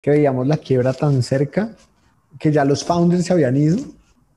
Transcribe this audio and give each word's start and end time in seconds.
que 0.00 0.10
veíamos 0.10 0.46
la 0.46 0.56
quiebra 0.56 0.92
tan 0.92 1.22
cerca 1.22 1.76
que 2.38 2.52
ya 2.52 2.64
los 2.64 2.84
founders 2.84 3.24
se 3.24 3.32
habían 3.32 3.56
ido 3.56 3.78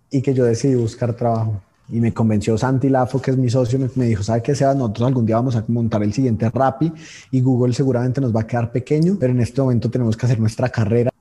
y 0.10 0.22
que 0.22 0.34
yo 0.34 0.46
decidí 0.46 0.76
buscar 0.76 1.14
trabajo. 1.14 1.62
Y 1.90 2.00
me 2.00 2.14
convenció 2.14 2.58
Santi 2.58 2.90
Lafo, 2.90 3.22
que 3.22 3.32
es 3.32 3.38
mi 3.38 3.50
socio, 3.50 3.80
me, 3.96 4.06
dijo, 4.06 4.24
¿sabe 4.24 4.42
qué 4.42 4.56
sea? 4.56 4.74
Nosotros 4.74 5.08
algún 5.08 5.26
día 5.26 5.36
vamos 5.36 5.56
a 5.56 5.64
montar 5.68 6.02
el 6.04 6.14
siguiente 6.14 6.50
Rappi 6.50 6.92
y 7.32 7.42
Google 7.42 7.74
seguramente 7.74 8.22
nos 8.22 8.36
va 8.36 8.42
a 8.42 8.48
quedar 8.48 8.72
pequeño, 8.72 9.18
pero 9.20 9.34
en 9.34 9.42
este 9.42 9.62
momento 9.62 9.90
tenemos 9.90 10.18
que 10.18 10.26
hacer 10.26 10.40
nuestra 10.40 10.70
carrera 10.70 11.14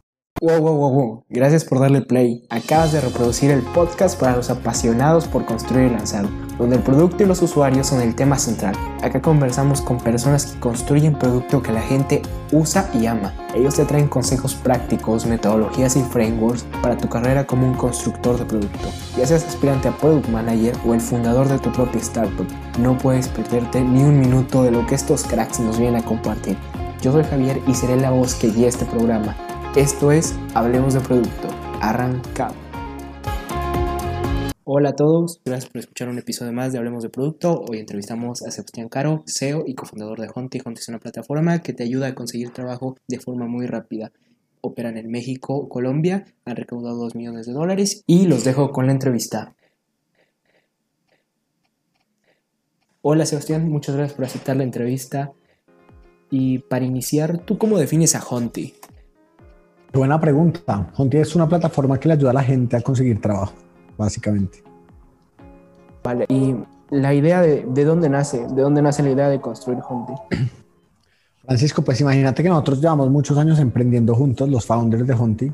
Wow, 0.42 0.60
wow, 0.60 0.74
wow, 0.74 0.90
wow. 0.90 1.24
Gracias 1.28 1.64
por 1.64 1.78
darle 1.78 2.02
play. 2.02 2.44
Acabas 2.50 2.90
de 2.90 3.00
reproducir 3.00 3.52
el 3.52 3.62
podcast 3.62 4.18
para 4.18 4.34
los 4.34 4.50
apasionados 4.50 5.28
por 5.28 5.46
construir 5.46 5.86
y 5.86 5.90
lanzar, 5.90 6.24
donde 6.58 6.76
el 6.76 6.82
producto 6.82 7.22
y 7.22 7.26
los 7.26 7.42
usuarios 7.42 7.86
son 7.86 8.00
el 8.00 8.14
tema 8.14 8.38
central. 8.38 8.74
Acá 9.02 9.20
conversamos 9.20 9.80
con 9.80 9.98
personas 9.98 10.46
que 10.46 10.60
construyen 10.60 11.14
producto 11.14 11.62
que 11.62 11.72
la 11.72 11.80
gente 11.82 12.22
usa 12.52 12.88
y 12.94 13.06
ama. 13.06 13.34
Ellos 13.54 13.74
te 13.74 13.84
traen 13.84 14.08
consejos 14.08 14.54
prácticos, 14.54 15.26
metodologías 15.26 15.96
y 15.96 16.02
frameworks 16.02 16.64
para 16.82 16.96
tu 16.96 17.08
carrera 17.08 17.46
como 17.46 17.66
un 17.66 17.74
constructor 17.74 18.38
de 18.38 18.44
producto. 18.44 18.88
Ya 19.16 19.26
seas 19.26 19.44
aspirante 19.44 19.88
a 19.88 19.96
Product 19.96 20.28
Manager 20.28 20.76
o 20.86 20.94
el 20.94 21.00
fundador 21.00 21.48
de 21.48 21.58
tu 21.58 21.72
propia 21.72 22.00
startup, 22.00 22.46
no 22.78 22.96
puedes 22.96 23.28
perderte 23.28 23.80
ni 23.80 24.02
un 24.02 24.18
minuto 24.18 24.62
de 24.62 24.70
lo 24.70 24.86
que 24.86 24.94
estos 24.94 25.24
cracks 25.24 25.60
nos 25.60 25.78
vienen 25.78 26.02
a 26.02 26.04
compartir. 26.04 26.56
Yo 27.00 27.12
soy 27.12 27.24
Javier 27.24 27.60
y 27.66 27.74
seré 27.74 27.96
la 27.96 28.10
voz 28.10 28.34
que 28.34 28.48
guíe 28.48 28.68
este 28.68 28.84
programa 28.84 29.34
esto 29.76 30.12
es 30.12 30.34
Hablemos 30.52 30.92
de 30.92 31.00
Producto. 31.00 31.48
Arrancamos. 31.80 32.61
Hola 34.64 34.90
a 34.90 34.92
todos, 34.92 35.40
gracias 35.44 35.68
por 35.68 35.80
escuchar 35.80 36.08
un 36.08 36.18
episodio 36.18 36.52
más 36.52 36.70
de 36.70 36.78
Hablemos 36.78 37.02
de 37.02 37.08
Producto. 37.08 37.64
Hoy 37.68 37.78
entrevistamos 37.78 38.42
a 38.42 38.52
Sebastián 38.52 38.88
Caro, 38.88 39.24
CEO 39.26 39.64
y 39.66 39.74
cofundador 39.74 40.20
de 40.20 40.30
Honti. 40.32 40.60
Honti 40.64 40.78
es 40.78 40.88
una 40.88 41.00
plataforma 41.00 41.62
que 41.62 41.72
te 41.72 41.82
ayuda 41.82 42.06
a 42.06 42.14
conseguir 42.14 42.50
trabajo 42.50 42.96
de 43.08 43.18
forma 43.18 43.48
muy 43.48 43.66
rápida. 43.66 44.12
Operan 44.60 44.96
en 44.98 45.10
México, 45.10 45.68
Colombia, 45.68 46.26
han 46.44 46.54
recaudado 46.54 46.96
2 46.98 47.16
millones 47.16 47.46
de 47.46 47.54
dólares 47.54 48.04
y 48.06 48.28
los 48.28 48.44
dejo 48.44 48.70
con 48.70 48.86
la 48.86 48.92
entrevista. 48.92 49.56
Hola 53.00 53.26
Sebastián, 53.26 53.68
muchas 53.68 53.96
gracias 53.96 54.14
por 54.14 54.26
aceptar 54.26 54.56
la 54.56 54.62
entrevista. 54.62 55.32
Y 56.30 56.60
para 56.60 56.84
iniciar, 56.84 57.38
¿tú 57.38 57.58
cómo 57.58 57.78
defines 57.78 58.14
a 58.14 58.22
Honti? 58.22 58.74
Buena 59.92 60.20
pregunta. 60.20 60.92
Honti 60.96 61.16
es 61.16 61.34
una 61.34 61.48
plataforma 61.48 61.98
que 61.98 62.06
le 62.06 62.14
ayuda 62.14 62.30
a 62.30 62.34
la 62.34 62.44
gente 62.44 62.76
a 62.76 62.80
conseguir 62.80 63.20
trabajo, 63.20 63.54
básicamente. 64.02 64.62
Vale, 66.02 66.26
y 66.28 66.54
la 66.90 67.14
idea 67.14 67.40
de, 67.40 67.64
de 67.66 67.84
dónde 67.84 68.08
nace, 68.08 68.46
de 68.46 68.62
dónde 68.62 68.82
nace 68.82 69.02
la 69.02 69.10
idea 69.10 69.28
de 69.28 69.40
construir 69.40 69.78
Honti. 69.88 70.12
Francisco, 71.46 71.82
pues 71.82 72.00
imagínate 72.00 72.42
que 72.42 72.48
nosotros 72.48 72.80
llevamos 72.80 73.10
muchos 73.10 73.36
años 73.38 73.58
emprendiendo 73.58 74.14
juntos, 74.14 74.48
los 74.48 74.64
founders 74.64 75.06
de 75.06 75.14
Honti, 75.14 75.52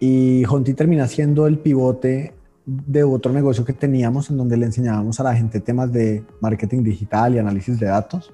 y 0.00 0.44
Honti 0.44 0.74
termina 0.74 1.06
siendo 1.06 1.46
el 1.46 1.58
pivote 1.58 2.34
de 2.64 3.04
otro 3.04 3.32
negocio 3.32 3.64
que 3.64 3.72
teníamos 3.72 4.30
en 4.30 4.36
donde 4.36 4.56
le 4.56 4.66
enseñábamos 4.66 5.18
a 5.20 5.24
la 5.24 5.34
gente 5.34 5.60
temas 5.60 5.92
de 5.92 6.24
marketing 6.40 6.82
digital 6.82 7.34
y 7.34 7.38
análisis 7.38 7.78
de 7.78 7.86
datos. 7.86 8.32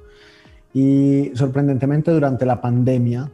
Y 0.72 1.30
sorprendentemente 1.34 2.10
durante 2.10 2.44
la 2.44 2.60
pandemia 2.60 3.30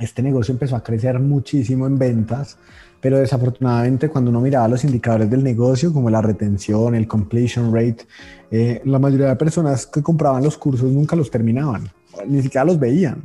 este 0.00 0.22
negocio 0.22 0.52
empezó 0.52 0.76
a 0.76 0.82
crecer 0.82 1.18
muchísimo 1.20 1.86
en 1.86 1.98
ventas, 1.98 2.56
pero 3.00 3.18
desafortunadamente 3.18 4.08
cuando 4.08 4.30
uno 4.30 4.40
miraba 4.40 4.68
los 4.68 4.84
indicadores 4.84 5.30
del 5.30 5.42
negocio, 5.42 5.92
como 5.92 6.10
la 6.10 6.20
retención, 6.20 6.94
el 6.94 7.08
completion 7.08 7.74
rate, 7.74 8.06
eh, 8.50 8.82
la 8.84 8.98
mayoría 8.98 9.28
de 9.28 9.36
personas 9.36 9.86
que 9.86 10.02
compraban 10.02 10.44
los 10.44 10.58
cursos 10.58 10.90
nunca 10.90 11.16
los 11.16 11.30
terminaban, 11.30 11.90
ni 12.26 12.42
siquiera 12.42 12.64
los 12.64 12.78
veían. 12.78 13.22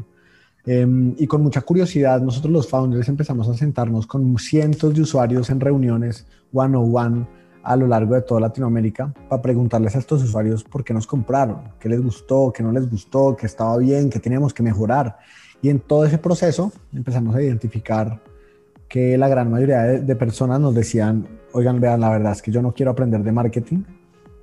Em, 0.66 1.14
y 1.18 1.28
con 1.28 1.44
mucha 1.44 1.62
curiosidad, 1.62 2.22
nosotros 2.22 2.52
los 2.52 2.68
founders 2.68 3.08
empezamos 3.08 3.48
a 3.48 3.54
sentarnos 3.54 4.08
con 4.08 4.38
cientos 4.40 4.96
de 4.96 5.02
usuarios 5.02 5.50
en 5.52 5.60
reuniones 5.60 6.26
one-on-one 6.52 7.28
a 7.62 7.76
lo 7.76 7.88
largo 7.88 8.16
de 8.16 8.22
toda 8.22 8.42
Latinoamérica 8.42 9.14
para 9.30 9.42
preguntarles 9.42 9.96
a 9.96 10.00
estos 10.00 10.24
usuarios 10.24 10.64
por 10.64 10.84
qué 10.84 10.94
nos 10.94 11.06
compraron, 11.06 11.74
qué 11.80 11.90
les 11.90 12.02
gustó, 12.02 12.52
qué 12.56 12.64
no 12.64 12.72
les 12.72 12.90
gustó, 12.90 13.36
qué 13.36 13.46
estaba 13.46 13.78
bien, 13.78 14.10
qué 14.10 14.20
teníamos 14.20 14.54
que 14.54 14.64
mejorar. 14.64 15.18
Y 15.62 15.70
en 15.70 15.80
todo 15.80 16.06
ese 16.06 16.18
proceso 16.18 16.72
empezamos 16.94 17.36
a 17.36 17.42
identificar 17.42 18.22
que 18.96 19.18
la 19.18 19.28
gran 19.28 19.52
mayoría 19.52 19.82
de, 19.82 20.16
personas 20.16 20.58
nos 20.58 20.74
decían, 20.74 21.28
oigan, 21.52 21.82
vean, 21.82 22.00
la 22.00 22.10
verdad 22.12 22.32
es 22.32 22.42
que 22.42 22.50
yo 22.50 22.62
no 22.62 22.74
quiero 22.74 22.92
aprender 22.92 23.22
de 23.24 23.32
marketing, 23.34 23.84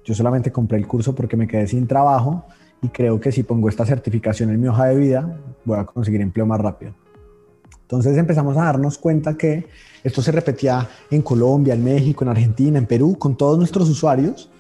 yo 0.04 0.14
solamente 0.14 0.52
compré 0.52 0.76
el 0.76 0.86
curso 0.86 1.14
porque 1.14 1.38
me 1.38 1.48
quedé 1.48 1.66
sin 1.66 1.86
trabajo 1.86 2.44
y 2.82 2.88
creo 2.88 3.18
que 3.18 3.32
si 3.32 3.44
pongo 3.44 3.70
esta 3.70 3.86
certificación 3.86 4.50
en 4.50 4.60
mi 4.60 4.68
hoja 4.68 4.88
de 4.88 4.96
vida, 4.96 5.40
voy 5.64 5.78
a 5.78 5.86
conseguir 5.86 6.20
empleo 6.20 6.44
más 6.44 6.60
rápido. 6.60 6.92
Entonces 7.80 8.18
empezamos 8.18 8.54
a 8.58 8.64
darnos 8.64 8.98
cuenta 8.98 9.38
que 9.38 9.68
esto 10.04 10.20
se 10.20 10.32
repetía 10.32 10.86
en 11.10 11.22
Colombia, 11.22 11.72
en 11.72 11.82
México, 11.82 12.22
en 12.22 12.28
Argentina, 12.28 12.78
en 12.78 12.84
Perú, 12.84 13.16
con 13.18 13.38
todos 13.38 13.56
nuestros 13.56 13.88
usuarios 13.88 14.50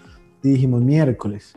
y 0.42 0.52
dijimos 0.52 0.80
miércoles, 0.80 1.54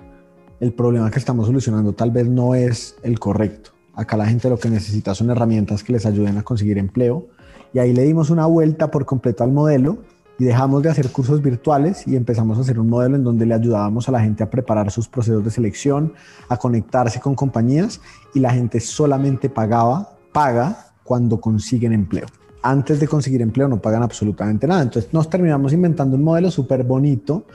el 0.59 0.73
problema 0.73 1.09
que 1.09 1.19
estamos 1.19 1.47
solucionando 1.47 1.93
tal 1.93 2.11
vez 2.11 2.27
no 2.27 2.53
es 2.53 2.97
el 3.01 3.17
correcto. 3.17 3.74
Acá 3.95 4.17
la 4.17 4.25
gente 4.25 4.49
lo 4.49 4.59
que 4.59 4.69
necesita 4.69 5.15
son 5.15 5.29
herramientas 5.29 5.83
que 5.83 5.93
les 5.93 6.05
ayuden 6.05 6.37
a 6.37 6.43
conseguir 6.43 6.77
empleo. 6.77 7.27
Y 7.73 7.79
ahí 7.79 7.93
le 7.93 8.03
dimos 8.03 8.29
una 8.29 8.45
vuelta 8.45 8.91
por 8.91 9.05
completo 9.05 9.43
al 9.43 9.51
modelo 9.51 9.97
y 10.37 10.43
dejamos 10.43 10.83
de 10.83 10.89
hacer 10.89 11.09
cursos 11.11 11.41
virtuales 11.41 12.05
y 12.07 12.15
empezamos 12.15 12.57
a 12.57 12.61
hacer 12.61 12.79
un 12.79 12.89
modelo 12.89 13.15
en 13.15 13.23
donde 13.23 13.45
le 13.45 13.53
ayudábamos 13.53 14.09
a 14.09 14.11
la 14.11 14.19
gente 14.19 14.43
a 14.43 14.49
preparar 14.49 14.91
sus 14.91 15.07
procesos 15.07 15.43
de 15.43 15.51
selección, 15.51 16.13
a 16.49 16.57
conectarse 16.57 17.19
con 17.19 17.35
compañías 17.35 18.01
y 18.33 18.39
la 18.39 18.51
gente 18.51 18.79
solamente 18.79 19.49
pagaba, 19.49 20.17
paga 20.33 20.91
cuando 21.03 21.39
consiguen 21.39 21.93
empleo. 21.93 22.25
Antes 22.61 22.99
de 22.99 23.07
conseguir 23.07 23.41
empleo 23.41 23.67
no 23.67 23.81
pagan 23.81 24.03
absolutamente 24.03 24.67
nada. 24.67 24.81
Entonces 24.81 25.13
nos 25.13 25.29
terminamos 25.29 25.71
inventando 25.71 26.17
un 26.17 26.23
modelo 26.23 26.51
súper 26.51 26.83
bonito 26.83 27.45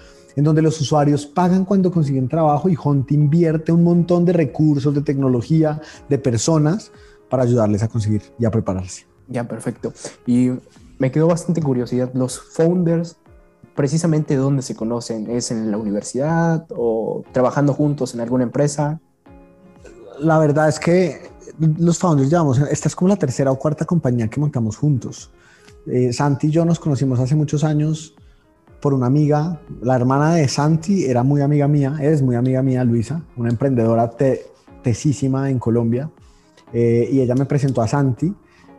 en 0.40 0.44
donde 0.44 0.62
los 0.62 0.80
usuarios 0.80 1.26
pagan 1.26 1.66
cuando 1.66 1.92
consiguen 1.92 2.26
trabajo 2.26 2.70
y 2.70 2.76
Hunt 2.82 3.12
invierte 3.12 3.72
un 3.72 3.84
montón 3.84 4.24
de 4.24 4.32
recursos, 4.32 4.94
de 4.94 5.02
tecnología, 5.02 5.82
de 6.08 6.16
personas 6.16 6.92
para 7.28 7.42
ayudarles 7.42 7.82
a 7.82 7.88
conseguir 7.88 8.22
y 8.38 8.46
a 8.46 8.50
prepararse. 8.50 9.06
Ya, 9.28 9.46
perfecto. 9.46 9.92
Y 10.26 10.52
me 10.98 11.10
quedó 11.10 11.26
bastante 11.26 11.60
curiosidad, 11.60 12.10
los 12.14 12.40
founders, 12.40 13.18
precisamente 13.76 14.34
dónde 14.34 14.62
se 14.62 14.74
conocen, 14.74 15.30
¿es 15.30 15.50
en 15.50 15.70
la 15.70 15.76
universidad 15.76 16.66
o 16.74 17.22
trabajando 17.32 17.74
juntos 17.74 18.14
en 18.14 18.20
alguna 18.20 18.44
empresa? 18.44 18.98
La 20.20 20.38
verdad 20.38 20.70
es 20.70 20.80
que 20.80 21.20
los 21.58 21.98
founders 21.98 22.30
llevamos, 22.30 22.58
esta 22.60 22.88
es 22.88 22.96
como 22.96 23.10
la 23.10 23.16
tercera 23.16 23.52
o 23.52 23.58
cuarta 23.58 23.84
compañía 23.84 24.28
que 24.28 24.40
montamos 24.40 24.78
juntos. 24.78 25.30
Eh, 25.86 26.14
Santi 26.14 26.46
y 26.46 26.50
yo 26.50 26.64
nos 26.64 26.80
conocimos 26.80 27.20
hace 27.20 27.34
muchos 27.34 27.62
años 27.62 28.14
por 28.80 28.94
una 28.94 29.06
amiga, 29.06 29.60
la 29.82 29.96
hermana 29.96 30.34
de 30.34 30.48
Santi 30.48 31.04
era 31.04 31.22
muy 31.22 31.42
amiga 31.42 31.68
mía, 31.68 31.96
es 32.00 32.22
muy 32.22 32.34
amiga 32.34 32.62
mía, 32.62 32.82
Luisa, 32.84 33.22
una 33.36 33.50
emprendedora 33.50 34.10
tesísima 34.82 35.50
en 35.50 35.58
Colombia, 35.58 36.10
eh, 36.72 37.08
y 37.10 37.20
ella 37.20 37.34
me 37.34 37.44
presentó 37.44 37.82
a 37.82 37.88
Santi, 37.88 38.34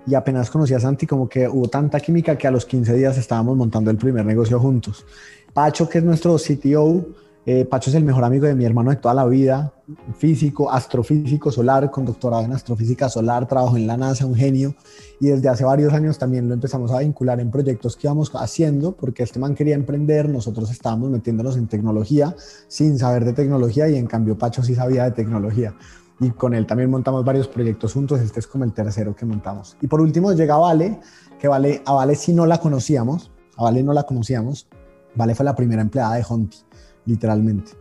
y 0.07 0.16
apenas 0.16 0.50
conocí 0.50 0.73
a 0.73 0.79
Santi, 0.79 1.06
como 1.06 1.29
que 1.29 1.47
hubo 1.47 1.67
tanta 1.67 2.00
química 2.00 2.35
que 2.35 2.47
a 2.47 2.51
los 2.51 2.66
15 2.66 2.95
días 2.95 3.17
estábamos 3.17 3.56
montando 3.56 3.91
el 3.91 3.97
primer 3.97 4.25
negocio 4.25 4.59
juntos. 4.59 5.06
Pacho, 5.53 5.88
que 5.88 6.00
es 6.00 6.03
nuestro 6.03 6.38
CTO, 6.38 7.06
eh, 7.44 7.66
Pacho 7.66 7.90
es 7.90 7.96
el 7.96 8.03
mejor 8.03 8.24
amigo 8.24 8.46
de 8.46 8.53
mi 8.53 8.66
hermano 8.66 8.91
de 8.91 8.97
toda 8.97 9.16
la 9.16 9.25
vida, 9.25 9.74
físico, 10.16 10.72
astrofísico 10.72 11.52
solar, 11.52 11.90
con 11.90 12.06
doctorado 12.06 12.44
en 12.44 12.53
astrofísica 12.53 13.09
solar, 13.09 13.47
trabajo 13.47 13.78
en 13.78 13.88
la 13.88 13.97
NASA, 13.97 14.28
un 14.28 14.35
genio, 14.35 14.75
y 15.19 15.28
desde 15.28 15.50
hace 15.50 15.63
varios 15.63 15.91
años 15.94 16.19
también 16.19 16.47
lo 16.47 16.53
empezamos 16.53 16.91
a 16.91 17.00
vincular 17.00 17.40
en 17.40 17.50
proyectos 17.50 17.97
que 17.97 18.06
íbamos 18.06 18.31
haciendo, 18.35 18.91
porque 18.91 19.24
este 19.24 19.40
man 19.40 19.56
quería 19.56 19.74
emprender, 19.74 20.29
nosotros 20.29 20.69
estábamos 20.69 21.09
metiéndonos 21.09 21.57
en 21.57 21.68
tecnología 21.68 22.35
sin 22.68 23.00
saber 23.00 23.25
de 23.25 23.34
tecnología 23.34 23.90
y 23.90 23.96
en 23.96 24.06
cambio 24.06 24.38
Pacho 24.38 24.62
sí 24.62 24.75
sabía 24.75 25.06
de 25.06 25.12
tecnología. 25.12 25.73
Y 26.19 26.29
con 26.29 26.53
él 26.53 26.68
también 26.68 26.91
montamos 26.91 27.25
varios 27.25 27.47
proyectos 27.47 27.94
juntos, 27.94 28.22
este 28.22 28.40
es 28.40 28.46
como 28.46 28.66
el 28.66 28.73
tercero 28.73 29.16
que 29.16 29.25
montamos. 29.25 29.75
Y 29.81 29.88
por 29.88 30.02
último 30.02 30.31
llega 30.34 30.58
Vale, 30.58 31.00
que 31.40 31.47
Vale, 31.47 31.82
a 31.85 31.94
Vale 31.94 32.14
sí 32.14 32.34
no 32.34 32.46
la 32.46 32.59
conocíamos, 32.59 33.32
a 33.58 33.64
Vale 33.64 33.82
no 33.82 33.94
la 33.94 34.03
conocíamos, 34.03 34.67
Vale 35.16 35.34
fue 35.34 35.44
la 35.44 35.55
primera 35.55 35.82
empleada 35.82 36.16
de 36.16 36.26
Honti 36.29 36.59
literalmente. 37.05 37.71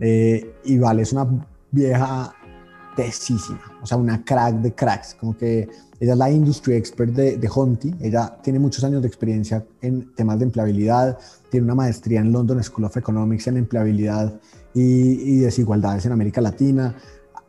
Eh, 0.00 0.54
y 0.64 0.78
Vale 0.78 1.02
es 1.02 1.12
una 1.12 1.28
vieja 1.70 2.34
tesísima, 2.96 3.60
o 3.82 3.86
sea, 3.86 3.96
una 3.96 4.22
crack 4.24 4.56
de 4.56 4.74
cracks, 4.74 5.14
como 5.14 5.36
que 5.36 5.68
ella 5.98 6.12
es 6.12 6.18
la 6.18 6.30
industry 6.30 6.74
expert 6.74 7.12
de, 7.12 7.36
de 7.36 7.50
Honti, 7.54 7.94
ella 8.00 8.36
tiene 8.42 8.58
muchos 8.58 8.84
años 8.84 9.00
de 9.00 9.08
experiencia 9.08 9.64
en 9.80 10.14
temas 10.14 10.38
de 10.38 10.44
empleabilidad, 10.44 11.18
tiene 11.50 11.64
una 11.64 11.74
maestría 11.74 12.20
en 12.20 12.32
London 12.32 12.62
School 12.62 12.84
of 12.84 12.96
Economics 12.96 13.46
en 13.46 13.56
empleabilidad 13.56 14.38
y, 14.74 15.38
desigualdades 15.38 16.04
en 16.06 16.12
América 16.12 16.40
Latina, 16.40 16.94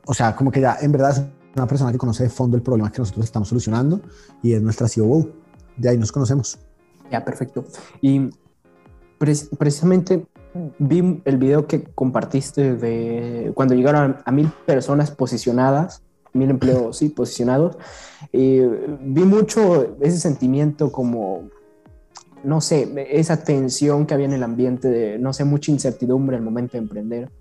o 0.06 0.14
sea, 0.14 0.36
como 0.36 0.52
que 0.52 0.62
ya 0.62 0.78
en 0.82 0.92
verdad 0.92 1.12
es 1.12 1.24
una 1.56 1.68
persona 1.68 1.92
que 1.92 1.98
conoce 1.98 2.24
de 2.24 2.30
fondo 2.30 2.56
el 2.58 2.64
problema 2.64 2.92
que 2.92 3.00
nosotros 3.00 3.26
estamos 3.26 3.50
solucionando 3.50 4.02
y 4.42 4.54
es 4.54 4.62
nuestra 4.62 4.88
CEO, 4.88 5.30
de 5.78 5.90
ahí 5.90 5.98
nos 5.98 6.12
conocemos. 6.12 6.60
Ya, 7.12 7.24
perfecto. 7.24 7.66
Y 8.02 8.30
precisamente 9.18 10.26
vi 10.80 11.22
el 11.26 11.38
video 11.38 11.68
que 11.68 11.84
compartiste 11.84 12.76
de 12.76 13.52
cuando 13.56 13.74
llegaron 13.74 14.18
a, 14.24 14.32
mil 14.32 14.52
personas 14.66 15.12
posicionadas 15.12 16.04
mil 16.34 16.50
empleos 16.50 16.98
sí, 16.98 17.10
posicionados. 17.10 17.78
vi 18.32 19.24
mucho 19.24 19.96
ese 20.02 20.20
sentimiento 20.20 20.92
como, 20.92 21.50
no 22.44 22.60
sé, 22.60 22.92
esa 23.12 23.44
tensión 23.44 24.06
que 24.06 24.14
había 24.14 24.26
en 24.26 24.34
el 24.34 24.44
ambiente 24.44 24.90
de, 24.90 25.20
no 25.20 25.32
sé, 25.34 25.46
mucha 25.46 25.72
incertidumbre 25.72 26.36
al 26.36 26.44
momento 26.44 26.74
de 26.74 26.80
emprender 26.80 27.32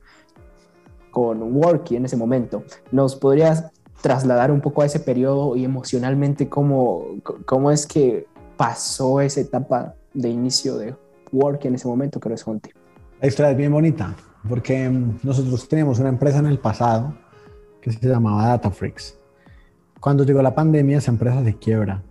con 1.10 1.56
Worky 1.56 1.96
en 1.96 2.04
ese 2.04 2.16
momento. 2.16 2.64
¿Nos 2.90 3.16
podrías 3.16 3.70
trasladar 4.00 4.50
un 4.50 4.60
poco 4.60 4.82
a 4.82 4.86
ese 4.86 5.00
periodo 5.00 5.56
y 5.56 5.64
emocionalmente 5.64 6.48
cómo, 6.48 7.04
cómo 7.46 7.70
es 7.70 7.86
que 7.86 8.26
pasó 8.56 9.20
esa 9.20 9.40
etapa 9.40 9.94
de 10.12 10.28
inicio 10.28 10.76
de 10.76 10.94
Worky 11.32 11.68
en 11.68 11.76
ese 11.76 11.88
momento, 11.88 12.20
que 12.20 12.34
Honti? 12.44 12.70
La 13.22 13.28
historia 13.28 13.52
es 13.52 13.56
bien 13.56 13.70
bonita 13.70 14.16
porque 14.48 14.90
mm, 14.90 15.20
nosotros 15.22 15.68
teníamos 15.68 16.00
una 16.00 16.08
empresa 16.08 16.40
en 16.40 16.46
el 16.46 16.58
pasado 16.58 17.14
que 17.80 17.92
se 17.92 18.08
llamaba 18.08 18.48
DataFreaks. 18.48 19.16
Cuando 20.00 20.24
llegó 20.24 20.42
la 20.42 20.52
pandemia, 20.52 20.98
esa 20.98 21.12
empresa 21.12 21.44
se 21.44 21.56
quiebra 21.56 22.02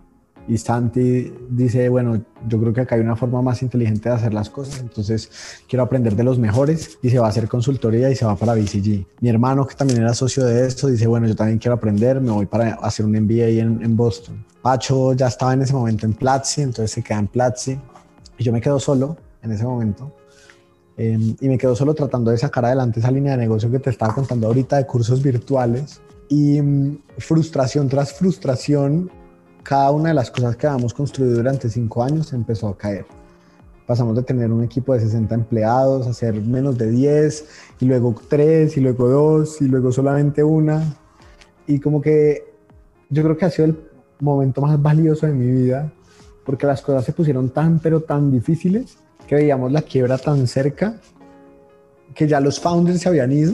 y 0.48 0.56
Santi 0.56 1.30
dice, 1.50 1.90
bueno, 1.90 2.24
yo 2.48 2.58
creo 2.58 2.72
que 2.72 2.80
acá 2.80 2.94
hay 2.94 3.02
una 3.02 3.14
forma 3.14 3.42
más 3.42 3.60
inteligente 3.60 4.08
de 4.08 4.14
hacer 4.14 4.32
las 4.32 4.48
cosas, 4.48 4.80
entonces 4.80 5.30
quiero 5.68 5.82
aprender 5.82 6.16
de 6.16 6.24
los 6.24 6.38
mejores 6.38 6.98
y 7.02 7.10
se 7.10 7.18
va 7.18 7.26
a 7.26 7.28
hacer 7.28 7.46
consultoría 7.46 8.10
y 8.10 8.16
se 8.16 8.24
va 8.24 8.34
para 8.34 8.54
BCG. 8.54 9.06
Mi 9.20 9.28
hermano, 9.28 9.66
que 9.66 9.74
también 9.74 10.00
era 10.00 10.14
socio 10.14 10.46
de 10.46 10.66
esto, 10.66 10.86
dice, 10.88 11.06
bueno, 11.06 11.26
yo 11.26 11.36
también 11.36 11.58
quiero 11.58 11.74
aprender, 11.74 12.22
me 12.22 12.30
voy 12.30 12.46
para 12.46 12.72
hacer 12.76 13.04
un 13.04 13.12
MBA 13.12 13.48
en, 13.60 13.84
en 13.84 13.96
Boston. 13.98 14.42
Pacho 14.62 15.12
ya 15.12 15.26
estaba 15.26 15.52
en 15.52 15.60
ese 15.60 15.74
momento 15.74 16.06
en 16.06 16.14
Platzi, 16.14 16.62
entonces 16.62 16.90
se 16.90 17.02
queda 17.02 17.18
en 17.18 17.26
Platzi 17.26 17.78
y 18.38 18.44
yo 18.44 18.50
me 18.50 18.62
quedo 18.62 18.80
solo 18.80 19.18
en 19.42 19.52
ese 19.52 19.64
momento. 19.64 20.10
Em, 20.96 21.34
y 21.40 21.48
me 21.48 21.56
quedo 21.56 21.74
solo 21.74 21.94
tratando 21.94 22.30
de 22.30 22.38
sacar 22.38 22.64
adelante 22.64 23.00
esa 23.00 23.10
línea 23.10 23.32
de 23.32 23.38
negocio 23.38 23.70
que 23.70 23.78
te 23.78 23.90
estaba 23.90 24.14
contando 24.14 24.46
ahorita 24.46 24.76
de 24.76 24.86
cursos 24.86 25.22
virtuales. 25.22 26.00
Y 26.28 26.60
mm, 26.60 26.98
frustración 27.18 27.88
tras 27.88 28.12
frustración, 28.12 29.10
cada 29.62 29.90
una 29.90 30.10
de 30.10 30.14
las 30.14 30.30
cosas 30.30 30.56
que 30.56 30.66
habíamos 30.66 30.92
construido 30.92 31.34
durante 31.34 31.68
cinco 31.68 32.02
años 32.02 32.32
empezó 32.32 32.68
a 32.68 32.76
caer. 32.76 33.06
Pasamos 33.86 34.16
de 34.16 34.22
tener 34.22 34.50
un 34.50 34.62
equipo 34.62 34.94
de 34.94 35.00
60 35.00 35.34
empleados 35.34 36.06
a 36.06 36.12
ser 36.12 36.34
menos 36.40 36.78
de 36.78 36.90
10, 36.90 37.46
y 37.80 37.84
luego 37.86 38.14
3, 38.28 38.76
y 38.76 38.80
luego 38.80 39.08
2, 39.08 39.62
y 39.62 39.68
luego 39.68 39.92
solamente 39.92 40.42
una. 40.44 40.96
Y 41.66 41.80
como 41.80 42.00
que 42.00 42.52
yo 43.10 43.22
creo 43.22 43.36
que 43.36 43.44
ha 43.44 43.50
sido 43.50 43.66
el 43.66 43.78
momento 44.20 44.60
más 44.62 44.80
valioso 44.80 45.26
de 45.26 45.32
mi 45.32 45.46
vida, 45.46 45.92
porque 46.44 46.66
las 46.66 46.80
cosas 46.80 47.04
se 47.04 47.12
pusieron 47.12 47.50
tan, 47.50 47.78
pero 47.80 48.00
tan 48.00 48.30
difíciles, 48.30 48.98
que 49.26 49.34
veíamos 49.34 49.72
la 49.72 49.82
quiebra 49.82 50.18
tan 50.18 50.46
cerca, 50.46 50.96
que 52.14 52.28
ya 52.28 52.40
los 52.40 52.60
founders 52.60 53.00
se 53.00 53.08
habían 53.08 53.32
ido, 53.32 53.52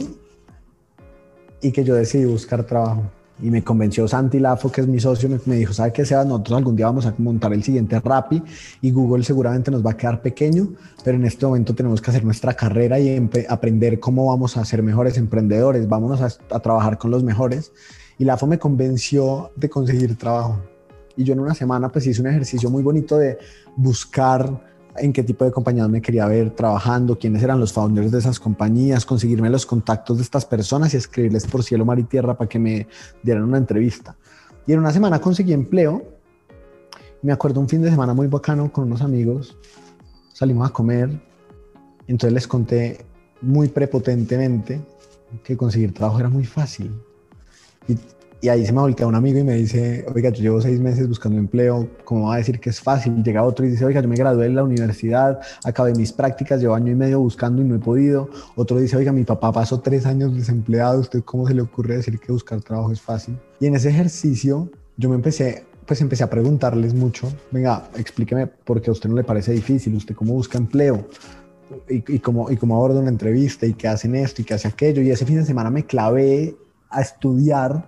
y 1.61 1.71
que 1.71 1.83
yo 1.83 1.95
decidí 1.95 2.25
buscar 2.25 2.63
trabajo 2.63 3.03
y 3.41 3.49
me 3.49 3.63
convenció 3.63 4.07
Santi 4.07 4.39
Lafo, 4.39 4.71
que 4.71 4.81
es 4.81 4.87
mi 4.87 4.99
socio, 4.99 5.29
me, 5.45 5.55
dijo, 5.55 5.73
¿sabe 5.73 5.93
qué, 5.93 6.05
sea 6.05 6.23
Nosotros 6.25 6.57
algún 6.57 6.75
día 6.75 6.87
vamos 6.87 7.05
a 7.05 7.13
montar 7.17 7.53
el 7.53 7.63
siguiente 7.63 7.99
Rappi 7.99 8.41
y 8.81 8.91
Google 8.91 9.23
seguramente 9.23 9.71
nos 9.71 9.85
va 9.85 9.91
a 9.91 9.97
quedar 9.97 10.21
pequeño, 10.21 10.69
pero 11.03 11.17
en 11.17 11.25
este 11.25 11.45
momento 11.45 11.73
tenemos 11.73 12.01
que 12.01 12.11
hacer 12.11 12.23
nuestra 12.23 12.53
carrera 12.53 12.99
y 12.99 13.29
aprender 13.47 13.99
cómo 13.99 14.27
vamos 14.27 14.57
a 14.57 14.65
ser 14.65 14.83
mejores 14.83 15.17
emprendedores, 15.17 15.87
vámonos 15.87 16.21
a, 16.21 16.55
a 16.55 16.59
trabajar 16.59 16.97
con 16.97 17.11
los 17.11 17.23
mejores. 17.23 17.71
Y 18.17 18.25
Lafo 18.25 18.45
me 18.47 18.59
convenció 18.59 19.51
de 19.55 19.69
conseguir 19.69 20.17
trabajo. 20.17 20.59
Y 21.15 21.23
yo 21.23 21.33
en 21.33 21.39
una 21.39 21.53
semana 21.53 21.89
pues 21.89 22.05
hice 22.07 22.21
un 22.21 22.27
ejercicio 22.27 22.69
muy 22.69 22.83
bonito 22.83 23.17
de 23.17 23.37
buscar 23.77 24.61
en 24.99 25.13
qué 25.13 25.23
tipo 25.23 25.45
de 25.45 25.51
compañías 25.51 25.89
me 25.89 26.01
quería 26.01 26.25
ver 26.27 26.51
trabajando, 26.51 27.17
quiénes 27.17 27.43
eran 27.43 27.59
los 27.59 27.73
founders 27.73 28.11
de 28.11 28.19
esas 28.19 28.39
compañías, 28.39 29.05
conseguirme 29.05 29.49
los 29.49 29.65
contactos 29.65 30.17
de 30.17 30.23
estas 30.23 30.45
personas 30.45 30.93
y 30.93 30.97
escribirles 30.97 31.45
por 31.47 31.63
cielo, 31.63 31.85
mar 31.85 31.99
y 31.99 32.03
tierra 32.03 32.37
para 32.37 32.47
que 32.47 32.59
me 32.59 32.87
dieran 33.23 33.43
una 33.43 33.57
entrevista. 33.57 34.15
Y 34.67 34.73
en 34.73 34.79
una 34.79 34.91
semana 34.91 35.19
conseguí 35.19 35.53
empleo. 35.53 36.03
Me 37.21 37.31
acuerdo 37.31 37.59
un 37.59 37.67
fin 37.67 37.81
de 37.81 37.89
semana 37.89 38.13
muy 38.13 38.27
bacano 38.27 38.71
con 38.71 38.85
unos 38.85 39.01
amigos. 39.01 39.57
Salimos 40.33 40.69
a 40.69 40.73
comer. 40.73 41.09
Entonces 42.07 42.33
les 42.33 42.47
conté 42.47 43.05
muy 43.41 43.67
prepotentemente 43.67 44.81
que 45.43 45.57
conseguir 45.57 45.93
trabajo 45.93 46.19
era 46.19 46.29
muy 46.29 46.45
fácil. 46.45 46.91
Y 47.87 47.95
y 48.41 48.47
ahí 48.47 48.65
se 48.65 48.71
me 48.71 48.79
voltea 48.79 49.05
un 49.05 49.15
amigo 49.15 49.39
y 49.39 49.43
me 49.43 49.55
dice, 49.55 50.05
oiga, 50.15 50.29
yo 50.29 50.41
llevo 50.41 50.61
seis 50.61 50.79
meses 50.79 51.07
buscando 51.09 51.37
empleo, 51.37 51.89
¿cómo 52.05 52.29
va 52.29 52.35
a 52.35 52.37
decir 52.37 52.59
que 52.59 52.69
es 52.69 52.79
fácil? 52.79 53.21
Llega 53.21 53.43
otro 53.43 53.65
y 53.65 53.69
dice, 53.69 53.83
oiga, 53.83 54.01
yo 54.01 54.07
me 54.07 54.15
gradué 54.15 54.45
en 54.45 54.55
la 54.55 54.63
universidad, 54.63 55.41
acabé 55.65 55.93
mis 55.93 56.13
prácticas, 56.13 56.61
llevo 56.61 56.73
año 56.73 56.91
y 56.91 56.95
medio 56.95 57.19
buscando 57.19 57.61
y 57.61 57.65
no 57.65 57.75
he 57.75 57.79
podido. 57.79 58.29
Otro 58.55 58.79
dice, 58.79 58.95
oiga, 58.95 59.11
mi 59.11 59.25
papá 59.25 59.51
pasó 59.51 59.81
tres 59.81 60.05
años 60.05 60.35
desempleado, 60.35 61.01
¿usted 61.01 61.21
cómo 61.23 61.47
se 61.47 61.53
le 61.53 61.61
ocurre 61.61 61.97
decir 61.97 62.17
que 62.17 62.31
buscar 62.31 62.61
trabajo 62.61 62.93
es 62.93 63.01
fácil? 63.01 63.37
Y 63.59 63.65
en 63.65 63.75
ese 63.75 63.89
ejercicio 63.89 64.71
yo 64.95 65.09
me 65.09 65.15
empecé, 65.15 65.65
pues 65.85 65.99
empecé 65.99 66.23
a 66.23 66.29
preguntarles 66.29 66.93
mucho, 66.93 67.29
venga, 67.51 67.89
explíqueme 67.97 68.47
por 68.47 68.81
qué 68.81 68.89
a 68.89 68.93
usted 68.93 69.09
no 69.09 69.15
le 69.15 69.25
parece 69.25 69.51
difícil, 69.51 69.95
usted 69.95 70.15
cómo 70.15 70.33
busca 70.33 70.57
empleo. 70.57 71.05
Y, 71.87 72.15
y, 72.15 72.19
cómo, 72.19 72.49
y 72.49 72.57
cómo 72.57 72.75
aborda 72.75 72.99
una 72.99 73.09
entrevista 73.09 73.67
y 73.67 73.73
qué 73.73 73.87
hacen 73.87 74.15
esto 74.15 74.41
y 74.41 74.45
qué 74.45 74.55
hace 74.55 74.67
aquello. 74.67 75.03
Y 75.03 75.11
ese 75.11 75.23
fin 75.25 75.35
de 75.35 75.45
semana 75.45 75.69
me 75.69 75.85
clavé 75.85 76.55
a 76.89 77.01
estudiar 77.01 77.85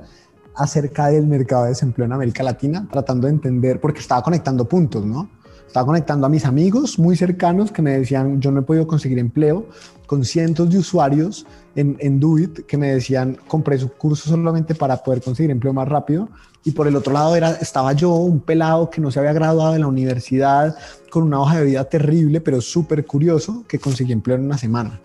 acerca 0.56 1.08
del 1.08 1.28
mercado 1.28 1.64
de 1.64 1.70
desempleo 1.70 2.06
en 2.06 2.14
América 2.14 2.44
Latina, 2.44 2.88
tratando 2.92 3.28
de 3.28 3.34
entender, 3.34 3.80
porque 3.80 4.00
estaba 4.00 4.22
conectando 4.22 4.66
puntos, 4.66 5.06
¿no? 5.06 5.30
Estaba 5.66 5.86
conectando 5.86 6.28
a 6.28 6.30
mis 6.30 6.44
amigos 6.44 7.00
muy 7.00 7.16
cercanos 7.16 7.72
que 7.72 7.82
me 7.82 7.98
decían, 7.98 8.42
yo 8.42 8.52
no 8.52 8.60
he 8.60 8.64
podido 8.64 8.86
conseguir 8.86 9.20
empleo, 9.20 9.68
con 10.06 10.26
cientos 10.26 10.70
de 10.70 10.78
usuarios 10.78 11.46
en, 11.78 11.96
en 12.02 12.20
Duit 12.20 12.66
que 12.66 12.78
me 12.78 12.94
decían, 12.94 13.38
compré 13.48 13.78
su 13.78 13.90
curso 13.94 14.30
solamente 14.30 14.76
para 14.76 14.98
poder 14.98 15.22
conseguir 15.22 15.52
empleo 15.52 15.72
más 15.72 15.88
rápido. 15.88 16.28
Y 16.66 16.72
por 16.72 16.88
el 16.88 16.98
otro 16.98 17.14
lado 17.14 17.34
era, 17.38 17.52
estaba 17.52 17.94
yo, 17.94 18.14
un 18.16 18.42
pelado 18.42 18.90
que 18.90 19.00
no 19.00 19.10
se 19.10 19.20
había 19.20 19.32
graduado 19.32 19.72
de 19.72 19.80
la 19.80 19.88
universidad, 19.88 20.76
con 21.10 21.24
una 21.24 21.40
hoja 21.40 21.60
de 21.60 21.66
vida 21.66 21.86
terrible, 21.86 22.42
pero 22.42 22.60
súper 22.60 23.06
curioso, 23.06 23.64
que 23.70 23.80
conseguí 23.80 24.12
empleo 24.12 24.36
en 24.36 24.44
una 24.44 24.58
semana. 24.58 25.00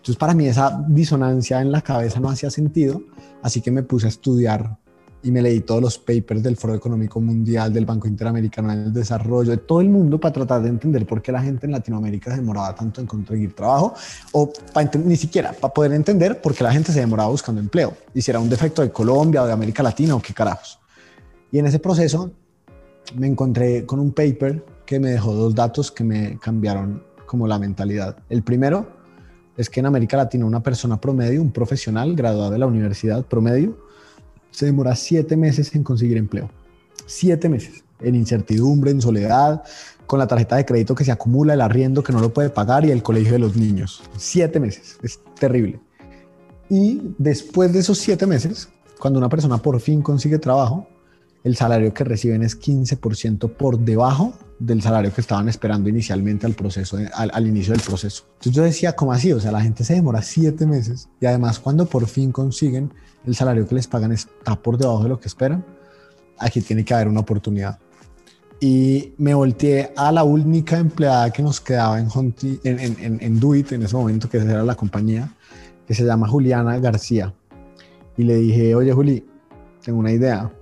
Entonces 0.00 0.16
para 0.16 0.32
mí 0.32 0.46
esa 0.46 0.82
disonancia 0.88 1.60
en 1.60 1.70
la 1.70 1.82
cabeza 1.82 2.20
no 2.20 2.30
hacía 2.30 2.48
sentido, 2.48 3.02
así 3.42 3.60
que 3.60 3.70
me 3.70 3.82
puse 3.82 4.06
a 4.06 4.08
estudiar 4.08 4.78
y 5.22 5.30
me 5.30 5.42
leí 5.42 5.60
todos 5.60 5.82
los 5.82 5.98
papers 5.98 6.42
del 6.42 6.56
Foro 6.56 6.74
Económico 6.74 7.20
Mundial, 7.20 7.70
del 7.70 7.84
Banco 7.84 8.08
Interamericano 8.08 8.70
del 8.70 8.94
Desarrollo, 8.94 9.50
de 9.50 9.58
todo 9.58 9.82
el 9.82 9.90
mundo 9.90 10.18
para 10.18 10.32
tratar 10.32 10.62
de 10.62 10.70
entender 10.70 11.06
por 11.06 11.20
qué 11.20 11.32
la 11.32 11.42
gente 11.42 11.66
en 11.66 11.72
Latinoamérica 11.72 12.30
se 12.30 12.38
demoraba 12.38 12.74
tanto 12.74 13.02
en 13.02 13.06
conseguir 13.06 13.54
trabajo, 13.54 13.92
o 14.32 14.50
ni 15.04 15.16
siquiera 15.16 15.52
para 15.52 15.74
poder 15.74 15.92
entender 15.92 16.40
por 16.40 16.54
qué 16.54 16.64
la 16.64 16.72
gente 16.72 16.92
se 16.92 17.00
demoraba 17.00 17.28
buscando 17.28 17.60
empleo, 17.60 17.94
y 18.14 18.22
si 18.22 18.30
era 18.30 18.40
un 18.40 18.48
defecto 18.48 18.80
de 18.80 18.90
Colombia 18.90 19.42
o 19.42 19.46
de 19.46 19.52
América 19.52 19.82
Latina 19.82 20.14
o 20.14 20.22
qué 20.22 20.32
carajos. 20.32 20.78
Y 21.52 21.58
en 21.58 21.66
ese 21.66 21.78
proceso 21.78 22.30
me 23.14 23.26
encontré 23.26 23.84
con 23.84 24.00
un 24.00 24.12
paper 24.12 24.64
que 24.86 24.98
me 24.98 25.10
dejó 25.10 25.34
dos 25.34 25.54
datos 25.54 25.90
que 25.92 26.02
me 26.02 26.38
cambiaron 26.38 27.02
como 27.26 27.46
la 27.46 27.58
mentalidad. 27.58 28.16
El 28.28 28.42
primero 28.42 28.99
es 29.60 29.68
que 29.68 29.80
en 29.80 29.86
América 29.86 30.16
Latina 30.16 30.46
una 30.46 30.62
persona 30.62 30.98
promedio, 30.98 31.42
un 31.42 31.52
profesional 31.52 32.16
graduado 32.16 32.50
de 32.50 32.58
la 32.58 32.66
universidad 32.66 33.26
promedio, 33.26 33.76
se 34.50 34.64
demora 34.64 34.96
siete 34.96 35.36
meses 35.36 35.74
en 35.74 35.84
conseguir 35.84 36.16
empleo. 36.16 36.50
Siete 37.04 37.48
meses 37.48 37.84
en 38.00 38.14
incertidumbre, 38.14 38.90
en 38.90 39.02
soledad, 39.02 39.62
con 40.06 40.18
la 40.18 40.26
tarjeta 40.26 40.56
de 40.56 40.64
crédito 40.64 40.94
que 40.94 41.04
se 41.04 41.12
acumula, 41.12 41.52
el 41.52 41.60
arriendo 41.60 42.02
que 42.02 42.12
no 42.12 42.20
lo 42.20 42.32
puede 42.32 42.48
pagar 42.48 42.86
y 42.86 42.90
el 42.90 43.02
colegio 43.02 43.32
de 43.32 43.38
los 43.38 43.54
niños. 43.54 44.02
Siete 44.16 44.58
meses, 44.58 44.98
es 45.02 45.20
terrible. 45.38 45.78
Y 46.70 47.02
después 47.18 47.70
de 47.74 47.80
esos 47.80 47.98
siete 47.98 48.26
meses, 48.26 48.70
cuando 48.98 49.18
una 49.18 49.28
persona 49.28 49.58
por 49.58 49.78
fin 49.80 50.00
consigue 50.00 50.38
trabajo, 50.38 50.88
el 51.44 51.54
salario 51.54 51.92
que 51.92 52.04
reciben 52.04 52.42
es 52.42 52.58
15% 52.58 53.52
por 53.56 53.78
debajo 53.78 54.32
del 54.60 54.82
salario 54.82 55.12
que 55.12 55.22
estaban 55.22 55.48
esperando 55.48 55.88
inicialmente 55.88 56.46
al 56.46 56.52
proceso, 56.52 56.98
al, 57.14 57.46
inicio 57.46 57.72
del 57.72 57.82
proceso. 57.82 58.24
Entonces 58.34 58.52
yo 58.52 58.62
decía, 58.62 58.92
¿cómo 58.94 59.12
así? 59.12 59.32
O 59.32 59.40
sea, 59.40 59.50
la 59.50 59.62
gente 59.62 59.82
se 59.84 59.94
demora 59.94 60.20
siete 60.22 60.66
meses 60.66 61.08
y 61.18 61.26
además 61.26 61.58
cuando 61.58 61.86
por 61.86 62.06
fin 62.06 62.30
consiguen 62.30 62.92
el 63.26 63.34
salario 63.34 63.66
que 63.66 63.74
les 63.74 63.86
pagan 63.86 64.12
está 64.12 64.54
por 64.62 64.76
debajo 64.76 65.02
de 65.02 65.08
lo 65.08 65.18
que 65.18 65.28
esperan, 65.28 65.64
aquí 66.38 66.60
tiene 66.60 66.84
que 66.84 66.92
haber 66.92 67.08
una 67.08 67.20
oportunidad. 67.20 67.78
Y 68.60 69.14
me 69.16 69.32
volteé 69.32 69.94
a 69.96 70.12
la 70.12 70.22
única 70.22 70.78
empleada 70.78 71.32
que 71.32 71.42
nos 71.42 71.60
quedaba 71.62 71.98
en, 71.98 72.08
Honti, 72.14 72.60
en, 72.62 72.78
en, 72.78 73.18
en, 73.18 73.40
Duit 73.40 73.72
en 73.72 73.82
ese 73.82 73.96
momento, 73.96 74.28
que 74.28 74.36
era 74.36 74.62
la 74.62 74.74
compañía, 74.74 75.32
que 75.86 75.94
se 75.94 76.04
llama 76.04 76.28
Juliana 76.28 76.78
García. 76.78 77.32
Y 78.18 78.24
le 78.24 78.36
dije, 78.36 78.74
oye 78.74 78.92
Juli, 78.92 79.26
tengo 79.82 79.98
una 79.98 80.12
idea. 80.12 80.52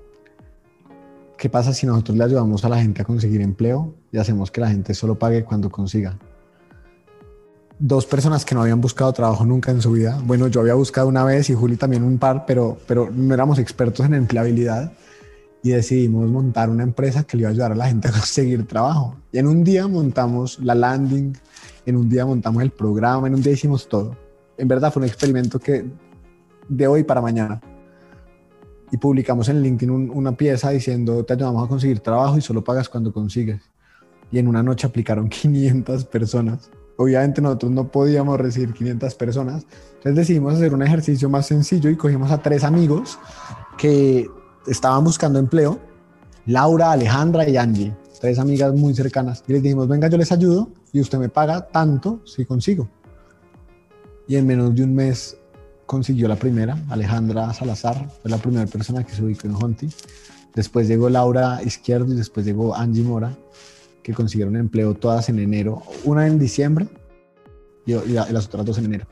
¿Qué 1.38 1.49
pasa 1.49 1.73
si 1.73 1.87
nosotros 1.87 2.18
le 2.18 2.25
ayudamos 2.25 2.64
a 2.64 2.68
la 2.68 2.83
gente 2.83 3.00
a 3.00 3.04
conseguir 3.04 3.40
empleo 3.40 3.95
y 4.12 4.18
hacemos 4.18 4.50
que 4.50 4.61
la 4.61 4.68
gente 4.68 4.92
solo 4.92 5.18
pague 5.18 5.45
cuando 5.45 5.71
consiga? 5.71 6.18
dos 7.78 8.07
personas 8.07 8.45
que 8.45 8.54
no 8.54 8.62
habían 8.62 8.80
buscado 8.80 9.12
trabajo 9.12 9.45
nunca 9.45 9.71
en 9.71 9.80
su 9.80 9.92
vida. 9.92 10.21
Bueno, 10.25 10.49
yo 10.49 10.61
había 10.61 10.75
buscado 10.75 11.09
una 11.09 11.25
vez 11.25 11.49
y 11.50 11.54
Juli 11.54 11.76
también 11.76 12.02
un 12.02 12.18
par, 12.18 12.45
pero, 12.47 12.78
pero 12.87 13.09
no 13.11 13.35
éramos 13.35 13.59
expertos 13.59 14.04
en 14.04 14.14
empleabilidad 14.14 14.92
y 15.62 15.71
decidimos 15.71 16.28
montar 16.28 16.71
una 16.71 16.83
empresa 16.83 17.25
que 17.25 17.37
le 17.37 17.42
iba 17.42 17.50
a 17.50 17.52
ayudar 17.52 17.73
a 17.73 17.75
la 17.75 17.87
gente 17.87 18.09
a 18.09 18.11
conseguir 18.12 18.66
trabajo. 18.66 19.16
Y 19.33 19.38
en 19.38 19.47
un 19.47 19.64
día 19.64 19.87
montamos 19.87 20.59
la 20.61 20.75
landing, 20.75 21.37
en 21.87 21.97
un 21.97 22.09
día 22.09 22.26
montamos 22.26 22.62
el 22.62 22.71
programa, 22.71 23.28
en 23.28 23.35
un 23.35 23.42
día 23.42 23.52
hicimos 23.52 23.88
todo. 23.88 24.16
En 24.57 24.66
verdad 24.66 24.92
fue 24.92 25.02
un 25.02 25.09
experimento 25.09 25.59
que 25.59 25.85
de 26.68 26.87
hoy 26.87 27.04
para 27.04 27.21
mañana. 27.21 27.61
Y 28.90 28.97
publicamos 28.97 29.49
en 29.49 29.62
LinkedIn 29.62 30.11
una 30.12 30.33
pieza 30.33 30.71
diciendo 30.71 31.25
te 31.25 31.35
ayudamos 31.35 31.64
a 31.64 31.68
conseguir 31.68 32.00
trabajo 32.00 32.38
y 32.38 32.40
solo 32.40 32.64
pagas 32.64 32.88
cuando 32.88 33.12
consigues. 33.12 33.61
Y 34.30 34.38
en 34.38 34.49
una 34.49 34.62
noche 34.62 34.87
aplicaron 34.87 35.28
500 35.30 36.04
personas. 36.07 36.71
Obviamente 36.97 37.40
nosotros 37.40 37.71
no 37.71 37.88
podíamos 37.88 38.38
recibir 38.40 38.73
500 38.73 39.14
personas, 39.14 39.66
entonces 39.99 40.16
decidimos 40.16 40.54
hacer 40.54 40.75
un 40.75 40.83
ejercicio 40.83 41.28
más 41.30 41.47
sencillo 41.47 41.90
y 41.90 41.97
cogimos 41.97 42.33
a 42.33 42.42
tres 42.42 42.64
amigos 42.64 43.21
que 43.76 44.28
estaban 44.66 45.04
buscando 45.04 45.38
empleo, 45.38 45.78
Laura, 46.47 46.90
Alejandra 46.90 47.49
y 47.49 47.57
Angie, 47.57 47.95
tres 48.21 48.40
amigas 48.40 48.75
muy 48.75 48.95
cercanas, 48.95 49.45
y 49.47 49.52
les 49.52 49.62
dijimos, 49.62 49.87
venga, 49.87 50.09
yo 50.09 50.18
les 50.18 50.33
ayudo 50.33 50.71
y 50.92 51.00
usted 51.00 51.18
me 51.18 51.28
paga 51.28 51.68
tanto 51.68 52.21
si 52.25 52.45
consigo. 52.45 52.88
Y 54.26 54.35
en 54.35 54.47
menos 54.47 54.75
de 54.75 54.83
un 54.83 54.95
mes 54.95 55.38
consiguió 55.88 56.28
la 56.28 56.37
primera, 56.37 56.76
Alejandra 56.90 57.54
Salazar, 57.54 58.11
fue 58.21 58.30
la 58.30 58.37
primera 58.37 58.66
persona 58.66 59.04
que 59.04 59.14
se 59.14 59.25
ubicó 59.25 59.47
en 59.47 59.54
Honti. 59.54 59.88
Después 60.54 60.87
llegó 60.87 61.09
Laura 61.09 61.62
Izquierdo 61.64 62.12
y 62.12 62.16
después 62.16 62.45
llegó 62.45 62.76
Angie 62.76 63.02
Mora, 63.02 63.35
que 64.02 64.12
consiguieron 64.12 64.54
empleo 64.57 64.92
todas 64.92 65.30
en 65.30 65.38
enero, 65.38 65.83
una 66.04 66.26
en 66.26 66.38
diciembre 66.38 66.88
y, 67.87 67.95
las 67.95 68.47
otras 68.47 68.66
dos 68.66 68.76
en 68.76 68.85
enero. 68.85 69.07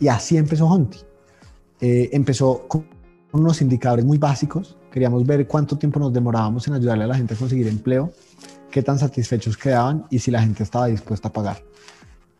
Y 0.00 0.08
así 0.08 0.38
empezó 0.38 0.66
Honti. 0.66 1.00
Eh, 1.82 2.08
empezó 2.12 2.66
con 2.66 2.86
unos 3.32 3.60
indicadores 3.60 4.06
muy 4.06 4.16
básicos. 4.16 4.78
Queríamos 4.90 5.26
ver 5.26 5.46
cuánto 5.46 5.76
tiempo 5.76 6.00
nos 6.00 6.14
demorábamos 6.14 6.66
en 6.66 6.74
ayudarle 6.74 7.04
a 7.04 7.08
la 7.08 7.14
gente 7.14 7.34
a 7.34 7.36
conseguir 7.36 7.68
empleo, 7.68 8.10
qué 8.70 8.82
tan 8.82 8.98
satisfechos 8.98 9.58
quedaban 9.58 10.06
y 10.08 10.18
si 10.18 10.30
la 10.30 10.40
gente 10.40 10.62
estaba 10.62 10.86
dispuesta 10.86 11.28
a 11.28 11.32
pagar. 11.32 11.62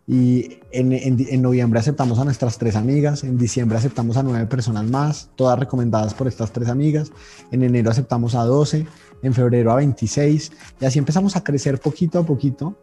Y 0.06 0.58
en, 0.70 0.92
en, 0.92 1.42
noviembre 1.42 1.80
aceptamos 1.80 2.18
a 2.18 2.24
nuestras 2.24 2.58
tres 2.58 2.76
amigas, 2.76 3.24
en 3.24 3.38
diciembre 3.38 3.78
aceptamos 3.78 4.18
a 4.18 4.22
nueve 4.22 4.44
personas 4.46 4.84
más, 4.84 5.30
todas 5.34 5.58
recomendadas 5.58 6.12
por 6.12 6.28
estas 6.28 6.52
tres 6.52 6.68
amigas, 6.68 7.10
en 7.50 7.62
enero 7.62 7.90
aceptamos 7.90 8.34
a 8.34 8.42
12, 8.44 8.86
en 9.22 9.32
febrero 9.32 9.72
a 9.72 9.76
26, 9.76 10.52
y 10.78 10.84
así 10.84 10.98
empezamos 10.98 11.36
a 11.36 11.42
crecer 11.42 11.80
poquito 11.80 12.18
a 12.18 12.26
poquito. 12.26 12.76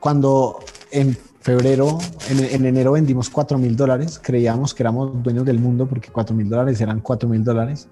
Cuando 0.00 0.58
en 0.90 1.16
febrero, 1.40 1.98
en, 2.30 2.44
en 2.44 2.66
enero 2.66 2.92
vendimos 2.92 3.30
4 3.30 3.56
mil 3.56 3.76
dólares, 3.76 4.20
creíamos 4.20 4.74
que 4.74 4.82
éramos 4.82 5.22
dueños 5.22 5.44
del 5.44 5.60
mundo 5.60 5.86
porque 5.86 6.08
4 6.10 6.34
mil 6.34 6.48
dólares 6.48 6.80
eran 6.80 7.00
4 7.00 7.28
mil 7.28 7.44
dólares. 7.44 7.88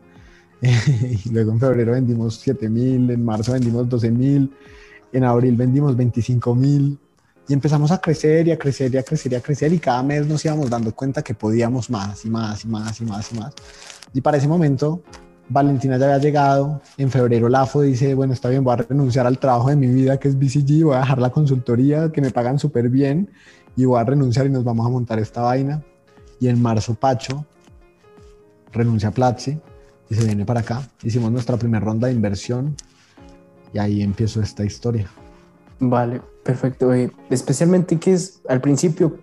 y 0.62 1.28
luego 1.28 1.52
en 1.52 1.60
febrero 1.60 1.92
vendimos 1.92 2.40
7 2.40 2.68
mil, 2.68 3.08
en 3.08 3.24
marzo 3.24 3.52
vendimos 3.52 3.88
12 3.88 4.10
mil, 4.10 4.50
en 5.12 5.22
abril 5.22 5.54
vendimos 5.54 5.96
25 5.96 6.54
mil 6.56 6.98
y 7.48 7.52
empezamos 7.52 7.90
a 7.90 7.98
crecer 7.98 8.48
y 8.48 8.52
a 8.52 8.58
crecer 8.58 8.94
y 8.94 8.98
a 8.98 9.02
crecer 9.02 9.32
y 9.32 9.34
a 9.36 9.40
crecer 9.40 9.72
y 9.72 9.78
cada 9.78 10.02
mes 10.02 10.26
nos 10.26 10.44
íbamos 10.44 10.68
dando 10.68 10.94
cuenta 10.94 11.22
que 11.22 11.34
podíamos 11.34 11.90
más 11.90 12.24
y 12.24 12.30
más 12.30 12.64
y 12.64 12.68
más 12.68 13.00
y 13.00 13.04
más 13.04 13.32
y 13.32 13.38
más. 13.38 13.54
Y 14.12 14.20
para 14.20 14.36
ese 14.36 14.48
momento 14.48 15.02
Valentina 15.48 15.96
ya 15.96 16.06
había 16.06 16.18
llegado, 16.18 16.82
en 16.98 17.10
febrero 17.10 17.48
Lafo 17.48 17.82
dice, 17.82 18.14
bueno, 18.14 18.32
está 18.32 18.48
bien, 18.48 18.64
voy 18.64 18.72
a 18.72 18.76
renunciar 18.76 19.26
al 19.26 19.38
trabajo 19.38 19.68
de 19.68 19.76
mi 19.76 19.86
vida 19.86 20.18
que 20.18 20.28
es 20.28 20.36
BCG, 20.36 20.84
voy 20.84 20.96
a 20.96 21.00
dejar 21.00 21.20
la 21.20 21.30
consultoría 21.30 22.10
que 22.10 22.20
me 22.20 22.30
pagan 22.30 22.58
súper 22.58 22.88
bien 22.88 23.30
y 23.76 23.84
voy 23.84 24.00
a 24.00 24.04
renunciar 24.04 24.46
y 24.46 24.50
nos 24.50 24.64
vamos 24.64 24.84
a 24.86 24.88
montar 24.88 25.18
esta 25.18 25.42
vaina. 25.42 25.82
Y 26.40 26.48
en 26.48 26.60
marzo 26.60 26.94
Pacho 26.94 27.46
renuncia 28.72 29.08
a 29.08 29.12
Platzi 29.12 29.58
y 30.10 30.14
se 30.14 30.24
viene 30.24 30.44
para 30.44 30.60
acá. 30.60 30.82
Hicimos 31.02 31.30
nuestra 31.30 31.56
primera 31.56 31.84
ronda 31.84 32.08
de 32.08 32.14
inversión 32.14 32.74
y 33.72 33.78
ahí 33.78 34.02
empiezo 34.02 34.42
esta 34.42 34.64
historia. 34.64 35.08
Vale, 35.78 36.22
perfecto. 36.42 36.92
especialmente, 37.30 37.98
¿qué 37.98 38.12
es 38.12 38.40
al 38.48 38.60
principio? 38.60 39.18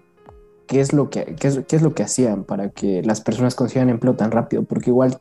¿Qué 0.67 0.79
es, 0.79 0.93
lo 0.93 1.09
que, 1.09 1.35
qué 1.35 1.47
es, 1.47 1.81
lo 1.81 1.93
que 1.93 2.03
hacían 2.03 2.45
para 2.45 2.69
que 2.69 3.03
las 3.03 3.21
personas 3.21 3.53
consigan 3.53 3.89
empleo 3.89 4.15
tan 4.15 4.31
rápido? 4.31 4.63
Porque 4.63 4.91
igual 4.91 5.17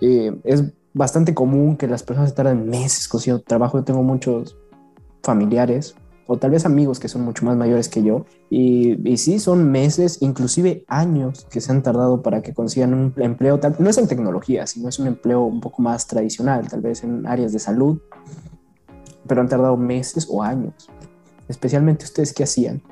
eh, 0.00 0.36
es 0.44 0.64
bastante 0.92 1.34
común 1.34 1.76
que 1.76 1.88
las 1.88 2.02
personas 2.02 2.34
tarden 2.34 2.68
meses 2.68 3.08
consiguiendo 3.08 3.42
trabajo. 3.42 3.78
Yo 3.78 3.84
tengo 3.84 4.02
muchos 4.02 4.56
familiares 5.22 5.96
o 6.26 6.38
tal 6.38 6.50
vez 6.50 6.64
amigos 6.64 7.00
que 7.00 7.08
son 7.08 7.22
mucho 7.22 7.44
más 7.46 7.56
mayores 7.56 7.88
que 7.88 8.02
yo. 8.02 8.26
Y, 8.50 9.10
y, 9.10 9.16
sí, 9.16 9.38
son 9.38 9.70
meses, 9.70 10.18
inclusive 10.20 10.84
años 10.86 11.46
que 11.50 11.60
se 11.60 11.72
han 11.72 11.82
tardado 11.82 12.22
para 12.22 12.42
que 12.42 12.52
consigan 12.52 12.94
un 12.94 13.14
empleo. 13.16 13.58
Tal, 13.60 13.76
no 13.78 13.88
es 13.88 13.98
en 13.98 14.06
tecnología, 14.06 14.66
sino 14.66 14.88
es 14.88 14.98
un 14.98 15.06
empleo 15.06 15.42
un 15.42 15.60
poco 15.60 15.82
más 15.82 16.06
tradicional, 16.06 16.68
tal 16.68 16.82
vez 16.82 17.04
en 17.04 17.26
áreas 17.26 17.52
de 17.52 17.58
salud 17.58 18.00
pero 19.26 19.40
han 19.40 19.48
tardado 19.48 19.76
meses 19.76 20.26
o 20.30 20.42
años. 20.42 20.74
Especialmente 21.48 22.04
ustedes, 22.04 22.32
¿qué 22.32 22.44
hacían? 22.44 22.82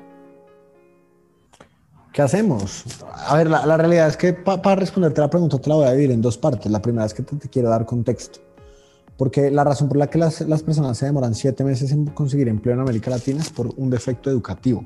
¿Qué 2.13 2.21
hacemos? 2.21 2.85
A 3.11 3.35
ver, 3.37 3.49
la, 3.49 3.75
realidad 3.75 4.07
es 4.07 4.17
que 4.17 4.33
para 4.33 4.75
responderte 4.75 5.19
la 5.19 5.31
pregunta 5.31 5.57
te 5.57 5.67
la 5.67 5.75
voy 5.75 5.85
a 5.85 5.91
dividir 5.91 6.11
en 6.11 6.21
dos 6.21 6.37
partes. 6.37 6.71
La 6.71 6.79
primera 6.79 7.07
es 7.07 7.13
que 7.13 7.23
te, 7.23 7.49
quiero 7.49 7.69
dar 7.69 7.87
contexto. 7.87 8.39
Porque 9.17 9.49
la 9.49 9.63
razón 9.63 9.87
por 9.87 9.97
la 9.97 10.07
que 10.07 10.19
las, 10.19 10.41
las, 10.41 10.61
personas 10.61 10.95
se 10.97 11.07
demoran 11.07 11.33
siete 11.33 11.63
meses 11.63 11.91
en 11.91 12.05
conseguir 12.05 12.49
empleo 12.49 12.75
en 12.75 12.81
América 12.81 13.09
Latina 13.09 13.41
es 13.41 13.49
por 13.49 13.73
un 13.77 13.89
defecto 13.89 14.29
educativo. 14.29 14.85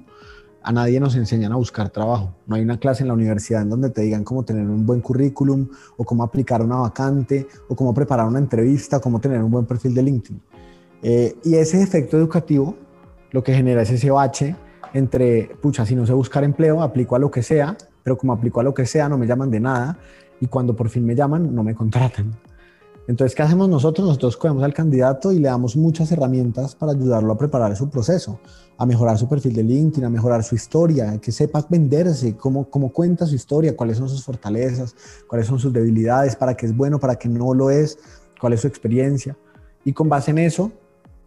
A 0.64 0.72
nadie 0.72 1.02
nos 1.02 1.16
enseñan 1.16 1.52
a 1.52 1.58
buscar 1.58 1.90
trabajo. 1.90 2.34
No 2.46 2.56
hay 2.56 2.62
una 2.62 2.80
clase 2.80 3.04
en 3.04 3.10
la 3.10 3.14
universidad 3.14 3.62
en 3.62 3.70
donde 3.70 3.90
te 3.90 4.02
digan 4.02 4.24
cómo 4.24 4.44
tener 4.44 4.66
un 4.66 4.86
buen 4.86 5.02
currículum 5.02 5.68
o 5.98 6.06
cómo 6.06 6.24
aplicar 6.24 6.62
una 6.62 6.78
vacante 6.78 7.46
o 7.68 7.76
cómo 7.76 7.94
preparar 7.94 8.26
una 8.26 8.40
entrevista, 8.40 8.98
o 8.98 9.02
cómo 9.02 9.20
tener 9.20 9.44
un 9.44 9.52
buen 9.52 9.66
perfil 9.66 9.94
de 9.94 10.04
LinkedIn. 10.04 10.42
Eh, 11.04 11.36
y 11.44 11.56
ese 11.56 11.82
efecto 11.82 12.18
educativo 12.18 12.76
lo 13.32 13.44
que 13.44 13.54
genera 13.54 13.82
es 13.82 13.92
ese 13.92 14.10
bache 14.10 14.56
entre, 14.94 15.56
pucha, 15.62 15.86
si 15.86 15.96
no 15.96 16.06
sé 16.06 16.14
buscar 16.14 16.44
empleo, 16.44 16.82
aplico 16.82 17.16
a 17.16 17.20
lo 17.20 17.30
que 17.30 17.44
sea, 17.44 17.78
pero 18.04 18.18
como 18.18 18.34
aplico 18.34 18.60
a 18.60 18.64
lo 18.64 18.74
que 18.74 18.86
sea, 18.86 19.10
no 19.10 19.18
me 19.18 19.28
llaman 19.28 19.52
de 19.52 19.60
nada, 19.60 19.98
y 20.40 20.48
cuando 20.48 20.76
por 20.76 20.90
fin 20.90 21.06
me 21.06 21.16
llaman, 21.16 21.54
no 21.54 21.64
me 21.64 21.76
contratan. 21.76 22.32
Entonces, 23.08 23.36
¿qué 23.36 23.42
hacemos 23.42 23.70
nosotros? 23.70 24.06
Nosotros 24.06 24.36
cogemos 24.36 24.64
al 24.64 24.74
candidato 24.74 25.32
y 25.32 25.40
le 25.40 25.48
damos 25.48 25.78
muchas 25.78 26.12
herramientas 26.12 26.76
para 26.76 26.92
ayudarlo 26.92 27.32
a 27.32 27.38
preparar 27.38 27.74
su 27.78 27.90
proceso, 27.90 28.40
a 28.78 28.86
mejorar 28.86 29.18
su 29.18 29.30
perfil 29.30 29.54
de 29.54 29.64
LinkedIn, 29.64 30.04
a 30.04 30.10
mejorar 30.10 30.44
su 30.44 30.56
historia, 30.56 31.18
que 31.20 31.32
sepa 31.32 31.66
venderse, 31.70 32.36
cómo, 32.36 32.70
cómo 32.70 32.92
cuenta 32.92 33.26
su 33.26 33.36
historia, 33.36 33.78
cuáles 33.78 33.98
son 33.98 34.10
sus 34.10 34.26
fortalezas, 34.26 34.94
cuáles 35.26 35.48
son 35.48 35.58
sus 35.58 35.72
debilidades, 35.72 36.36
para 36.36 36.56
qué 36.58 36.66
es 36.66 36.76
bueno, 36.76 37.00
para 37.00 37.16
qué 37.16 37.30
no 37.30 37.54
lo 37.54 37.70
es, 37.70 37.98
cuál 38.42 38.54
es 38.54 38.62
su 38.62 38.68
experiencia. 38.68 39.38
Y 39.86 39.94
con 39.94 40.10
base 40.10 40.32
en 40.32 40.40
eso, 40.40 40.74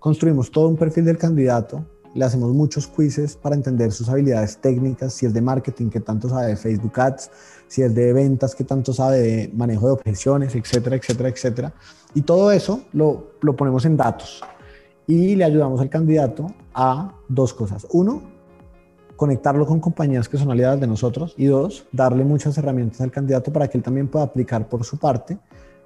Construimos 0.00 0.50
todo 0.50 0.66
un 0.66 0.78
perfil 0.78 1.04
del 1.04 1.18
candidato, 1.18 1.84
le 2.14 2.24
hacemos 2.24 2.54
muchos 2.54 2.86
quizzes 2.86 3.36
para 3.36 3.54
entender 3.54 3.92
sus 3.92 4.08
habilidades 4.08 4.56
técnicas, 4.56 5.12
si 5.12 5.26
es 5.26 5.34
de 5.34 5.42
marketing, 5.42 5.90
qué 5.90 6.00
tanto 6.00 6.30
sabe 6.30 6.46
de 6.46 6.56
Facebook 6.56 6.98
Ads, 6.98 7.30
si 7.68 7.82
es 7.82 7.94
de 7.94 8.14
ventas, 8.14 8.54
qué 8.54 8.64
tanto 8.64 8.94
sabe 8.94 9.18
de 9.18 9.50
manejo 9.54 9.88
de 9.88 9.92
objeciones, 9.92 10.54
etcétera, 10.54 10.96
etcétera, 10.96 11.28
etcétera. 11.28 11.74
Y 12.14 12.22
todo 12.22 12.50
eso 12.50 12.80
lo, 12.94 13.32
lo 13.42 13.54
ponemos 13.54 13.84
en 13.84 13.98
datos 13.98 14.42
y 15.06 15.36
le 15.36 15.44
ayudamos 15.44 15.82
al 15.82 15.90
candidato 15.90 16.46
a 16.72 17.14
dos 17.28 17.52
cosas. 17.52 17.86
Uno, 17.92 18.22
conectarlo 19.16 19.66
con 19.66 19.80
compañías 19.80 20.30
que 20.30 20.38
son 20.38 20.50
aliadas 20.50 20.80
de 20.80 20.86
nosotros 20.86 21.34
y 21.36 21.44
dos, 21.44 21.86
darle 21.92 22.24
muchas 22.24 22.56
herramientas 22.56 23.02
al 23.02 23.10
candidato 23.10 23.52
para 23.52 23.68
que 23.68 23.76
él 23.76 23.84
también 23.84 24.08
pueda 24.08 24.24
aplicar 24.24 24.66
por 24.66 24.82
su 24.82 24.96
parte 24.96 25.38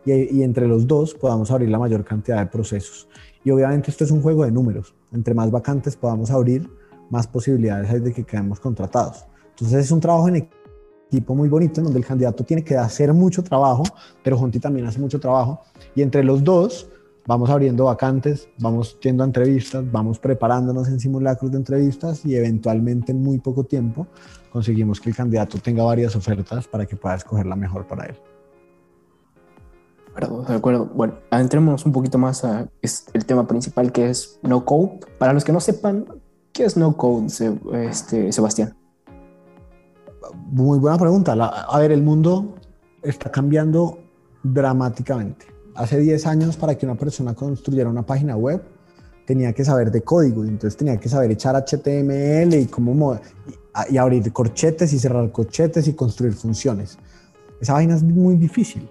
y, 0.06 0.38
y, 0.38 0.42
entre 0.44 0.68
los 0.68 0.86
dos 0.86 1.14
podamos 1.14 1.50
abrir 1.50 1.68
la 1.68 1.80
mayor 1.80 2.04
cantidad 2.04 2.38
de 2.38 2.46
procesos. 2.46 3.08
Y 3.44 3.50
obviamente 3.50 3.90
esto 3.90 4.04
es 4.04 4.10
un 4.10 4.22
juego 4.22 4.44
de 4.44 4.50
números. 4.50 4.94
Entre 5.12 5.34
más 5.34 5.50
vacantes 5.50 5.96
podamos 5.96 6.30
abrir, 6.30 6.68
más 7.10 7.26
posibilidades 7.26 7.90
hay 7.90 8.00
de 8.00 8.12
que 8.12 8.24
quedemos 8.24 8.58
contratados. 8.58 9.26
Entonces 9.50 9.84
es 9.84 9.90
un 9.90 10.00
trabajo 10.00 10.28
en 10.28 10.48
equipo 11.10 11.34
muy 11.34 11.48
bonito 11.48 11.80
en 11.80 11.84
donde 11.84 11.98
el 11.98 12.06
candidato 12.06 12.42
tiene 12.42 12.64
que 12.64 12.76
hacer 12.76 13.12
mucho 13.12 13.44
trabajo, 13.44 13.84
pero 14.22 14.38
Jonti 14.38 14.58
también 14.58 14.86
hace 14.86 14.98
mucho 14.98 15.20
trabajo. 15.20 15.60
Y 15.94 16.00
entre 16.00 16.24
los 16.24 16.42
dos 16.42 16.88
vamos 17.26 17.50
abriendo 17.50 17.84
vacantes, 17.84 18.48
vamos 18.58 18.98
yendo 19.00 19.22
entrevistas, 19.22 19.84
vamos 19.92 20.18
preparándonos 20.18 20.88
en 20.88 20.98
simulacros 20.98 21.52
de 21.52 21.58
entrevistas 21.58 22.24
y 22.24 22.34
eventualmente 22.34 23.12
en 23.12 23.22
muy 23.22 23.38
poco 23.38 23.64
tiempo 23.64 24.06
conseguimos 24.50 25.00
que 25.00 25.10
el 25.10 25.16
candidato 25.16 25.58
tenga 25.58 25.84
varias 25.84 26.16
ofertas 26.16 26.66
para 26.66 26.86
que 26.86 26.96
pueda 26.96 27.14
escoger 27.14 27.46
la 27.46 27.56
mejor 27.56 27.86
para 27.86 28.06
él 28.06 28.16
de 30.48 30.54
acuerdo. 30.54 30.86
Bueno, 30.94 31.18
entremos 31.30 31.84
un 31.84 31.92
poquito 31.92 32.18
más 32.18 32.44
a 32.44 32.68
el 33.12 33.24
tema 33.24 33.46
principal 33.46 33.92
que 33.92 34.10
es 34.10 34.38
no 34.42 34.64
code. 34.64 35.00
Para 35.18 35.32
los 35.32 35.44
que 35.44 35.52
no 35.52 35.60
sepan, 35.60 36.06
¿qué 36.52 36.64
es 36.64 36.76
no 36.76 36.96
code, 36.96 37.26
este, 37.72 38.32
Sebastián? 38.32 38.76
Muy 40.46 40.78
buena 40.78 40.98
pregunta. 40.98 41.32
a 41.32 41.78
ver, 41.78 41.92
el 41.92 42.02
mundo 42.02 42.54
está 43.02 43.30
cambiando 43.30 43.98
dramáticamente. 44.42 45.46
Hace 45.74 45.98
10 45.98 46.26
años 46.26 46.56
para 46.56 46.76
que 46.76 46.86
una 46.86 46.94
persona 46.94 47.34
construyera 47.34 47.90
una 47.90 48.02
página 48.02 48.36
web 48.36 48.62
tenía 49.26 49.52
que 49.52 49.64
saber 49.64 49.90
de 49.90 50.02
código, 50.02 50.44
y 50.44 50.48
entonces 50.48 50.76
tenía 50.76 50.98
que 50.98 51.08
saber 51.08 51.30
echar 51.30 51.56
HTML 51.56 52.54
y 52.54 52.66
cómo 52.66 53.18
y 53.90 53.96
abrir 53.96 54.32
corchetes 54.32 54.92
y 54.92 54.98
cerrar 54.98 55.32
corchetes 55.32 55.88
y 55.88 55.94
construir 55.94 56.34
funciones. 56.34 56.98
Esa 57.60 57.72
vaina 57.72 57.96
es 57.96 58.02
muy 58.02 58.36
difícil. 58.36 58.88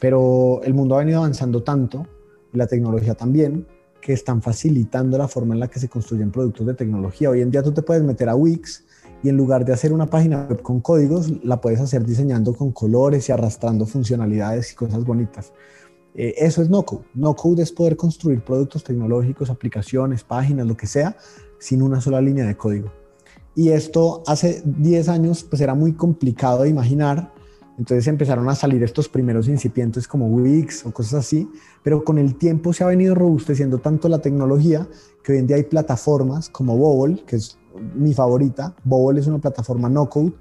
Pero 0.00 0.60
el 0.62 0.74
mundo 0.74 0.94
ha 0.94 0.98
venido 0.98 1.18
avanzando 1.18 1.62
tanto, 1.62 2.06
la 2.52 2.66
tecnología 2.66 3.14
también, 3.14 3.66
que 4.00 4.12
están 4.12 4.42
facilitando 4.42 5.18
la 5.18 5.28
forma 5.28 5.54
en 5.54 5.60
la 5.60 5.68
que 5.68 5.78
se 5.78 5.88
construyen 5.88 6.30
productos 6.30 6.66
de 6.66 6.74
tecnología. 6.74 7.30
Hoy 7.30 7.42
en 7.42 7.50
día 7.50 7.62
tú 7.62 7.72
te 7.72 7.82
puedes 7.82 8.02
meter 8.02 8.28
a 8.28 8.34
Wix 8.34 8.84
y 9.22 9.28
en 9.28 9.36
lugar 9.36 9.64
de 9.64 9.72
hacer 9.72 9.92
una 9.92 10.06
página 10.06 10.46
web 10.48 10.62
con 10.62 10.80
códigos, 10.80 11.30
la 11.44 11.60
puedes 11.60 11.80
hacer 11.80 12.04
diseñando 12.04 12.54
con 12.54 12.72
colores 12.72 13.28
y 13.28 13.32
arrastrando 13.32 13.84
funcionalidades 13.86 14.72
y 14.72 14.74
cosas 14.74 15.04
bonitas. 15.04 15.52
Eh, 16.14 16.34
eso 16.38 16.62
es 16.62 16.70
no 16.70 16.82
code. 16.82 17.04
No 17.14 17.36
code 17.36 17.62
es 17.62 17.70
poder 17.70 17.96
construir 17.96 18.42
productos 18.42 18.82
tecnológicos, 18.82 19.50
aplicaciones, 19.50 20.24
páginas, 20.24 20.66
lo 20.66 20.76
que 20.76 20.86
sea, 20.86 21.16
sin 21.58 21.82
una 21.82 22.00
sola 22.00 22.20
línea 22.20 22.46
de 22.46 22.56
código. 22.56 22.90
Y 23.54 23.70
esto 23.70 24.22
hace 24.26 24.62
10 24.64 25.08
años 25.08 25.44
pues 25.44 25.60
era 25.60 25.74
muy 25.74 25.92
complicado 25.92 26.62
de 26.62 26.70
imaginar. 26.70 27.32
Entonces 27.80 28.06
empezaron 28.08 28.46
a 28.50 28.54
salir 28.54 28.82
estos 28.82 29.08
primeros 29.08 29.48
incipientes 29.48 30.06
como 30.06 30.26
Wix 30.26 30.84
o 30.84 30.92
cosas 30.92 31.14
así, 31.24 31.48
pero 31.82 32.04
con 32.04 32.18
el 32.18 32.36
tiempo 32.36 32.74
se 32.74 32.84
ha 32.84 32.86
venido 32.86 33.14
robusteciendo 33.14 33.78
tanto 33.78 34.06
la 34.10 34.18
tecnología 34.18 34.86
que 35.24 35.32
hoy 35.32 35.38
en 35.38 35.46
día 35.46 35.56
hay 35.56 35.62
plataformas 35.62 36.50
como 36.50 36.76
Bobble, 36.76 37.24
que 37.26 37.36
es 37.36 37.56
mi 37.94 38.12
favorita. 38.12 38.76
Bobble 38.84 39.18
es 39.18 39.26
una 39.28 39.38
plataforma 39.38 39.88
no 39.88 40.10
code 40.10 40.34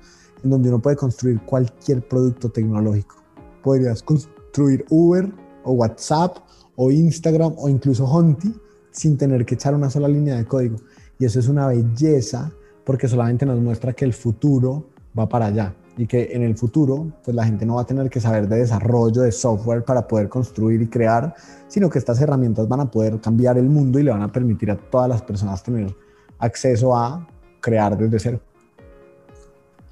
en 0.43 0.49
donde 0.49 0.67
uno 0.67 0.79
puede 0.79 0.97
construir 0.97 1.39
cualquier 1.45 2.05
producto 2.05 2.49
tecnológico. 2.49 3.15
Podrías 3.63 4.03
construir 4.03 4.85
Uber 4.89 5.31
o 5.63 5.71
WhatsApp 5.71 6.39
o 6.75 6.91
Instagram 6.91 7.53
o 7.55 7.69
incluso 7.69 8.03
Honti 8.03 8.53
sin 8.91 9.17
tener 9.17 9.45
que 9.45 9.55
echar 9.55 9.73
una 9.73 9.89
sola 9.89 10.09
línea 10.09 10.35
de 10.35 10.43
código. 10.43 10.75
Y 11.17 11.23
eso 11.23 11.39
es 11.39 11.47
una 11.47 11.67
belleza 11.67 12.51
porque 12.83 13.07
solamente 13.07 13.45
nos 13.45 13.61
muestra 13.61 13.93
que 13.93 14.03
el 14.03 14.11
futuro 14.11 14.89
va 15.17 15.29
para 15.29 15.45
allá 15.45 15.73
y 15.99 16.07
que 16.07 16.29
en 16.31 16.43
el 16.43 16.55
futuro 16.55 17.11
pues 17.25 17.35
la 17.35 17.43
gente 17.43 17.65
no 17.65 17.75
va 17.75 17.81
a 17.81 17.85
tener 17.85 18.09
que 18.09 18.21
saber 18.21 18.47
de 18.47 18.59
desarrollo 18.59 19.21
de 19.21 19.33
software 19.33 19.83
para 19.83 20.07
poder 20.07 20.29
construir 20.29 20.81
y 20.81 20.87
crear, 20.87 21.35
sino 21.67 21.89
que 21.89 21.99
estas 21.99 22.21
herramientas 22.21 22.69
van 22.69 22.79
a 22.79 22.89
poder 22.89 23.19
cambiar 23.19 23.57
el 23.57 23.65
mundo 23.65 23.99
y 23.99 24.03
le 24.03 24.11
van 24.11 24.21
a 24.21 24.31
permitir 24.31 24.71
a 24.71 24.77
todas 24.77 25.09
las 25.09 25.21
personas 25.21 25.61
tener 25.61 25.93
acceso 26.37 26.95
a 26.95 27.27
crear 27.59 27.97
desde 27.97 28.17
cero. 28.17 28.39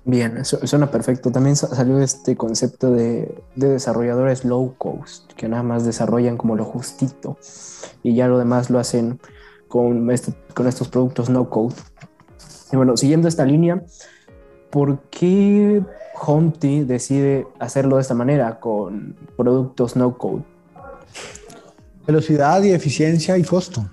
Bien, 0.06 0.38
eso 0.38 0.66
suena 0.66 0.90
perfecto. 0.90 1.30
También 1.30 1.58
salió 1.58 2.00
este 2.00 2.38
concepto 2.38 2.90
de, 2.90 3.44
desarrolladores 3.56 4.46
low 4.46 4.76
cost, 4.78 5.34
que 5.34 5.50
nada 5.50 5.64
más 5.64 5.84
desarrollan 5.84 6.38
como 6.38 6.56
lo 6.56 6.64
justito 6.64 7.38
y 8.02 8.16
ya 8.16 8.30
lo 8.30 8.40
demás 8.40 8.70
lo 8.70 8.80
hacen 8.80 9.20
con, 9.68 10.10
este, 10.10 10.34
con 10.54 10.68
estos 10.68 10.88
productos 10.88 11.30
no 11.30 11.50
code. 11.50 11.76
Y 12.72 12.78
bueno, 12.78 12.96
siguiendo 12.96 13.28
esta 13.28 13.44
línea, 13.44 13.84
¿por 14.70 15.00
qué 15.10 15.84
Honti 16.26 16.84
decide 16.84 17.48
hacerlo 17.60 17.98
de 17.98 18.02
esta 18.02 18.14
manera 18.14 18.60
con 18.60 19.16
productos 19.36 19.96
no 19.96 20.18
code? 20.18 20.44
Velocidad 22.06 22.64
y 22.64 22.72
eficiencia 22.72 23.38
y 23.38 23.44
costo 23.44 23.86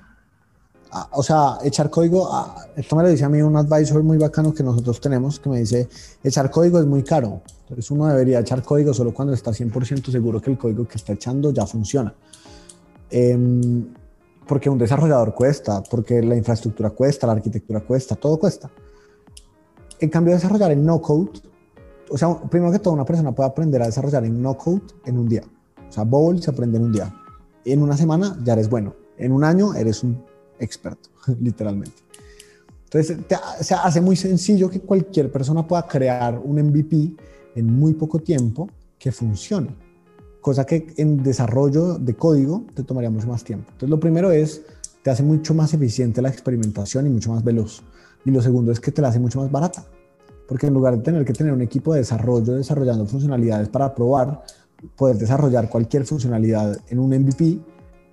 o 1.13 1.23
sea, 1.23 1.59
echar 1.65 1.91
código, 1.91 2.29
esto 2.77 2.97
me 2.97 3.03
lo 3.03 3.09
dice 3.09 3.25
a 3.25 3.29
mí 3.29 3.43
un 3.43 3.57
advisor 3.57 4.03
muy 4.03 4.17
bacano 4.17 4.55
que 4.55 4.63
nosotros 4.63 5.01
tenemos, 5.01 5.41
que 5.41 5.49
me 5.49 5.59
dice, 5.59 5.89
echar 6.23 6.51
código 6.51 6.79
es 6.79 6.87
muy 6.87 7.03
caro. 7.03 7.43
Entonces 7.63 7.91
uno 7.91 8.07
debería 8.07 8.41
echar 8.41 8.63
código 8.63 8.95
solo 8.95 9.13
cuando 9.13 9.35
está 9.35 9.51
100% 9.51 10.11
seguro 10.11 10.41
que 10.41 10.51
el 10.51 10.59
código 10.59 10.87
que 10.87 10.97
está 10.97 11.13
echando 11.13 11.53
ya 11.53 11.67
funciona. 11.67 12.15
Em, 13.11 13.89
porque 14.47 14.69
un 14.71 14.79
desarrollador 14.79 15.35
cuesta, 15.35 15.83
porque 15.83 16.23
la 16.23 16.37
infraestructura 16.37 16.91
cuesta, 16.91 17.27
la 17.27 17.33
arquitectura 17.33 17.81
cuesta, 17.81 18.15
todo 18.15 18.39
cuesta. 18.39 18.71
En 20.01 20.09
cambio, 20.09 20.35
desarrollar 20.35 20.73
en 20.73 20.85
no 20.85 21.01
code, 21.01 21.31
o 22.11 22.19
sea, 22.19 22.41
primero 22.43 22.73
que 22.73 22.79
todo, 22.79 22.95
una 22.95 23.05
persona 23.05 23.33
puede 23.33 23.49
aprender 23.49 23.83
a 23.83 23.87
desarrollar 23.87 24.25
en 24.25 24.41
no 24.41 24.57
code 24.57 24.83
en 25.05 25.19
un 25.19 25.29
día. 25.29 25.43
O 25.89 25.93
sea, 25.93 26.05
Bowl 26.05 26.41
se 26.43 26.51
aprende 26.51 26.79
en 26.79 26.85
un 26.85 26.93
día. 26.93 27.15
En 27.65 27.83
una 27.83 27.97
semana 27.97 28.39
ya 28.45 28.55
eres 28.55 28.69
bueno. 28.69 28.95
En 29.17 29.33
un 29.33 29.45
año 29.45 29.75
eres 29.75 30.03
un 30.03 30.23
experto, 30.59 31.11
literalmente. 31.41 32.03
Entonces, 32.85 33.19
se 33.61 33.75
hace 33.75 34.01
muy 34.01 34.15
sencillo 34.15 34.71
que 34.71 34.81
cualquier 34.81 35.31
persona 35.33 35.67
pueda 35.67 35.87
crear 35.87 36.39
un 36.39 36.63
MVP 36.63 37.17
en 37.57 37.67
muy 37.67 37.95
poco 37.95 38.21
tiempo 38.21 38.69
que 38.99 39.11
funcione, 39.11 39.75
cosa 40.41 40.65
que 40.65 40.87
en 40.97 41.23
desarrollo 41.23 41.99
de 41.99 42.15
código 42.15 42.65
te 42.73 42.85
tomaría 42.85 43.11
mucho 43.11 43.27
más 43.27 43.43
tiempo. 43.43 43.67
Entonces, 43.73 43.91
lo 43.91 43.99
primero 43.99 44.31
es, 44.31 44.63
te 45.03 45.11
hace 45.11 45.25
mucho 45.25 45.55
más 45.55 45.75
eficiente 45.75 46.23
la 46.23 46.29
experimentación 46.29 47.07
y 47.07 47.11
mucho 47.11 47.33
más 47.33 47.43
veloz. 47.43 47.83
Y 48.25 48.31
lo 48.31 48.41
segundo 48.41 48.73
es 48.73 48.81
que 48.81 48.91
te 48.91 49.03
la 49.03 49.09
hace 49.09 49.19
mucho 49.19 49.41
más 49.41 49.51
barata, 49.51 49.85
porque 50.49 50.67
en 50.67 50.75
lugar 50.75 50.97
de 50.97 51.03
tener 51.03 51.25
que 51.25 51.33
tener 51.33 51.53
un 51.53 51.63
equipo 51.63 51.93
de 51.93 52.01
desarrollo 52.01 52.55
desarrollando 52.55 53.07
funcionalidades 53.07 53.69
para 53.69 53.95
probar, 53.95 54.43
poder 54.97 55.17
desarrollar 55.17 55.69
cualquier 55.69 56.05
funcionalidad 56.05 56.79
en 56.89 56.99
un 56.99 57.11
MVP 57.11 57.61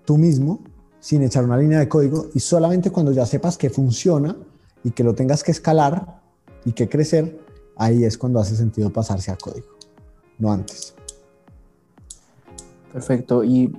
tú 0.05 0.17
mismo 0.17 0.59
sin 0.99 1.23
echar 1.23 1.43
una 1.43 1.57
línea 1.57 1.79
de 1.79 1.89
código 1.89 2.27
y 2.33 2.39
solamente 2.39 2.91
cuando 2.91 3.11
ya 3.11 3.25
sepas 3.25 3.57
que 3.57 3.69
funciona 3.69 4.35
y 4.83 4.91
que 4.91 5.03
lo 5.03 5.13
tengas 5.15 5.43
que 5.43 5.51
escalar 5.51 6.21
y 6.63 6.73
que 6.73 6.87
crecer, 6.87 7.39
ahí 7.75 8.03
es 8.03 8.17
cuando 8.17 8.39
hace 8.39 8.55
sentido 8.55 8.91
pasarse 8.91 9.31
a 9.31 9.35
código, 9.35 9.67
no 10.37 10.51
antes. 10.51 10.93
Perfecto. 12.93 13.43
Y 13.43 13.75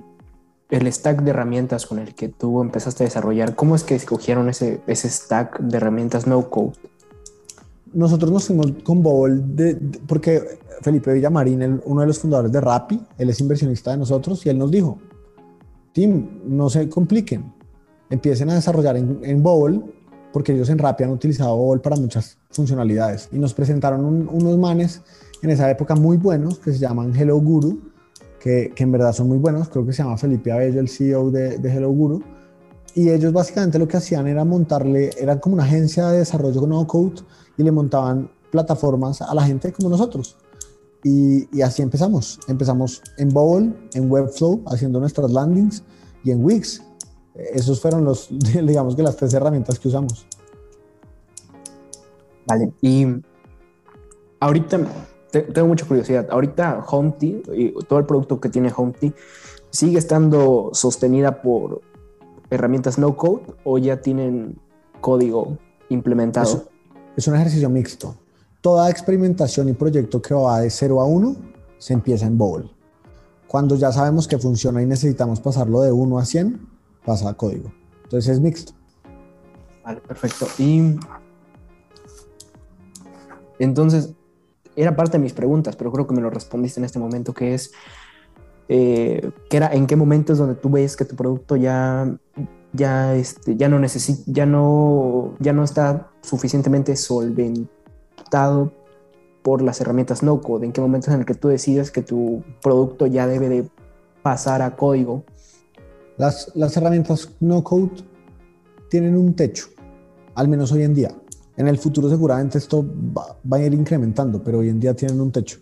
el 0.73 0.91
stack 0.91 1.21
de 1.21 1.29
herramientas 1.29 1.85
con 1.85 1.99
el 1.99 2.15
que 2.15 2.29
tú 2.29 2.59
empezaste 2.61 3.03
a 3.03 3.05
desarrollar, 3.05 3.55
¿cómo 3.55 3.75
es 3.75 3.83
que 3.83 3.93
escogieron 3.93 4.49
ese, 4.49 4.81
ese 4.87 5.07
stack 5.07 5.59
de 5.59 5.77
herramientas 5.77 6.25
no 6.25 6.49
code? 6.49 6.73
Nosotros 7.93 8.31
nos 8.31 8.47
fuimos 8.47 8.73
con 8.83 9.03
de, 9.55 9.75
porque 10.07 10.41
Felipe 10.81 11.13
Villamarín, 11.13 11.79
uno 11.85 12.01
de 12.01 12.07
los 12.07 12.17
fundadores 12.17 12.51
de 12.51 12.59
Rappi, 12.59 12.99
él 13.19 13.29
es 13.29 13.39
inversionista 13.39 13.91
de 13.91 13.97
nosotros 13.97 14.43
y 14.47 14.49
él 14.49 14.57
nos 14.57 14.71
dijo, 14.71 14.97
Team, 15.93 16.41
no 16.45 16.71
se 16.71 16.89
compliquen. 16.89 17.53
Empiecen 18.09 18.49
a 18.49 18.55
desarrollar 18.55 18.97
en, 18.97 19.19
en 19.21 19.43
porque 20.33 20.53
ellos 20.53 20.69
en 20.69 20.79
Rappi 20.79 21.03
han 21.03 21.11
utilizado 21.11 21.55
Bowl 21.55 21.81
para 21.81 21.97
muchas 21.97 22.39
funcionalidades. 22.49 23.29
Y 23.31 23.37
nos 23.37 23.53
presentaron 23.53 24.03
unos 24.27 24.57
manes 24.57 25.03
en 25.43 25.51
esa 25.51 25.69
época 25.69 25.93
muy 25.93 26.17
buenos 26.17 26.57
que 26.57 26.71
se 26.71 26.79
llaman 26.79 27.15
Hello 27.15 27.37
Guru, 27.37 27.92
que, 28.43 28.73
que, 28.75 28.83
en 28.83 28.91
verdad 28.91 29.13
son 29.13 29.29
muy 29.29 29.37
buenos. 29.37 29.69
Creo 29.69 29.85
que 29.85 29.93
se 29.93 30.03
llama 30.03 30.17
Felipe 30.17 30.51
Abello, 30.51 30.81
el 30.81 30.89
CEO 30.89 31.31
de, 31.31 31.57
de 31.59 31.69
Hello 31.73 31.89
Guru. 31.89 32.21
Y 32.93 33.09
ellos 33.09 33.31
básicamente 33.31 33.79
lo 33.79 33.87
que 33.87 33.95
hacían 33.95 34.27
era 34.27 34.43
montarle, 34.43 35.11
eran 35.17 35.39
como 35.39 35.55
una 35.55 35.63
agencia 35.63 36.07
de 36.07 36.19
desarrollo 36.19 36.67
no 36.67 36.85
code 36.85 37.21
y 37.57 37.63
le 37.63 37.71
montaban 37.71 38.29
plataformas 38.51 39.21
a 39.21 39.33
la 39.33 39.43
gente 39.43 39.71
como 39.71 39.87
nosotros. 39.87 40.35
Y, 41.05 41.61
así 41.61 41.81
empezamos. 41.81 42.37
Empezamos 42.49 43.01
en 43.17 43.29
Bowl, 43.29 43.75
en 43.93 44.11
Webflow, 44.11 44.63
haciendo 44.67 44.99
nuestras 44.99 45.31
landings 45.31 45.83
y 46.25 46.31
en 46.31 46.43
Wix. 46.43 46.83
Esos 47.33 47.79
fueron 47.79 48.03
los, 48.03 48.27
digamos 48.53 48.95
que 48.95 49.03
las 49.03 49.15
tres 49.15 49.33
herramientas 49.33 49.79
que 49.79 49.87
usamos. 49.87 50.27
Vale, 52.45 52.73
y 52.81 53.07
ahorita 54.41 54.81
tengo 55.41 55.67
mucha 55.67 55.85
curiosidad. 55.85 56.27
Ahorita 56.29 56.85
Humpty 56.91 57.41
y 57.53 57.71
todo 57.85 57.99
el 57.99 58.05
producto 58.05 58.39
que 58.39 58.49
tiene 58.49 58.71
Humpty 58.75 59.13
sigue 59.69 59.97
estando 59.97 60.69
sostenida 60.73 61.41
por 61.41 61.81
herramientas 62.49 62.97
no 62.97 63.17
code 63.17 63.43
o 63.63 63.77
ya 63.77 64.01
tienen 64.01 64.59
código 65.01 65.57
implementado. 65.89 66.65
es 67.17 67.27
un 67.27 67.35
ejercicio 67.35 67.69
mixto 67.69 68.15
toda 68.63 68.89
experimentación 68.89 69.67
y 69.67 69.73
proyecto 69.73 70.21
que 70.21 70.33
va 70.33 70.61
de 70.61 70.69
0 70.69 71.01
a 71.01 71.05
1 71.05 71.35
se 71.77 71.93
empieza 71.93 72.25
en 72.25 72.37
Bowl. 72.37 72.71
Cuando 73.45 73.75
ya 73.75 73.91
sabemos 73.91 74.25
que 74.25 74.39
funciona 74.39 74.81
y 74.81 74.85
necesitamos 74.85 75.41
pasarlo 75.41 75.81
de 75.81 75.91
1 75.91 76.17
a 76.17 76.23
100, 76.23 76.65
pasa 77.05 77.29
a 77.29 77.33
código. 77.33 77.73
Entonces 78.03 78.31
es 78.31 78.39
mixto. 78.39 78.71
Vale, 79.83 79.99
perfecto. 79.99 80.47
Y 80.57 80.95
entonces, 83.59 84.13
era 84.75 84.95
parte 84.95 85.17
de 85.17 85.23
mis 85.23 85.33
preguntas, 85.33 85.75
pero 85.75 85.91
creo 85.91 86.07
que 86.07 86.15
me 86.15 86.21
lo 86.21 86.29
respondiste 86.29 86.79
en 86.79 86.85
este 86.85 86.99
momento, 86.99 87.33
que 87.33 87.53
es, 87.53 87.71
eh, 88.69 89.31
que 89.49 89.57
era, 89.57 89.73
¿en 89.73 89.87
qué 89.87 89.95
momentos 89.95 90.37
donde 90.37 90.55
tú 90.55 90.69
ves 90.69 90.95
que 90.95 91.05
tu 91.05 91.15
producto 91.15 91.55
ya, 91.55 92.15
ya, 92.71 93.15
este, 93.15 93.55
ya, 93.55 93.69
no 93.69 93.79
ya, 94.25 94.45
no, 94.45 95.35
ya 95.39 95.53
no 95.53 95.63
está 95.63 96.09
suficientemente 96.21 96.95
solvente? 96.95 97.69
por 99.43 99.61
las 99.61 99.79
herramientas 99.79 100.23
no 100.23 100.41
code? 100.41 100.65
¿En 100.65 100.71
qué 100.71 100.81
momentos 100.81 101.13
en 101.13 101.19
el 101.19 101.25
que 101.25 101.35
tú 101.35 101.49
decides 101.49 101.91
que 101.91 102.01
tu 102.01 102.43
producto 102.63 103.05
ya 103.05 103.27
debe 103.27 103.47
de 103.47 103.69
pasar 104.23 104.63
a 104.63 104.75
código? 104.75 105.23
Las, 106.17 106.51
las 106.55 106.75
herramientas 106.77 107.29
no 107.39 107.63
code 107.63 107.91
tienen 108.89 109.15
un 109.15 109.35
techo, 109.35 109.67
al 110.33 110.47
menos 110.47 110.71
hoy 110.71 110.83
en 110.83 110.95
día. 110.95 111.11
En 111.55 111.67
el 111.67 111.77
futuro 111.77 112.09
seguramente 112.09 112.57
esto 112.57 112.83
va, 112.83 113.37
va, 113.51 113.57
a 113.57 113.63
ir 113.63 113.73
incrementando, 113.73 114.43
pero 114.43 114.59
hoy 114.59 114.69
en 114.69 114.79
día 114.79 114.95
tienen 114.95 115.21
un 115.21 115.31
techo. 115.31 115.59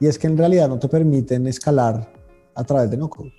Y 0.00 0.06
es 0.06 0.18
que 0.18 0.26
en 0.26 0.36
realidad 0.36 0.68
no 0.68 0.78
te 0.78 0.88
permiten 0.88 1.46
escalar 1.46 2.12
a 2.54 2.64
través 2.64 2.90
de 2.90 2.96
no 2.96 3.08
code. 3.08 3.32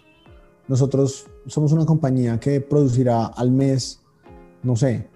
Nosotros 0.68 1.28
somos 1.48 1.72
una 1.74 1.86
compañía 1.86 2.40
que 2.40 2.62
producirá 2.62 3.26
al 3.26 3.52
mes, 3.52 4.00
no 4.64 4.76
sé, 4.76 5.10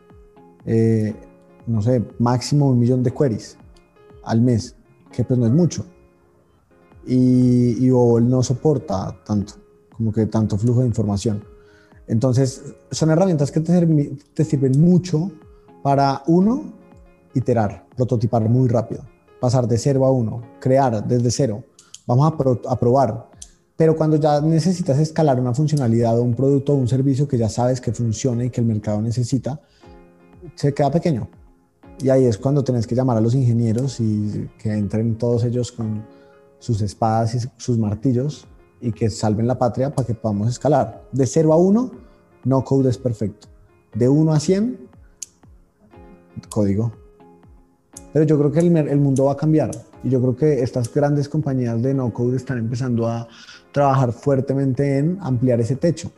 eh, 0.66 1.16
no 1.68 1.82
sé, 1.82 2.04
máximo 2.20 2.70
un 2.70 2.80
millón 2.80 3.04
de 3.04 3.12
queries 3.14 3.58
al 4.24 4.42
mes, 4.42 4.76
que 5.12 5.24
pues 5.24 5.40
no 5.40 5.46
es 5.46 5.52
mucho. 5.52 5.86
Y, 7.08 7.86
y 7.86 7.90
no 7.90 8.42
soporta 8.42 9.16
tanto, 9.24 9.54
como 9.96 10.12
que 10.12 10.26
tanto 10.26 10.58
flujo 10.58 10.82
de 10.82 10.88
información. 10.88 11.44
Entonces, 12.08 12.76
son 12.92 13.12
herramientas 13.12 13.52
que 13.52 13.60
te, 13.60 14.18
te 14.34 14.44
sirven 14.44 14.80
mucho 14.82 15.32
para, 15.86 16.24
uno, 16.26 16.74
iterar. 17.36 17.86
prototipar 17.96 18.50
muy 18.50 18.68
rápido, 18.68 19.04
pasar 19.40 19.68
de 19.68 19.78
cero 19.78 20.04
a 20.08 20.10
uno, 20.10 20.42
crear 20.60 21.08
desde 21.08 21.30
cero. 21.30 21.64
Vamos 22.08 22.34
a, 22.68 22.80
probar. 22.80 23.30
Pero 23.76 23.96
cuando 23.96 24.18
ya 24.18 24.42
necesitas 24.42 24.98
escalar 24.98 25.40
una 25.40 25.54
funcionalidad 25.54 26.18
o 26.18 26.24
un 26.24 26.34
producto 26.34 26.74
o 26.74 26.76
un 26.76 26.88
servicio 26.88 27.28
que 27.28 27.38
ya 27.38 27.50
sabes 27.50 27.80
que 27.80 27.94
funciona 27.94 28.44
y 28.44 28.50
que 28.50 28.62
el 28.62 28.66
mercado 28.66 29.00
necesita, 29.00 29.62
se 30.56 30.74
queda 30.74 30.90
pequeño. 30.90 31.30
Y 32.00 32.10
ahí 32.10 32.26
es 32.26 32.40
cuando 32.40 32.64
tenés 32.64 32.88
que 32.88 32.96
llamar 32.96 33.18
a 33.18 33.22
los 33.22 33.36
ingenieros 33.36 34.00
y 34.00 34.50
que 34.58 34.74
entren 34.74 35.20
todos 35.20 35.44
ellos 35.44 35.72
con 35.72 36.04
sus 36.58 36.82
espadas 36.82 37.36
y 37.36 37.48
sus 37.58 37.78
martillos 37.78 38.48
y 38.82 38.92
que 38.92 39.12
salven 39.12 39.46
la 39.46 39.60
patria 39.60 39.94
para 39.94 40.08
que 40.08 40.16
podamos 40.16 40.50
escalar. 40.50 41.04
De 41.12 41.28
0 41.28 41.54
a 41.54 41.58
1, 41.58 41.92
no 42.46 42.64
code 42.64 42.90
es 42.90 42.98
perfecto. 42.98 43.50
De 43.94 44.10
1 44.10 44.34
a 44.34 44.40
100, 44.40 44.95
código. 46.50 46.92
Pero 48.14 48.26
yo 48.26 48.38
creo 48.38 48.52
que 48.52 48.60
el, 48.60 49.00
mundo 49.00 49.26
va 49.26 49.34
a 49.34 49.38
cambiar 49.38 49.72
y 50.04 50.10
yo 50.10 50.22
creo 50.22 50.36
que 50.36 50.64
estas 50.64 50.94
grandes 50.94 51.28
compañías 51.28 51.82
de 51.82 51.94
no 51.94 52.14
code 52.14 52.38
están 52.38 52.58
empezando 52.58 53.08
a 53.08 53.28
trabajar 53.72 54.14
fuertemente 54.14 55.00
en 55.00 55.18
ampliar 55.22 55.60
ese 55.60 55.76
techo 55.76 56.12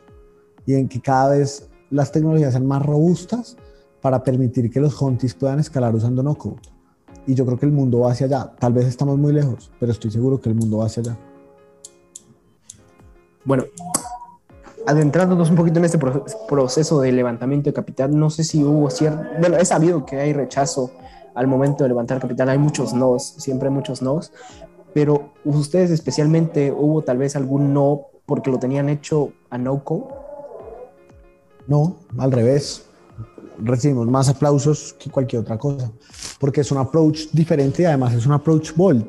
y 0.64 0.74
en 0.74 0.88
que 0.88 1.00
cada 1.00 1.30
vez 1.30 1.68
las 1.90 2.12
tecnologías 2.12 2.52
sean 2.52 2.66
más 2.66 2.84
robustas 2.84 3.56
para 4.00 4.22
permitir 4.22 4.70
que 4.70 4.80
los 4.80 5.00
hunties 5.00 5.34
puedan 5.34 5.58
escalar 5.58 5.94
usando 5.94 6.22
no 6.22 6.36
code. 6.36 6.60
Y 7.26 7.34
yo 7.34 7.44
creo 7.44 7.58
que 7.58 7.66
el 7.66 7.72
mundo 7.72 8.00
va 8.00 8.12
hacia 8.12 8.26
allá. 8.26 8.52
Tal 8.58 8.72
vez 8.72 8.86
estamos 8.86 9.18
muy 9.18 9.32
lejos, 9.32 9.70
pero 9.80 9.92
estoy 9.92 10.10
seguro 10.10 10.40
que 10.40 10.48
el 10.48 10.54
mundo 10.54 10.78
va 10.78 10.86
hacia 10.86 11.00
allá. 11.00 11.18
Bueno, 13.44 13.64
adentrándonos 14.88 15.50
un 15.50 15.56
poquito 15.56 15.78
en 15.80 15.84
este 15.84 15.98
proceso 16.48 17.02
de 17.02 17.12
levantamiento 17.12 17.68
de 17.68 17.74
capital, 17.74 18.18
no 18.18 18.30
sé 18.30 18.42
si 18.42 18.64
hubo 18.64 18.88
cierto, 18.88 19.22
bueno, 19.38 19.58
he 19.58 19.64
sabido 19.66 20.06
que 20.06 20.16
hay 20.16 20.32
rechazo 20.32 20.90
al 21.34 21.46
momento 21.46 21.84
de 21.84 21.88
levantar 21.88 22.18
capital, 22.18 22.48
hay 22.48 22.56
muchos 22.56 22.94
nos, 22.94 23.22
siempre 23.22 23.68
hay 23.68 23.74
muchos 23.74 24.00
nos, 24.00 24.32
pero 24.94 25.34
ustedes 25.44 25.90
especialmente 25.90 26.72
hubo 26.72 27.02
tal 27.02 27.18
vez 27.18 27.36
algún 27.36 27.74
no 27.74 28.06
porque 28.24 28.50
lo 28.50 28.58
tenían 28.58 28.88
hecho 28.88 29.32
a 29.50 29.58
no 29.58 29.84
code? 29.84 30.06
No, 31.66 31.96
al 32.16 32.32
revés. 32.32 32.86
Recibimos 33.58 34.06
más 34.06 34.30
aplausos 34.30 34.94
que 34.98 35.10
cualquier 35.10 35.42
otra 35.42 35.58
cosa, 35.58 35.92
porque 36.40 36.62
es 36.62 36.72
un 36.72 36.78
approach 36.78 37.28
diferente 37.32 37.82
y 37.82 37.84
además 37.84 38.14
es 38.14 38.24
un 38.24 38.32
approach 38.32 38.74
bold. 38.74 39.06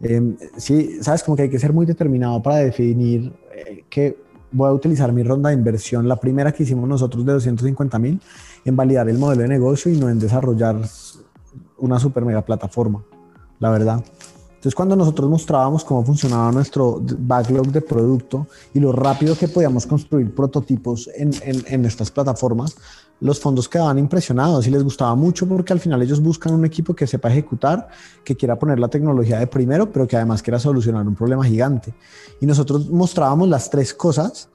Em, 0.00 0.36
sí, 0.56 0.98
sabes, 1.02 1.22
como 1.22 1.36
que 1.36 1.42
hay 1.42 1.50
que 1.50 1.60
ser 1.60 1.72
muy 1.72 1.86
determinado 1.86 2.42
para 2.42 2.56
definir 2.56 3.32
eh, 3.54 3.84
que 3.88 4.21
voy 4.52 4.68
a 4.68 4.72
utilizar 4.72 5.12
mi 5.12 5.22
ronda 5.22 5.50
de 5.50 5.56
inversión, 5.56 6.08
la 6.08 6.16
primera 6.16 6.52
que 6.52 6.62
hicimos 6.62 6.88
nosotros 6.88 7.24
de 7.24 7.32
250 7.32 7.98
mil, 7.98 8.20
en 8.64 8.76
validar 8.76 9.08
el 9.08 9.18
modelo 9.18 9.42
de 9.42 9.48
negocio 9.48 9.92
y 9.92 9.98
no 9.98 10.08
en 10.08 10.18
desarrollar 10.18 10.76
una 11.78 11.98
super 11.98 12.24
mega 12.24 12.42
plataforma, 12.42 13.02
la 13.58 13.70
verdad. 13.70 14.04
Entonces, 14.62 14.76
cuando 14.76 14.94
nosotros 14.94 15.28
mostrábamos 15.28 15.84
cómo 15.84 16.04
funcionaba 16.04 16.52
nuestro 16.52 17.02
backlog 17.18 17.66
de 17.66 17.80
producto 17.80 18.46
y 18.72 18.78
lo 18.78 18.92
rápido 18.92 19.36
que 19.36 19.48
podíamos 19.48 19.86
construir 19.86 20.32
prototipos 20.32 21.10
en, 21.16 21.32
en, 21.42 21.64
en 21.66 21.84
estas 21.84 22.12
plataformas, 22.12 22.76
los 23.22 23.38
fondos 23.38 23.68
quedaban 23.68 23.98
impresionados 23.98 24.66
y 24.66 24.70
les 24.70 24.82
gustaba 24.82 25.14
mucho 25.14 25.46
porque 25.46 25.72
al 25.72 25.78
final 25.78 26.02
ellos 26.02 26.20
buscan 26.20 26.54
un 26.54 26.64
equipo 26.64 26.92
que 26.92 27.06
sepa 27.06 27.30
ejecutar, 27.30 27.88
que 28.24 28.34
quiera 28.34 28.58
poner 28.58 28.80
la 28.80 28.88
tecnología 28.88 29.38
de 29.38 29.46
primero, 29.46 29.90
pero 29.90 30.08
que 30.08 30.16
además 30.16 30.42
quiera 30.42 30.58
solucionar 30.58 31.06
un 31.06 31.14
problema 31.14 31.44
gigante. 31.44 31.94
Y 32.40 32.46
nosotros 32.46 32.90
mostrábamos 32.90 33.48
las 33.48 33.70
tres 33.70 33.94
cosas 33.94 34.48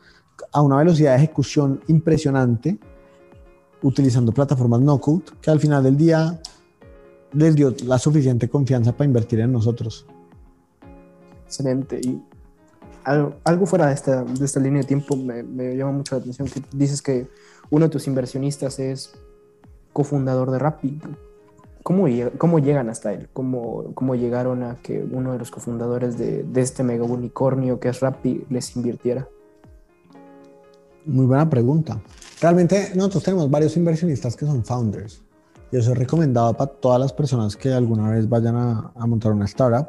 a 0.51 0.61
una 0.61 0.77
velocidad 0.77 1.11
de 1.11 1.17
ejecución 1.17 1.81
impresionante, 1.87 2.77
utilizando 3.81 4.33
plataformas 4.33 4.81
no 4.81 4.99
code, 4.99 5.23
que 5.41 5.49
al 5.49 5.61
final 5.61 5.81
del 5.81 5.95
día 5.95 6.37
les 7.31 7.55
dio 7.55 7.73
la 7.85 7.97
suficiente 7.97 8.49
confianza 8.49 8.91
para 8.91 9.05
invertir 9.05 9.39
en 9.39 9.53
nosotros. 9.53 10.05
Excelente. 11.45 12.01
Algo, 13.07 13.65
fuera 13.65 13.87
de 13.87 13.93
esta, 13.93 14.23
de 14.23 14.45
esta 14.45 14.59
línea 14.59 14.81
de 14.81 14.87
tiempo 14.87 15.15
me, 15.15 15.77
llama 15.77 15.93
mucho 15.93 16.15
la 16.15 16.21
atención, 16.21 16.47
que 16.49 16.61
dices 16.73 17.01
que 17.01 17.27
uno 17.69 17.85
de 17.85 17.89
tus 17.89 18.05
inversionistas 18.07 18.79
es 18.79 19.13
cofundador 19.93 20.51
de 20.51 20.59
Rappi. 20.59 20.99
¿Cómo, 21.83 22.05
cómo 22.37 22.59
llegan 22.59 22.89
hasta 22.89 23.13
él? 23.13 23.29
¿Cómo, 23.31 23.93
¿Cómo, 23.93 24.15
llegaron 24.15 24.61
a 24.63 24.75
que 24.81 25.01
uno 25.09 25.31
de 25.31 25.39
los 25.39 25.51
cofundadores 25.51 26.17
de, 26.17 26.45
este 26.55 26.83
mega 26.83 27.05
unicornio 27.05 27.79
que 27.79 27.87
es 27.87 28.01
Rappi 28.01 28.45
les 28.49 28.75
invirtiera? 28.75 29.25
Muy 31.05 31.25
buena 31.25 31.49
pregunta. 31.49 32.01
Realmente 32.41 32.91
nosotros 32.93 33.23
tenemos 33.23 33.49
varios 33.49 33.77
inversionistas 33.77 34.35
que 34.35 34.45
son 34.45 34.65
founders. 34.65 35.23
Y 35.71 35.77
eso 35.77 35.93
es 35.93 35.97
recomendado 35.97 36.53
para 36.53 36.71
todas 36.71 36.99
las 36.99 37.13
personas 37.13 37.55
que 37.55 37.73
alguna 37.73 38.09
vez 38.09 38.27
vayan 38.27 38.55
a 38.57 39.05
montar 39.05 39.31
una 39.31 39.45
startup. 39.45 39.87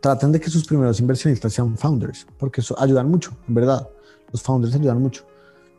Traten 0.00 0.32
de 0.32 0.40
que 0.40 0.50
sus 0.50 0.66
primeros 0.66 0.98
inversionistas 1.00 1.52
sean 1.52 1.76
founders, 1.76 2.26
porque 2.38 2.60
eso 2.60 2.74
ayudan 2.80 3.10
mucho, 3.10 3.36
en 3.48 3.54
verdad. 3.54 3.88
Los 4.32 4.42
founders 4.42 4.74
ayudan 4.74 5.00
mucho. 5.00 5.24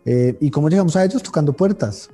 Eh, 0.06 0.38
¿Y 0.40 0.50
cómo 0.50 0.70
llegamos 0.70 0.96
a 0.96 1.04
ellos? 1.04 1.22
Tocando 1.22 1.54
puertas. 1.54 2.10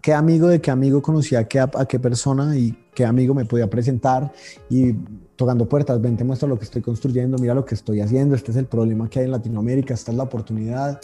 ¿Qué 0.00 0.14
amigo 0.14 0.48
de 0.48 0.60
qué 0.60 0.70
amigo 0.70 1.02
conocía 1.02 1.40
a 1.40 1.44
qué, 1.44 1.98
persona 1.98 2.56
y 2.56 2.76
qué 2.94 3.04
amigo 3.04 3.34
me 3.34 3.44
podía 3.44 3.68
presentar? 3.68 4.32
Y 4.70 4.94
tocando 5.36 5.68
puertas, 5.68 6.00
ven, 6.00 6.16
te 6.16 6.24
muestro 6.24 6.48
lo 6.48 6.58
que 6.58 6.64
estoy 6.64 6.80
construyendo, 6.80 7.36
mira 7.38 7.54
lo 7.54 7.64
que 7.64 7.74
estoy 7.74 8.00
haciendo, 8.00 8.34
este 8.34 8.50
es 8.50 8.56
el 8.56 8.66
problema 8.66 9.10
que 9.10 9.20
hay 9.20 9.26
en 9.26 9.32
Latinoamérica, 9.32 9.94
esta 9.94 10.10
es 10.10 10.16
la 10.16 10.24
oportunidad. 10.24 11.00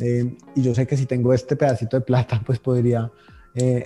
Eh, 0.00 0.36
y 0.54 0.62
yo 0.62 0.74
sé 0.74 0.86
que 0.86 0.96
si 0.96 1.04
tengo 1.04 1.34
este 1.34 1.54
pedacito 1.54 1.98
de 1.98 2.00
plata, 2.00 2.42
pues 2.44 2.58
podría 2.58 3.12
eh, 3.54 3.84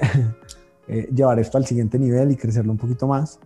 llevar 1.12 1.40
esto 1.40 1.58
al 1.58 1.66
siguiente 1.66 1.98
nivel 1.98 2.30
y 2.30 2.36
crecerlo 2.36 2.70
un 2.72 2.78
poquito 2.78 3.08
más. 3.08 3.40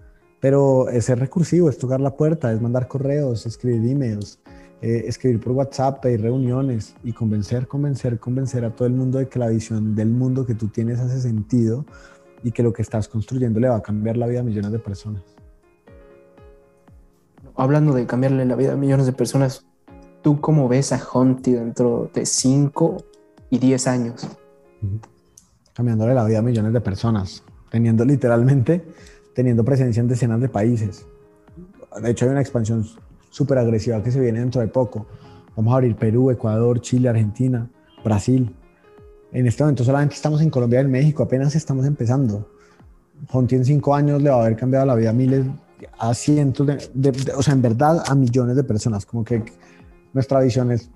Pero 0.46 0.88
es 0.90 1.06
ser 1.06 1.18
recursivo, 1.18 1.68
es 1.68 1.76
tocar 1.76 2.00
la 2.00 2.14
puerta, 2.14 2.52
es 2.52 2.62
mandar 2.62 2.86
correos, 2.86 3.46
escribir 3.46 3.90
emails, 3.90 4.38
eh, 4.80 5.02
escribir 5.08 5.40
por 5.40 5.50
WhatsApp, 5.54 6.00
pedir 6.00 6.22
reuniones 6.22 6.94
y 7.02 7.12
convencer, 7.12 7.66
convencer, 7.66 8.20
convencer 8.20 8.64
a 8.64 8.70
todo 8.70 8.86
el 8.86 8.94
mundo 8.94 9.18
de 9.18 9.28
que 9.28 9.40
la 9.40 9.48
visión 9.48 9.96
del 9.96 10.10
mundo 10.10 10.46
que 10.46 10.54
tú 10.54 10.68
tienes 10.68 11.00
hace 11.00 11.20
sentido 11.20 11.84
y 12.44 12.52
que 12.52 12.62
lo 12.62 12.72
que 12.72 12.82
estás 12.82 13.08
construyendo 13.08 13.58
le 13.58 13.68
va 13.68 13.74
a 13.74 13.82
cambiar 13.82 14.18
la 14.18 14.28
vida 14.28 14.38
a 14.38 14.42
millones 14.44 14.70
de 14.70 14.78
personas. 14.78 15.24
Hablando 17.56 17.92
de 17.92 18.06
cambiarle 18.06 18.44
la 18.44 18.54
vida 18.54 18.74
a 18.74 18.76
millones 18.76 19.06
de 19.06 19.14
personas, 19.14 19.66
¿tú 20.22 20.40
cómo 20.40 20.68
ves 20.68 20.92
a 20.92 21.02
Hunty 21.12 21.54
dentro 21.54 22.08
de 22.14 22.24
5 22.24 22.98
y 23.50 23.58
10 23.58 23.86
años? 23.88 24.28
Cambiándole 25.72 26.14
la 26.14 26.24
vida 26.24 26.38
a 26.38 26.42
millones 26.42 26.72
de 26.72 26.80
personas, 26.80 27.42
teniendo 27.68 28.04
literalmente, 28.04 28.84
teniendo 29.36 29.62
presencia 29.62 30.00
en 30.00 30.08
decenas 30.08 30.40
de 30.40 30.48
países. 30.48 31.06
De 32.02 32.10
hecho, 32.10 32.24
hay 32.24 32.30
una 32.30 32.40
expansión 32.40 32.86
súper 33.28 33.58
agresiva 33.58 34.02
que 34.02 34.10
se 34.10 34.18
viene 34.18 34.40
dentro 34.40 34.62
de 34.62 34.68
poco. 34.68 35.06
Vamos 35.54 35.74
a 35.74 35.76
abrir 35.76 35.94
Perú, 35.94 36.30
Ecuador, 36.30 36.80
Chile, 36.80 37.10
Argentina, 37.10 37.68
Brasil. 38.02 38.56
En 39.32 39.46
este 39.46 39.62
momento 39.62 39.84
solamente 39.84 40.14
estamos 40.14 40.40
en 40.40 40.48
Colombia 40.48 40.80
y 40.80 40.84
en 40.86 40.90
México, 40.90 41.22
apenas 41.22 41.54
estamos 41.54 41.84
empezando. 41.84 42.48
Fonti 43.28 43.56
en 43.56 43.66
cinco 43.66 43.94
años 43.94 44.22
le 44.22 44.30
va 44.30 44.36
a 44.36 44.40
haber 44.46 44.56
cambiado 44.56 44.86
la 44.86 44.94
vida 44.94 45.10
a 45.10 45.12
miles, 45.12 45.44
a 45.98 46.14
cientos 46.14 46.66
de, 46.94 47.12
o 47.36 47.42
sea, 47.42 47.52
en 47.52 47.60
verdad 47.60 48.02
a 48.06 48.14
millones 48.14 48.56
de 48.56 48.64
personas. 48.64 49.04
Como 49.04 49.22
que 49.22 49.44
nuestra 50.14 50.40
visión 50.40 50.72
es 50.72 50.90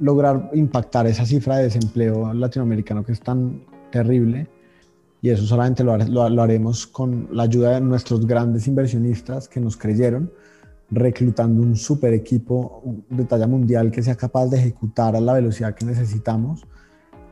lograr 0.00 0.50
impactar 0.52 1.06
esa 1.06 1.24
cifra 1.24 1.58
de 1.58 1.64
desempleo 1.64 2.34
latinoamericano 2.34 3.04
que 3.04 3.12
es 3.12 3.20
tan 3.20 3.62
terrible. 3.92 4.48
Y 5.20 5.30
eso 5.30 5.44
solamente 5.44 5.82
lo, 5.82 5.96
lo 5.96 6.42
haremos 6.42 6.86
con 6.86 7.28
la 7.32 7.44
ayuda 7.44 7.72
de 7.72 7.80
nuestros 7.80 8.26
grandes 8.26 8.68
inversionistas 8.68 9.48
que 9.48 9.60
nos 9.60 9.76
creyeron 9.76 10.30
reclutando 10.90 11.62
un 11.62 11.76
super 11.76 12.14
equipo 12.14 12.82
de 13.10 13.24
talla 13.24 13.46
mundial 13.46 13.90
que 13.90 14.02
sea 14.02 14.14
capaz 14.14 14.46
de 14.46 14.58
ejecutar 14.58 15.16
a 15.16 15.20
la 15.20 15.34
velocidad 15.34 15.74
que 15.74 15.84
necesitamos 15.84 16.66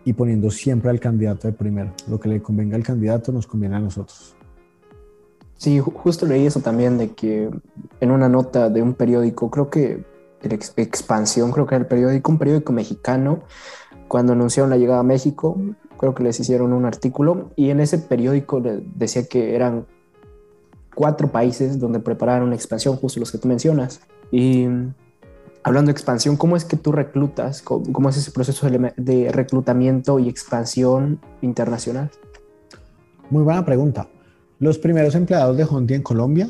y 0.04 0.12
poniendo 0.12 0.50
siempre 0.50 0.90
al 0.90 1.00
candidato 1.00 1.48
de 1.48 1.54
primero. 1.54 1.92
Lo 2.08 2.20
que 2.20 2.28
le 2.28 2.42
convenga 2.42 2.76
al 2.76 2.82
candidato 2.82 3.32
nos 3.32 3.46
conviene 3.46 3.76
a 3.76 3.80
nosotros. 3.80 4.36
Sí, 5.56 5.80
justo 5.80 6.26
leí 6.26 6.46
eso 6.46 6.60
también 6.60 6.98
de 6.98 7.12
que 7.12 7.50
en 8.00 8.10
una 8.10 8.28
nota 8.28 8.68
de 8.68 8.82
un 8.82 8.94
periódico, 8.94 9.50
creo 9.50 9.70
que 9.70 10.04
Expansión, 10.42 11.50
creo 11.50 11.66
que 11.66 11.74
era 11.74 11.82
el 11.82 11.88
periódico, 11.88 12.30
un 12.30 12.38
periódico 12.38 12.72
mexicano, 12.72 13.40
cuando 14.06 14.34
anunciaron 14.34 14.70
la 14.70 14.76
llegada 14.76 15.00
a 15.00 15.02
México, 15.02 15.58
creo 15.98 16.14
que 16.14 16.22
les 16.22 16.38
hicieron 16.40 16.72
un 16.72 16.84
artículo 16.84 17.50
y 17.56 17.70
en 17.70 17.80
ese 17.80 17.98
periódico 17.98 18.60
decía 18.60 19.26
que 19.26 19.54
eran 19.54 19.86
cuatro 20.94 21.28
países 21.28 21.78
donde 21.78 22.00
prepararon 22.00 22.52
expansión, 22.52 22.96
justo 22.96 23.20
los 23.20 23.30
que 23.30 23.38
tú 23.38 23.46
mencionas. 23.48 24.00
Y 24.30 24.66
hablando 25.62 25.88
de 25.88 25.92
expansión, 25.92 26.36
¿cómo 26.36 26.56
es 26.56 26.64
que 26.64 26.76
tú 26.76 26.92
reclutas? 26.92 27.62
¿Cómo, 27.62 28.08
es 28.08 28.16
ese 28.16 28.30
proceso 28.30 28.68
de, 28.68 29.30
reclutamiento 29.30 30.18
y 30.18 30.28
expansión 30.28 31.20
internacional? 31.42 32.10
Muy 33.30 33.42
buena 33.42 33.64
pregunta. 33.64 34.08
Los 34.58 34.78
primeros 34.78 35.14
empleados 35.14 35.56
de 35.56 35.64
Honti 35.64 35.94
en 35.94 36.02
Colombia 36.02 36.48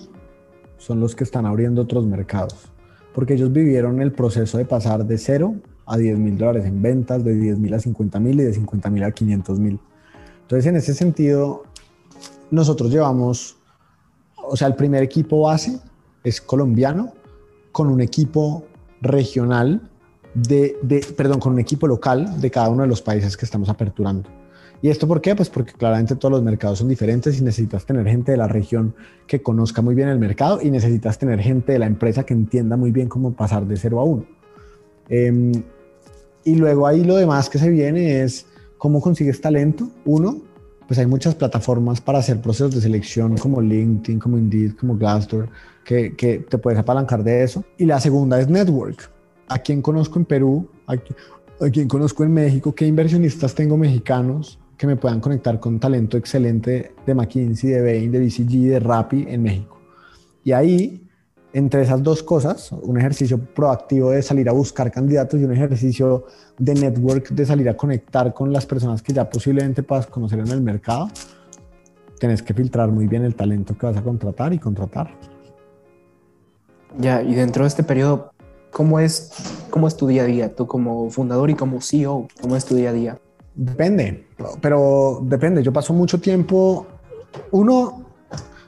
son 0.78 1.00
los 1.00 1.16
que 1.16 1.24
están 1.24 1.44
abriendo 1.44 1.82
otros 1.82 2.06
mercados, 2.06 2.70
porque 3.14 3.35
ellos 3.35 3.52
vivieron 3.52 4.00
el 4.00 4.12
proceso 4.12 4.59
de 4.59 4.64
pasar 4.64 5.04
de 5.04 5.18
cero 5.18 5.56
a 5.87 5.96
10 5.96 6.18
mil 6.18 6.37
dólares 6.37 6.64
en 6.66 6.83
ventas, 6.83 7.25
de 7.25 7.35
10 7.35 7.59
mil 7.59 7.75
a 7.75 7.81
50 7.81 8.20
mil 8.20 8.40
y 8.40 8.44
de 8.44 8.53
50 8.53 8.90
mil 8.90 9.05
a 9.05 9.11
500 9.11 9.59
mil. 9.61 9.79
Entonces, 10.42 10.66
en 10.66 10.77
ese 10.77 10.94
sentido, 10.94 11.64
nosotros 12.51 12.90
llevamos, 12.90 13.57
o 14.37 14.57
sea, 14.57 14.68
el 14.68 14.75
primer 14.75 15.03
equipo 15.03 15.42
base 15.42 15.79
es 16.25 16.40
colombiano 16.40 17.12
con 17.72 17.88
un 17.88 18.01
equipo 18.01 18.64
regional 19.01 19.88
de, 20.35 20.77
de, 20.83 21.01
perdón, 21.16 21.40
con 21.40 21.53
un 21.53 21.61
equipo 21.61 21.87
local 21.87 22.40
de 22.40 22.51
cada 22.51 22.68
uno 22.68 22.83
de 22.83 22.88
los 22.88 23.03
países 23.03 23.37
que 23.37 23.44
estamos 23.44 23.68
aperturando. 23.68 24.29
¿Y 24.83 24.88
esto 24.88 25.09
por 25.09 25.20
qué? 25.20 25.35
Pues 25.35 25.49
porque 25.49 25.72
claramente 25.72 26.16
todos 26.16 26.33
los 26.33 26.42
mercados 26.42 26.79
son 26.79 26.88
diferentes 26.88 27.38
y 27.38 27.42
necesitas 27.42 27.87
tener 27.87 28.07
gente 28.07 28.33
de 28.33 28.38
la 28.38 28.46
región 28.46 28.94
que 29.27 29.42
conozca 29.42 29.81
muy 29.83 29.94
bien 29.94 30.09
el 30.09 30.18
mercado 30.18 30.61
y 30.62 30.70
necesitas 30.70 31.18
tener 31.18 31.40
gente 31.40 31.72
de 31.72 31.79
la 31.79 31.87
empresa 31.87 32.25
que 32.25 32.35
entienda 32.35 32.77
muy 32.77 32.90
bien 32.90 33.09
cómo 33.09 33.33
pasar 33.33 33.66
de 33.66 33.77
cero 33.77 34.01
a 34.01 34.05
uno. 34.05 34.27
Em, 35.09 35.53
y 36.46 36.54
luego 36.54 36.87
ahí 36.87 37.02
lo 37.02 37.16
demás 37.16 37.50
que 37.50 37.59
se 37.59 37.68
viene 37.68 38.22
es 38.22 38.46
cómo 38.78 39.00
consigues 39.00 39.40
talento. 39.40 39.90
Uno, 40.04 40.42
pues 40.87 40.96
hay 41.00 41.06
muchas 41.06 41.35
plataformas 41.35 42.00
para 42.00 42.20
hacer 42.20 42.40
procesos 42.40 42.72
de 42.72 42.80
selección 42.80 43.37
como 43.37 43.61
LinkedIn, 43.61 44.20
como 44.20 44.38
Indeed, 44.38 44.74
como 44.76 44.96
Glassdoor, 44.96 45.48
que, 45.85 46.14
que 46.14 46.38
te 46.38 46.56
puedes 46.56 46.78
apalancar 46.78 47.24
de 47.24 47.42
eso. 47.42 47.64
Y 47.76 47.85
la 47.85 47.98
segunda 47.98 48.40
es 48.40 48.48
network. 48.48 49.11
¿A 49.48 49.59
quién 49.59 49.82
conozco 49.82 50.20
en 50.20 50.24
Perú? 50.24 50.68
¿A, 50.87 50.96
quién 51.68 51.88
conozco 51.88 52.22
en 52.22 52.32
México? 52.32 52.72
¿Qué 52.72 52.87
inversionistas 52.87 53.54
tengo 53.54 53.76
mexicanos? 53.76 54.59
que 54.76 54.87
me 54.87 54.96
puedan 54.96 55.20
conectar 55.20 55.59
con 55.59 55.80
talento 55.80 56.18
excelente 56.18 56.92
de 57.06 57.14
McKinsey, 57.14 57.70
de 57.70 57.80
Bain, 57.80 58.12
de 58.12 58.20
BCG, 58.20 58.72
de 58.72 58.78
Rappi 58.78 59.24
en 59.26 59.42
México. 59.42 59.80
Y 60.44 60.52
ahí, 60.52 61.06
entre 61.52 61.82
esas 61.82 62.02
dos 62.02 62.22
cosas, 62.22 62.72
un 62.72 62.98
ejercicio 62.98 63.38
proactivo 63.38 64.11
de 64.11 64.22
salir 64.22 64.48
a 64.48 64.52
buscar 64.52 64.90
candidatos 64.90 65.40
y 65.40 65.44
un 65.44 65.52
ejercicio 65.52 66.26
de 66.59 66.74
network 66.74 67.30
de 67.30 67.46
salir 67.46 67.68
a 67.68 67.76
conectar 67.76 68.32
con 68.35 68.52
las 68.52 68.66
personas 68.66 69.02
que 69.02 69.12
ya 69.12 69.28
posiblemente 69.28 69.82
puedas 69.82 70.06
conocer 70.06 70.40
en 70.40 70.48
el 70.48 70.61
mercado, 70.61 71.09
tienes 72.18 72.42
que 72.42 72.54
filtrar 72.54 72.90
muy 72.90 73.06
bien 73.06 73.24
el 73.24 73.35
talento 73.35 73.76
que 73.76 73.87
vas 73.87 73.96
a 73.96 74.02
contratar 74.02 74.52
y 74.52 74.59
contratar. 74.59 75.11
Ya, 76.98 77.22
y 77.22 77.35
dentro 77.35 77.64
de 77.64 77.68
este 77.68 77.82
periodo, 77.82 78.32
¿cómo 78.70 79.00
es, 79.00 79.32
cómo 79.70 79.87
es 79.87 79.96
tu 79.96 80.06
día 80.06 80.22
a 80.22 80.26
día? 80.26 80.54
Tú 80.54 80.66
como 80.66 81.11
fundador 81.11 81.50
y 81.50 81.54
como 81.54 81.80
CEO, 81.80 82.28
¿cómo 82.40 82.56
es 82.56 82.64
tu 82.64 82.74
día 82.74 82.90
a 82.90 82.92
día? 82.92 83.18
Depende, 83.54 84.26
pero 84.61 85.20
depende. 85.22 85.62
Yo 85.62 85.72
paso 85.72 85.92
mucho 85.92 86.20
tiempo, 86.20 86.87
uno, 87.50 88.06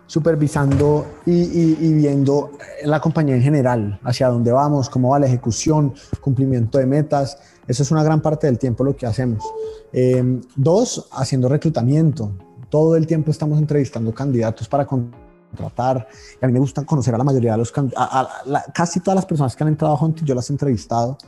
supervisando 0.09 1.07
y, 1.27 1.93
viendo 1.93 2.53
la 2.83 2.99
compañía 2.99 3.37
en 3.37 3.43
general, 3.43 4.01
hacia 4.03 4.29
dónde 4.29 4.51
vamos, 4.51 4.89
cómo 4.89 5.11
va 5.11 5.19
la 5.19 5.27
ejecución, 5.27 5.95
cumplimiento 6.21 6.79
de 6.79 6.87
metas. 6.87 7.39
Eso 7.69 7.83
es 7.83 7.91
una 7.91 8.03
gran 8.03 8.21
parte 8.23 8.47
del 8.47 8.59
tiempo 8.59 8.83
lo 8.83 8.97
que 8.97 9.07
hacemos. 9.07 9.45
Eh, 9.93 10.41
dos, 10.57 11.09
haciendo 11.13 11.49
reclutamiento. 11.49 12.33
Todo 12.71 12.97
el 12.97 13.07
tiempo 13.07 13.31
estamos 13.31 13.59
entrevistando 13.59 14.13
candidatos 14.15 14.67
para 14.67 14.87
contratar. 14.87 16.09
A 16.41 16.47
mí 16.47 16.53
me 16.55 16.59
gusta 16.59 16.85
conocer 16.85 17.15
a 17.15 17.19
la 17.19 17.25
mayoría 17.25 17.53
de 17.53 17.59
los 17.59 17.71
candidatos, 17.71 18.33
casi 18.75 19.01
todas 19.01 19.17
las 19.17 19.27
personas 19.27 19.55
que 19.55 19.63
han 19.63 19.69
entrado 19.69 19.95
a 19.95 20.03
Hunt, 20.03 20.23
yo 20.25 20.35
las 20.35 20.49
he 20.49 20.55
entrevistado. 20.55 21.19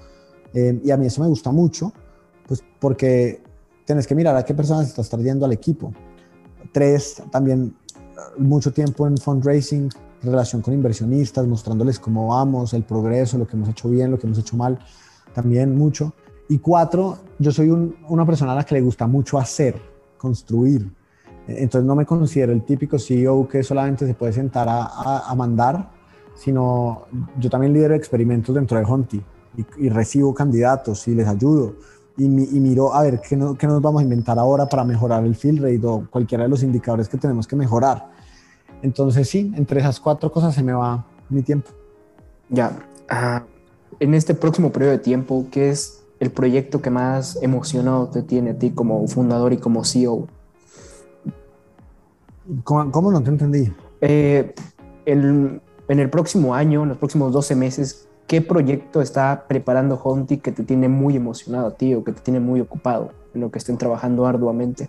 Eh, 0.55 0.81
y 0.83 0.90
a 0.90 0.97
mí 0.97 1.07
eso 1.07 1.21
me 1.21 1.29
gusta 1.29 1.53
mucho, 1.53 1.93
pues 2.49 2.64
porque 2.81 3.43
tienes 3.85 4.07
que 4.07 4.14
mirar 4.14 4.37
a 4.37 4.43
qué 4.43 4.55
personas 4.55 4.88
estás 4.88 5.11
trayendo 5.11 5.45
al 5.45 5.53
equipo. 5.53 5.93
Tres, 6.73 7.23
también 7.31 7.75
mucho 8.38 8.72
tiempo 8.72 9.06
en 9.06 9.16
fundraising, 9.18 9.88
relación 10.22 10.62
con 10.62 10.74
inversionistas, 10.74 11.46
mostrándoles 11.46 11.98
cómo 11.98 12.28
vamos, 12.28 12.74
el 12.74 12.83
progreso, 12.83 13.38
lo 13.38 13.46
que 13.46 13.56
hemos 13.56 13.68
hecho 13.68 13.88
bien, 13.88 14.11
lo 14.11 14.18
que 14.18 14.26
hemos 14.26 14.38
hecho 14.38 14.56
mal, 14.56 14.78
también 15.35 15.76
mucho. 15.76 16.12
Y 16.48 16.59
cuatro, 16.59 17.18
yo 17.38 17.52
soy 17.52 17.70
una 17.70 18.26
persona 18.26 18.52
a 18.52 18.56
la 18.56 18.64
que 18.64 18.74
le 18.74 18.80
gusta 18.80 19.06
mucho 19.06 19.38
hacer, 19.38 19.80
construir. 20.16 20.90
Entonces 21.46 21.87
no 21.87 21.94
me 21.94 22.04
considero 22.04 22.52
el 22.52 22.64
típico 22.64 22.98
CEO 22.98 23.48
que 23.48 23.62
solamente 23.62 24.06
se 24.06 24.14
puede 24.14 24.33
sentar 24.33 24.68
a, 24.68 25.30
a, 25.30 25.35
mandar, 25.35 25.90
sino 26.35 27.06
yo 27.38 27.50
también 27.50 27.72
lidero 27.72 27.94
experimentos 27.94 28.54
dentro 28.54 28.78
de 28.78 28.85
Honti 28.85 29.22
y, 29.56 29.87
y 29.87 29.88
recibo 29.88 30.35
candidatos 30.35 31.09
y 31.09 31.14
les 31.14 31.26
ayudo 31.26 31.74
y, 32.24 32.61
miro 32.61 32.92
a 32.92 33.02
ver 33.02 33.20
qué, 33.20 33.38
qué, 33.59 33.66
nos 33.66 33.80
vamos 33.80 34.00
a 34.00 34.02
inventar 34.02 34.38
ahora 34.38 34.66
para 34.66 34.85
mejorar 34.85 35.24
el 35.24 35.35
fill 35.35 35.56
rate 35.56 35.87
o 35.87 36.06
cualquiera 36.11 36.44
de 36.44 36.50
los 36.50 36.62
indicadores 36.62 37.09
que 37.09 37.16
tenemos 37.16 37.46
que 37.46 37.56
mejorar. 37.56 38.11
Entonces 38.83 39.28
sí, 39.28 39.52
entre 39.56 39.80
esas 39.80 39.98
cuatro 39.98 40.30
cosas 40.30 40.54
se 40.54 40.62
me 40.62 40.72
va 40.72 41.06
mi 41.30 41.42
tiempo. 41.42 41.70
Ya, 42.50 42.78
ah, 43.09 43.44
en 44.00 44.14
este 44.14 44.35
próximo 44.35 44.70
periodo 44.70 44.92
de 44.92 44.98
tiempo, 44.98 45.46
¿qué 45.50 45.70
es 45.70 46.02
el 46.18 46.30
proyecto 46.30 46.83
que 46.83 46.90
más 46.90 47.38
emocionado 47.42 48.09
te 48.09 48.22
tiene 48.22 48.50
a 48.50 48.59
ti 48.59 48.70
como 48.70 49.06
fundador 49.09 49.54
y 49.54 49.56
como 49.56 49.85
CEO? 49.85 50.28
¿Cómo, 52.64 53.12
no 53.12 53.22
te 53.22 53.30
entendí? 53.30 53.72
Eh, 54.00 54.54
en 55.06 55.61
el 55.88 56.11
próximo 56.11 56.54
año, 56.54 56.83
en 56.83 56.90
los 56.90 56.98
próximos 56.98 57.33
12 57.33 57.56
meses, 57.56 58.10
¿Qué 58.31 58.40
proyecto 58.40 59.03
está 59.03 59.49
preparando 59.49 59.97
Honti 59.97 60.37
que 60.37 60.53
te 60.53 60.62
tiene 60.62 60.88
muy 60.88 61.16
emocionado 61.16 61.66
a 61.66 61.71
ti 61.73 61.95
o 61.95 62.05
que 62.05 62.12
te 62.12 62.21
tiene 62.21 62.38
muy 62.38 62.61
ocupado 62.61 63.11
en 63.35 63.40
lo 63.40 63.51
que 63.51 63.59
estén 63.59 63.77
trabajando 63.77 64.25
arduamente? 64.25 64.88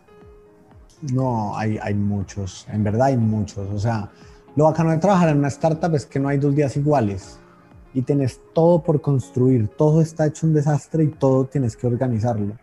No, 1.12 1.58
hay, 1.58 1.80
hay 1.82 1.96
muchos, 1.96 2.68
en 2.72 2.84
verdad 2.84 3.08
hay 3.08 3.18
muchos. 3.18 3.68
O 3.74 3.80
sea, 3.80 4.12
lo 4.56 4.66
bacano 4.66 4.92
de 4.92 4.98
trabajar 4.98 5.30
en 5.30 5.40
una 5.40 5.48
startup 5.48 5.96
es 5.96 6.06
que 6.06 6.20
no 6.20 6.28
hay 6.28 6.38
dos 6.38 6.56
días 6.56 6.78
iguales 6.78 7.40
y 7.96 8.04
tienes 8.04 8.40
todo 8.54 8.84
por 8.84 9.02
construir, 9.02 9.70
todo 9.70 10.04
está 10.04 10.28
hecho 10.28 10.46
un 10.46 10.54
desastre 10.54 11.06
y 11.06 11.08
todo 11.08 11.46
tienes 11.46 11.76
que 11.76 11.88
organizarlo. 11.88 12.54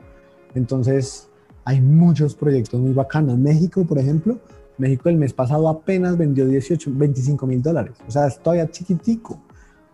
Entonces, 0.55 1.29
hay 1.65 1.81
muchos 1.81 2.37
proyectos 2.37 2.79
muy 2.79 2.93
bacanos. 2.93 3.37
México, 3.37 3.85
por 3.85 3.99
ejemplo, 3.99 4.39
México 4.77 5.09
el 5.09 5.17
mes 5.17 5.33
pasado 5.33 5.69
apenas 5.69 6.17
vendió 6.17 6.47
18, 6.47 6.89
25 6.95 7.47
mil 7.49 7.61
dólares. 7.61 7.97
O 8.07 8.13
sea, 8.13 8.29
es 8.29 8.39
todavía 8.39 8.71
chiquitico. 8.71 9.41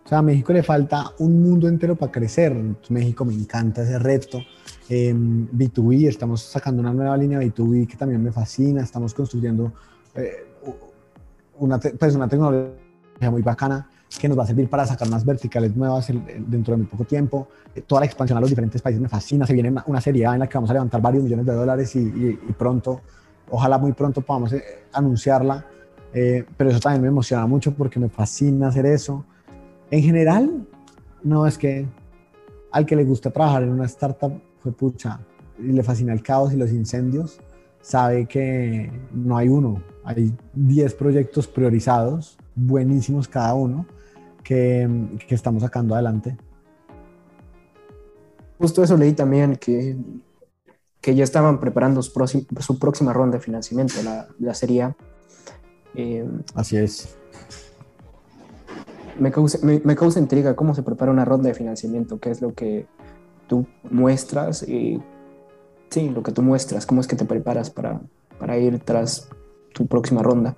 O 0.05 0.09
sea, 0.09 0.19
a 0.19 0.23
México 0.23 0.53
le 0.53 0.63
falta 0.63 1.13
un 1.19 1.43
mundo 1.43 1.67
entero 1.67 1.97
para 1.97 2.13
crecer. 2.13 2.55
México 2.91 3.25
me 3.25 3.33
encanta 3.33 3.83
ese 3.83 3.99
reto. 3.99 4.41
Eh, 4.89 5.15
B2B, 5.15 6.09
estamos 6.09 6.43
sacando 6.43 6.81
una 6.81 6.93
nueva 6.93 7.17
línea 7.17 7.41
B2B 7.41 7.87
que 7.87 7.97
también 7.97 8.23
me 8.23 8.31
fascina. 8.31 8.83
Estamos 8.83 9.15
construyendo 9.15 9.73
eh, 10.15 10.47
una, 11.59 11.79
pues 11.79 12.15
una 12.15 12.29
tecnología 12.29 13.31
muy 13.31 13.43
bacana 13.43 13.89
que 14.19 14.29
nos 14.29 14.39
va 14.39 14.45
a 14.45 14.47
servir 14.47 14.69
para 14.69 14.87
sacar 14.87 15.09
más 15.09 15.25
verticales 15.25 15.75
nuevas 15.77 16.07
dentro 16.07 16.73
de 16.73 16.79
muy 16.79 16.87
poco 16.87 17.05
tiempo. 17.05 17.49
Eh, 17.75 17.83
toda 17.83 18.01
la 18.01 18.07
expansión 18.07 18.39
a 18.39 18.41
los 18.41 18.51
diferentes 18.51 18.81
países 18.81 19.01
me 19.01 19.09
fascina. 19.09 19.47
Se 19.47 19.53
viene 19.53 19.73
una, 19.87 20.01
serie 20.01 20.25
en 20.25 20.39
la 20.39 20.47
que 20.47 20.57
vamos 20.57 20.71
a 20.71 20.75
levantar 20.75 21.01
varios 21.01 21.25
millones 21.25 21.47
de 21.47 21.53
dólares 21.53 21.97
y, 21.97 22.39
pronto, 22.57 23.01
ojalá 23.51 23.79
muy 23.79 23.93
pronto 23.93 24.21
podamos 24.21 24.53
eh, 24.53 24.63
anunciarla. 24.93 25.67
Eh, 26.13 26.45
pero 26.57 26.71
eso 26.71 26.79
también 26.79 27.03
me 27.03 27.09
emociona 27.09 27.47
mucho 27.47 27.75
porque 27.75 27.99
me 27.99 28.09
fascina 28.09 28.69
hacer 28.69 28.87
eso. 28.87 29.25
En 29.91 30.03
general, 30.03 30.67
no 31.23 31.47
es 31.47 31.59
que 31.59 31.87
al 32.71 32.87
que 32.87 32.97
le 32.97 33.05
gusta 33.05 33.31
trabajar 33.31 33.63
en 33.63 33.71
una 33.71 33.87
startup 33.87 34.41
fue 34.59 34.73
pucha 34.73 35.21
y 35.59 35.73
le 35.73 35.83
fascina 35.83 36.13
el 36.13 36.23
caos 36.23 36.53
y 36.53 36.57
los 36.57 36.71
incendios, 36.73 37.39
sabe 37.81 38.27
que 38.27 38.91
no 39.13 39.37
hay 39.37 39.49
uno, 39.49 39.83
hay 40.05 40.35
10 40.55 40.95
proyectos 40.95 41.47
priorizados, 41.47 42.39
buenísimos 42.55 43.29
cada 43.29 43.55
uno, 43.55 43.87
que, 44.43 44.89
que 45.29 45.35
estamos 45.35 45.63
sacando 45.63 45.95
adelante. 45.95 46.37
Justo 48.59 48.83
eso 48.83 48.97
leí 48.97 49.13
también, 49.13 49.57
que, 49.57 49.97
que 51.01 51.15
ya 51.15 51.25
estaban 51.25 51.61
preparando 51.61 52.03
su, 52.03 52.47
su 52.61 52.79
próxima 52.79 53.13
ronda 53.13 53.37
de 53.39 53.45
financiamiento, 53.45 53.95
la, 54.03 54.29
la 54.39 54.55
serie 54.55 54.83
A. 54.83 54.97
Eh, 55.95 56.29
Así 56.55 56.77
es 56.77 57.17
me 59.19 59.31
causa, 59.31 59.59
me, 59.63 59.97
causa 59.97 60.19
intriga 60.19 60.57
cómo 60.57 60.75
se 60.75 60.83
prepara 60.83 61.11
una 61.11 61.25
ronda 61.25 61.49
de 61.49 61.55
financiamiento, 61.55 62.19
qué 62.19 62.31
es 62.31 62.41
lo 62.41 62.55
que 62.55 62.87
tú 63.47 63.67
muestras 63.91 64.63
y 64.69 65.03
sí, 65.91 66.11
lo 66.11 66.23
que 66.23 66.33
tú 66.33 66.43
muestras, 66.43 66.87
cómo 66.87 67.01
es 67.01 67.07
que 67.07 67.17
te 67.17 67.25
preparas 67.25 67.71
para, 67.71 68.01
para 68.39 68.57
ir 68.59 68.81
tras 68.81 69.29
tu 69.73 69.87
próxima 69.87 70.23
ronda. 70.23 70.57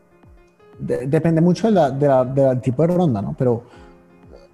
depende 0.79 1.41
mucho 1.41 1.71
del 1.71 1.99
de 1.99 2.09
de 2.35 2.57
tipo 2.57 2.83
de 2.83 2.95
ronda, 2.95 3.23
¿no? 3.23 3.35
Pero 3.39 3.65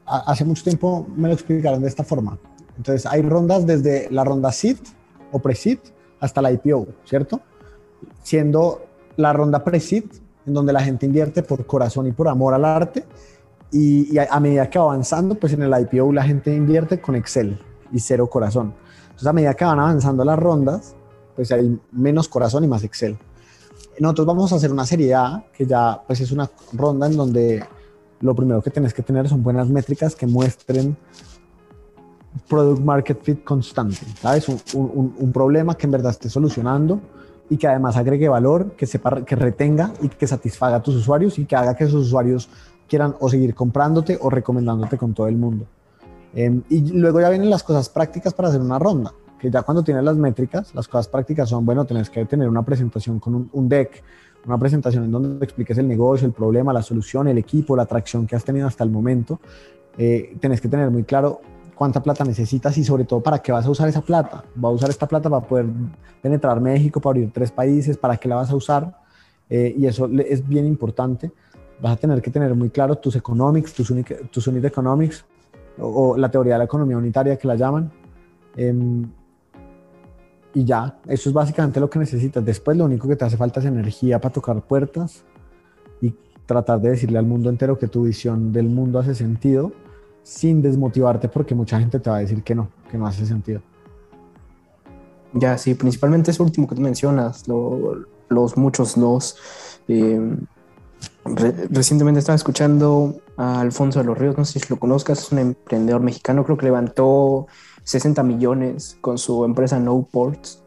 hace 0.07 0.45
mucho 0.45 0.63
tiempo 0.63 1.07
me 1.17 1.29
lo 1.29 1.35
explicaron 1.35 1.81
de 1.83 1.89
esta 1.89 2.05
forma. 2.05 2.39
Entonces, 2.77 3.07
hay 3.07 3.23
rondas 3.23 3.67
desde 3.67 4.09
la 4.11 4.25
ronda 4.25 4.51
SID 4.51 4.79
o 5.31 5.39
pre-SID 5.39 5.79
hasta 6.21 6.43
la 6.43 6.53
IPO, 6.53 6.89
¿cierto? 7.05 7.41
Siendo 8.23 8.83
la 9.17 9.33
ronda 9.33 9.63
pre-SID, 9.63 10.05
en 10.47 10.55
donde 10.55 10.73
la 10.73 10.81
gente 10.81 11.07
invierte 11.07 11.43
por 11.43 11.67
corazón 11.67 12.07
y 12.07 12.13
por 12.13 12.29
amor 12.29 12.55
al 12.55 12.65
arte, 12.65 13.05
y, 13.73 14.19
a, 14.19 14.39
medida 14.39 14.69
que 14.69 14.79
va 14.79 14.85
avanzando, 14.85 15.35
pues 15.35 15.55
en 15.55 15.63
el 15.63 15.73
IPO 15.81 16.13
la 16.13 16.23
gente 16.23 16.55
invierte 16.55 17.01
con 17.01 17.17
Excel 17.17 17.59
y 17.91 17.99
cero 18.01 18.29
corazón. 18.29 18.75
Entonces 19.05 19.27
a 19.27 19.33
medida 19.33 19.55
que 19.55 19.65
van 19.65 19.81
avanzando 19.81 20.25
las 20.25 20.39
rondas, 20.39 20.95
pues 21.35 21.51
hay 21.53 21.81
menos 21.91 22.29
corazón 22.29 22.65
y 22.65 22.69
más 22.69 22.85
Excel. 22.85 23.17
Nosotros 23.99 24.27
vamos 24.27 24.53
a 24.53 24.57
hacer 24.57 24.71
una 24.71 24.85
serie 24.85 25.15
A, 25.15 25.45
que 25.57 25.67
ya 25.67 26.03
pues 26.07 26.21
es 26.21 26.33
una 26.33 26.51
ronda 26.75 27.07
en 27.07 27.17
donde 27.17 27.65
lo 28.21 28.35
primero 28.35 28.63
que 28.63 28.71
tienes 28.71 28.93
que 28.93 29.03
tener 29.03 29.29
son 29.29 29.43
buenas 29.43 29.69
métricas 29.69 30.15
que 30.15 30.27
muestren 30.27 30.97
product 32.49 32.81
market 32.81 33.23
fit 33.23 33.43
constante, 33.43 34.07
¿sabes? 34.21 34.49
Un, 34.49 34.61
un, 34.75 35.15
un 35.19 35.33
problema 35.33 35.77
que 35.77 35.87
en 35.87 35.93
verdad 35.93 36.13
esté 36.13 36.29
solucionando 36.29 37.01
y 37.51 37.57
que 37.59 37.67
además 37.67 37.97
agregue 37.97 38.29
valor, 38.29 38.73
que 38.77 38.87
sepa, 38.87 39.25
que 39.25 39.37
retenga 39.37 39.93
y 40.01 40.09
que 40.09 40.27
satisfaga 40.27 40.77
a 40.77 40.83
tus 40.83 40.95
usuarios 40.95 41.39
y 41.39 41.45
que 41.45 41.55
haga 41.55 41.75
que 41.75 41.85
esos 41.85 42.07
usuarios 42.07 42.49
quieran 42.93 43.17
o 43.21 43.29
seguir 43.31 43.55
comprándote 43.55 44.19
o 44.21 44.29
recomendándote 44.29 44.99
con 44.99 45.15
todo 45.15 45.27
el 45.27 45.37
mundo. 45.37 45.65
Em, 46.35 46.63
y 46.69 46.93
luego 46.93 47.23
ya 47.23 47.31
vienen 47.31 47.49
las 47.49 47.63
cosas 47.63 47.89
prácticas 47.89 48.35
para 48.35 48.51
hacer 48.51 48.61
una 48.61 48.79
ronda, 48.79 49.15
que 49.39 49.51
ya 49.51 49.63
cuando 49.63 49.83
tienes 49.83 50.05
las 50.05 50.19
métricas, 50.19 50.75
las 50.75 50.89
cosas 50.89 51.09
prácticas 51.09 51.49
son, 51.49 51.65
bueno, 51.65 51.87
tienes 51.87 52.11
que 52.11 52.27
tener 52.27 52.51
una 52.51 52.63
presentación 52.63 53.19
con 53.19 53.49
un, 53.51 53.67
deck, 53.67 54.03
una 54.45 54.59
presentación 54.59 55.05
en 55.05 55.11
donde 55.11 55.43
expliques 55.43 55.79
el 55.79 55.89
negocio, 55.89 56.27
el 56.27 56.35
problema, 56.35 56.71
la 56.71 56.83
solución, 56.83 57.29
el 57.29 57.39
equipo, 57.39 57.75
la 57.75 57.85
atracción 57.85 58.27
que 58.27 58.37
has 58.37 58.45
tenido 58.45 58.67
hasta 58.67 58.85
el 58.85 58.91
momento. 58.91 59.41
Eh, 59.97 60.37
tienes 60.39 60.61
que 60.61 60.69
tener 60.69 60.91
muy 60.91 61.05
claro 61.05 61.41
cuánta 61.75 62.03
plata 62.03 62.27
necesitas 62.27 62.77
y 62.77 62.85
sobre 62.85 63.05
todo 63.05 63.23
para 63.23 63.39
qué 63.39 63.53
vas 63.53 63.65
a 63.65 63.71
usar 63.71 63.89
esa 63.89 64.03
plata. 64.03 64.45
¿Va 64.63 64.69
a 64.69 64.73
usar 64.73 64.91
esta 64.91 65.09
plata 65.09 65.31
para 65.31 65.47
poder 65.47 65.65
penetrar 66.21 66.61
México, 66.61 67.01
para 67.01 67.13
abrir 67.13 67.33
tres 67.33 67.51
países? 67.51 67.97
¿Para 67.97 68.19
qué 68.19 68.29
la 68.29 68.37
vas 68.37 68.51
a 68.51 68.55
usar? 68.55 69.01
Eh, 69.49 69.75
y 69.79 69.87
eso 69.87 70.11
es 70.27 70.47
bien 70.47 70.67
importante. 70.67 71.33
Vas 71.83 71.95
a 71.95 71.97
tener 71.97 72.23
que 72.23 72.31
tener 72.31 72.55
muy 72.55 72.71
claro 72.71 72.97
tus 72.97 73.17
economics, 73.17 73.75
tus, 73.75 73.93
tus 74.31 74.47
unit 74.47 74.65
economics, 74.65 75.25
o, 75.79 76.17
la 76.17 76.31
teoría 76.31 76.55
de 76.55 76.59
la 76.59 76.65
economía 76.65 76.97
unitaria 76.97 77.37
que 77.37 77.49
la 77.49 77.57
llaman. 77.57 77.91
Em, 78.57 79.05
y 80.55 80.65
ya, 80.65 80.99
eso 81.09 81.29
es 81.29 81.35
básicamente 81.35 81.81
lo 81.81 81.91
que 81.91 81.99
necesitas. 81.99 82.45
Después 82.45 82.77
lo 82.77 82.85
único 82.85 83.09
que 83.09 83.17
te 83.17 83.25
hace 83.25 83.37
falta 83.37 83.61
es 83.61 83.67
energía 83.67 84.21
para 84.21 84.33
tocar 84.33 84.63
puertas 84.63 85.25
y 86.01 86.15
tratar 86.47 86.81
de 86.81 86.91
decirle 86.91 87.19
al 87.19 87.27
mundo 87.27 87.51
entero 87.51 87.77
que 87.79 87.89
tu 87.89 88.05
visión 88.05 88.53
del 88.53 88.69
mundo 88.69 88.99
hace 88.99 89.15
sentido 89.15 89.73
sin 90.23 90.63
desmotivarte 90.63 91.29
porque 91.29 91.55
mucha 91.55 91.81
gente 91.81 91.99
te 91.99 92.09
va 92.09 92.17
a 92.17 92.21
decir 92.21 92.43
que 92.43 92.55
no, 92.55 92.69
que 92.91 92.97
no 92.97 93.07
hace 93.07 93.27
sentido. 93.27 93.61
Ya, 95.35 95.57
sí, 95.57 95.75
principalmente 95.75 96.31
eso 96.31 96.45
último 96.45 96.69
que 96.69 96.75
tú 96.75 96.81
mencionas, 96.83 97.45
los 97.49 98.57
muchos 98.57 98.97
los. 98.97 99.37
Eh, 99.89 100.37
recientemente 101.25 102.21
estaba 102.21 102.37
escuchando 102.37 103.17
a 103.37 103.61
Alfonso 103.61 104.01
de 104.01 104.05
los 104.05 104.19
Ríos, 104.19 104.37
no 104.37 104.45
sé 104.45 104.59
si 104.59 104.69
lo 104.69 104.79
conozcas, 104.79 105.21
es 105.21 105.33
un 105.33 105.39
emprendedor 105.39 106.01
mexicano, 106.01 106.45
creo 106.45 106.57
que 106.57 106.67
levantó 106.67 107.47
60 107.85 108.23
millones 108.23 108.97
con 109.01 109.19
su 109.19 109.45
empresa 109.45 109.79
No 109.79 110.07
Ports. 110.11 110.63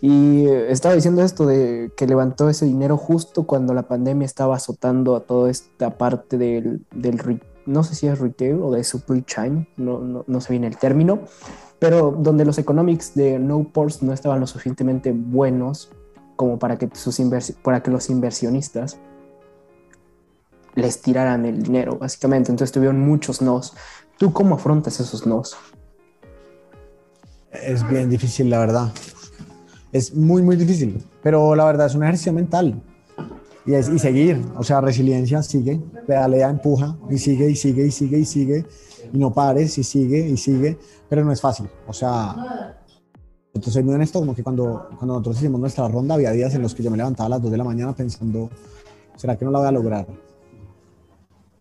Y 0.00 0.46
estaba 0.46 0.94
diciendo 0.94 1.22
esto 1.22 1.46
de 1.46 1.90
que 1.96 2.06
levantó 2.06 2.48
ese 2.48 2.64
dinero 2.66 2.96
justo 2.96 3.44
cuando 3.44 3.74
la 3.74 3.88
pandemia 3.88 4.24
estaba 4.24 4.56
azotando 4.56 5.16
a 5.16 5.20
toda 5.20 5.50
esta 5.50 5.98
parte 5.98 6.38
del, 6.38 6.84
del 6.94 7.40
no 7.64 7.82
sé 7.82 7.94
si 7.94 8.06
es 8.06 8.18
retail 8.18 8.60
o 8.62 8.70
de 8.70 8.84
supply 8.84 9.22
chain, 9.22 9.66
no, 9.76 9.98
no, 9.98 10.24
no 10.26 10.40
sé 10.40 10.52
bien 10.52 10.64
el 10.64 10.76
término, 10.76 11.20
pero 11.78 12.12
donde 12.12 12.44
los 12.44 12.58
economics 12.58 13.14
de 13.14 13.38
No 13.38 13.64
Ports 13.64 14.02
no 14.02 14.12
estaban 14.12 14.40
lo 14.40 14.46
suficientemente 14.46 15.12
buenos 15.12 15.90
como 16.36 16.58
para 16.58 16.78
que, 16.78 16.88
sus 16.94 17.20
para 17.62 17.82
que 17.82 17.90
los 17.90 18.08
inversionistas 18.10 18.98
les 20.76 21.00
tiraran 21.00 21.44
el 21.44 21.62
dinero, 21.62 21.98
básicamente. 21.98 22.52
Entonces 22.52 22.72
tuvieron 22.72 23.00
muchos 23.00 23.42
nos. 23.42 23.74
¿Tú 24.18 24.32
cómo 24.32 24.54
afrontas 24.54 25.00
esos 25.00 25.26
nos? 25.26 25.56
Es 27.50 27.86
bien 27.88 28.08
difícil, 28.08 28.48
la 28.48 28.60
verdad. 28.60 28.92
Es 29.92 30.14
muy, 30.14 30.42
muy 30.42 30.56
difícil, 30.56 31.04
pero 31.22 31.54
la 31.54 31.64
verdad 31.64 31.86
es 31.86 31.94
un 31.94 32.02
ejercicio 32.02 32.32
mental. 32.32 32.80
Y, 33.64 33.74
es, 33.74 33.88
y 33.88 33.98
seguir, 33.98 34.44
o 34.56 34.62
sea, 34.62 34.80
resiliencia, 34.80 35.42
sigue, 35.42 35.80
pedalea, 36.06 36.50
empuja, 36.50 36.96
y 37.10 37.18
sigue, 37.18 37.50
y 37.50 37.56
sigue, 37.56 37.86
y 37.86 37.90
sigue, 37.90 38.18
y 38.18 38.24
sigue, 38.24 38.66
y 39.12 39.18
no 39.18 39.32
pares, 39.32 39.76
y 39.78 39.82
sigue, 39.82 40.20
y 40.28 40.36
sigue, 40.36 40.78
pero 41.08 41.24
no 41.24 41.32
es 41.32 41.40
fácil. 41.40 41.68
O 41.88 41.92
sea, 41.92 42.76
entonces, 43.52 43.82
muy 43.82 43.94
honesto, 43.94 44.20
como 44.20 44.34
que 44.34 44.42
cuando, 44.42 44.86
cuando 44.98 45.14
nosotros 45.14 45.38
hicimos 45.38 45.60
nuestra 45.60 45.88
ronda, 45.88 46.14
había 46.14 46.30
días 46.30 46.54
en 46.54 46.62
los 46.62 46.74
que 46.74 46.82
yo 46.82 46.90
me 46.90 46.96
levantaba 46.98 47.26
a 47.26 47.30
las 47.30 47.42
2 47.42 47.50
de 47.50 47.56
la 47.56 47.64
mañana 47.64 47.94
pensando, 47.94 48.50
¿será 49.16 49.36
que 49.36 49.44
no 49.44 49.50
la 49.50 49.58
voy 49.60 49.68
a 49.68 49.72
lograr? 49.72 50.06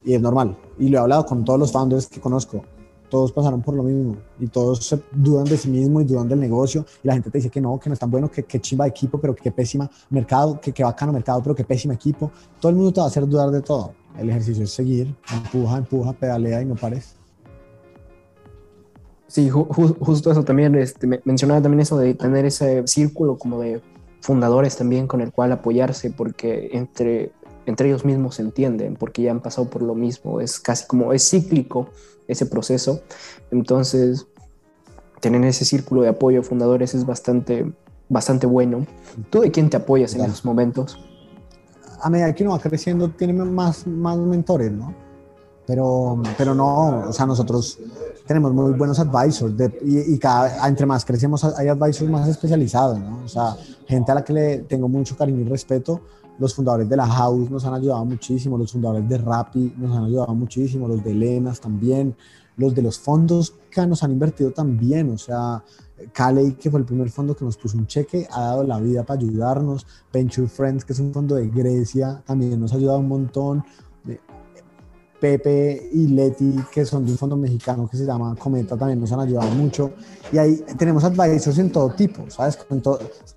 Y 0.05 0.13
es 0.13 0.21
normal. 0.21 0.57
Y 0.77 0.89
lo 0.89 0.99
he 0.99 1.01
hablado 1.01 1.25
con 1.25 1.43
todos 1.43 1.59
los 1.59 1.71
founders 1.71 2.07
que 2.07 2.21
conozco. 2.21 2.63
Todos 3.09 3.31
pasaron 3.31 3.61
por 3.61 3.75
lo 3.75 3.83
mismo 3.83 4.17
y 4.39 4.47
todos 4.47 4.85
se 4.85 4.99
dudan 5.11 5.45
de 5.45 5.57
sí 5.57 5.69
mismos 5.69 6.03
y 6.03 6.05
dudan 6.05 6.27
del 6.27 6.39
negocio. 6.39 6.85
Y 7.03 7.07
la 7.07 7.13
gente 7.13 7.29
te 7.29 7.37
dice 7.37 7.49
que 7.49 7.61
no, 7.61 7.79
que 7.79 7.89
no 7.89 7.93
es 7.93 7.99
tan 7.99 8.09
bueno, 8.09 8.29
que, 8.29 8.43
que 8.43 8.59
chimba 8.59 8.87
equipo, 8.87 9.19
pero 9.19 9.35
que 9.35 9.51
pésima 9.51 9.89
mercado, 10.09 10.59
que, 10.59 10.71
que 10.71 10.83
bacano 10.83 11.11
mercado, 11.11 11.41
pero 11.41 11.55
que 11.55 11.63
pésimo 11.63 11.93
equipo. 11.93 12.31
Todo 12.59 12.69
el 12.69 12.75
mundo 12.75 12.93
te 12.93 12.99
va 12.99 13.05
a 13.05 13.09
hacer 13.09 13.27
dudar 13.27 13.51
de 13.51 13.61
todo. 13.61 13.93
El 14.17 14.29
ejercicio 14.29 14.63
es 14.63 14.71
seguir, 14.71 15.13
empuja, 15.31 15.77
empuja, 15.77 16.13
pedalea 16.13 16.61
y 16.61 16.65
no 16.65 16.75
pares. 16.75 17.15
Sí, 19.27 19.49
justo 19.49 20.31
eso 20.31 20.43
también, 20.43 20.75
este, 20.75 21.07
mencionaba 21.25 21.61
también 21.61 21.81
eso 21.81 21.97
de 21.97 22.13
tener 22.13 22.45
ese 22.45 22.87
círculo 22.87 23.37
como 23.37 23.59
de 23.59 23.81
fundadores 24.21 24.75
también 24.77 25.07
con 25.07 25.19
el 25.19 25.31
cual 25.31 25.51
apoyarse, 25.51 26.11
porque 26.11 26.69
entre 26.73 27.31
entre 27.65 27.88
ellos 27.88 28.06
mismos 28.06 28.36
se 28.36 28.41
entienden 28.41 28.95
porque 28.95 29.23
ya 29.23 29.32
han 29.32 29.41
pasado 29.41 29.69
por 29.69 29.82
lo 29.82 29.95
mismo, 29.95 30.41
es 30.41 30.60
casi 30.60 30.86
como 30.88 31.13
es 31.13 31.30
cíclico 31.30 31.89
ese 32.28 32.45
proceso, 32.45 33.01
entonces 33.51 34.28
tener 35.19 35.43
ese 35.45 35.65
círculo 35.65 36.04
de 36.04 36.10
apoyo 36.10 36.43
fundadores 36.43 36.93
es 36.93 37.06
bastante, 37.06 37.71
bastante 38.10 38.45
bueno. 38.45 38.86
¿Tú 39.30 39.41
de 39.41 39.51
quién 39.51 39.69
te 39.69 39.78
apoyas 39.78 40.13
en 40.15 40.21
esos 40.21 40.45
momentos? 40.45 40.99
A 42.01 42.10
medida 42.10 42.34
que 42.36 42.43
uno 42.43 42.54
va 42.54 42.60
creciendo 42.60 43.10
tiene 43.10 43.34
más, 43.34 43.88
más 43.88 44.17
mentores, 44.17 44.71
¿no? 44.71 44.93
Pero, 45.65 46.21
pero 46.38 46.54
no, 46.54 47.10
o 47.10 47.13
sea, 47.13 47.25
nosotros 47.25 47.80
tenemos 48.28 48.54
muy 48.54 48.73
buenos 48.73 48.99
advisors 48.99 49.56
y, 49.84 50.13
y, 50.13 50.19
cada, 50.19 50.67
entre 50.67 50.86
más 50.86 51.04
crecemos 51.04 51.43
hay 51.43 51.69
advisors 51.69 52.08
más 52.08 52.28
especializados, 52.28 52.99
¿no? 52.99 53.23
O 53.25 53.28
sea, 53.28 53.56
gente 53.88 54.12
a 54.12 54.15
la 54.15 54.23
que 54.23 54.34
le 54.34 54.58
tengo 54.60 54.88
mucho 54.88 55.17
cariño 55.17 55.41
y 55.41 55.45
respeto, 55.45 56.01
los 56.37 56.53
fundadores 56.53 56.89
de 56.89 56.97
la 56.97 57.07
House 57.07 57.49
nos 57.49 57.65
han 57.65 57.75
ayudado 57.75 58.05
muchísimo, 58.05 58.57
los 58.57 58.71
fundadores 58.71 59.07
de 59.07 59.17
Rappi 59.17 59.73
nos 59.77 59.95
han 59.95 60.05
ayudado 60.05 60.35
muchísimo, 60.35 60.87
los 60.87 61.03
de 61.03 61.13
Lenas 61.13 61.59
también, 61.59 62.15
los 62.57 62.73
de 62.73 62.81
los 62.81 62.99
fondos 62.99 63.53
que 63.69 63.85
nos 63.85 64.03
han 64.03 64.11
invertido 64.11 64.51
también, 64.51 65.11
o 65.11 65.17
sea, 65.17 65.63
Caley, 66.11 66.53
que 66.53 66.69
fue 66.69 66.79
el 66.79 66.85
primer 66.85 67.09
fondo 67.09 67.35
que 67.35 67.45
nos 67.45 67.57
puso 67.57 67.77
un 67.77 67.87
cheque, 67.87 68.27
ha 68.31 68.41
dado 68.41 68.63
la 68.63 68.79
vida 68.79 69.03
para 69.03 69.19
ayudarnos, 69.19 69.85
Venture 70.11 70.47
Friends, 70.47 70.83
que 70.85 70.93
es 70.93 70.99
un 70.99 71.13
fondo 71.13 71.35
de 71.35 71.47
Grecia, 71.47 72.21
también 72.25 72.59
nos 72.59 72.73
ha 72.73 72.77
ayudado 72.77 72.99
un 72.99 73.07
montón, 73.07 73.63
Pepe 75.25 75.89
y 75.91 76.09
Leti, 76.09 76.53
que 76.71 76.85
son 76.85 77.03
de 77.03 77.11
un 77.11 77.17
fondo 77.17 77.35
mexicano 77.35 77.89
que 77.89 77.97
se 77.97 78.05
llama 78.05 78.35
Cometa, 78.35 78.77
también 78.77 78.99
nos 78.99 79.11
han 79.11 79.21
ayudado 79.21 79.49
mucho. 79.55 79.93
Y 80.31 80.38
ahí 80.38 80.63
tenemos 80.77 81.03
advisors 81.03 81.57
en 81.57 81.71
todo 81.71 81.89
tipo, 81.95 82.29
¿sabes? 82.29 82.59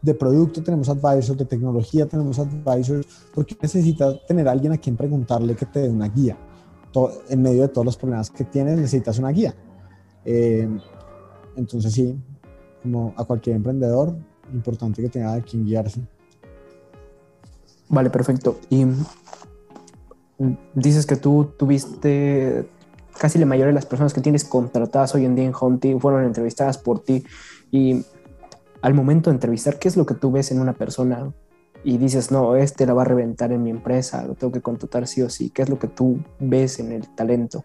de 0.02 0.12
producto 0.12 0.62
tenemos 0.62 0.90
advisors, 0.90 1.38
de 1.38 1.46
tecnología 1.46 2.04
tenemos 2.04 2.38
advisors, 2.38 3.06
porque 3.34 3.56
necesitas 3.62 4.18
tener 4.26 4.46
a 4.48 4.52
alguien 4.52 4.72
a 4.72 4.76
quien 4.76 4.98
preguntarle 4.98 5.56
que 5.56 5.64
te 5.64 5.80
dé 5.80 5.88
una 5.88 6.08
guía. 6.08 6.36
en 7.30 7.40
medio 7.40 7.62
de 7.62 7.68
todos 7.68 7.86
los 7.86 7.96
problemas 7.96 8.28
que 8.28 8.44
tienes, 8.44 8.76
necesitas 8.76 9.18
una 9.18 9.30
guía. 9.30 9.54
Eh, 10.26 10.68
entonces, 11.56 11.90
sí, 11.90 12.20
como 12.82 13.14
a 13.16 13.24
cualquier 13.24 13.56
emprendedor, 13.56 14.14
importante 14.52 15.00
que 15.00 15.08
tenga 15.08 15.32
a 15.32 15.40
quien 15.40 15.64
guiarse. 15.64 16.02
Vale, 17.88 18.10
perfecto. 18.10 18.58
Y 18.68 18.84
dices 20.74 21.06
que 21.06 21.16
tú 21.16 21.52
tuviste 21.58 22.68
casi 23.18 23.38
la 23.38 23.46
mayoría 23.46 23.68
de 23.68 23.74
las 23.74 23.86
personas 23.86 24.14
que 24.14 24.20
tienes 24.20 24.44
contratadas 24.44 25.14
hoy 25.14 25.24
en 25.24 25.34
día 25.34 25.44
en 25.44 25.52
Hunting 25.58 25.98
fueron 25.98 26.24
entrevistadas 26.24 26.78
por 26.78 27.00
ti 27.00 27.24
y 27.70 28.04
al 28.80 28.94
momento 28.94 29.30
de 29.30 29.34
entrevistar, 29.34 29.78
¿qué 29.78 29.88
es 29.88 29.96
lo 29.96 30.06
que 30.06 30.14
tú 30.14 30.30
ves 30.30 30.52
en 30.52 30.60
una 30.60 30.72
persona? 30.72 31.32
Y 31.82 31.98
dices, 31.98 32.30
no, 32.30 32.56
este 32.56 32.86
la 32.86 32.94
va 32.94 33.02
a 33.02 33.04
reventar 33.04 33.52
en 33.52 33.62
mi 33.62 33.70
empresa, 33.70 34.24
lo 34.24 34.34
tengo 34.34 34.52
que 34.52 34.60
contratar 34.60 35.06
sí 35.06 35.22
o 35.22 35.28
sí. 35.28 35.50
¿Qué 35.50 35.62
es 35.62 35.68
lo 35.68 35.78
que 35.78 35.88
tú 35.88 36.18
ves 36.38 36.78
en 36.78 36.92
el 36.92 37.08
talento? 37.14 37.64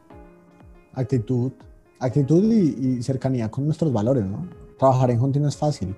Actitud, 0.94 1.52
actitud 2.00 2.44
y, 2.52 3.02
cercanía 3.04 3.50
con 3.50 3.66
nuestros 3.66 3.94
valores, 3.94 4.26
¿no? 4.26 4.48
Trabajar 4.78 5.12
en 5.12 5.22
Hunting 5.22 5.46
es 5.46 5.56
fácil. 5.56 5.96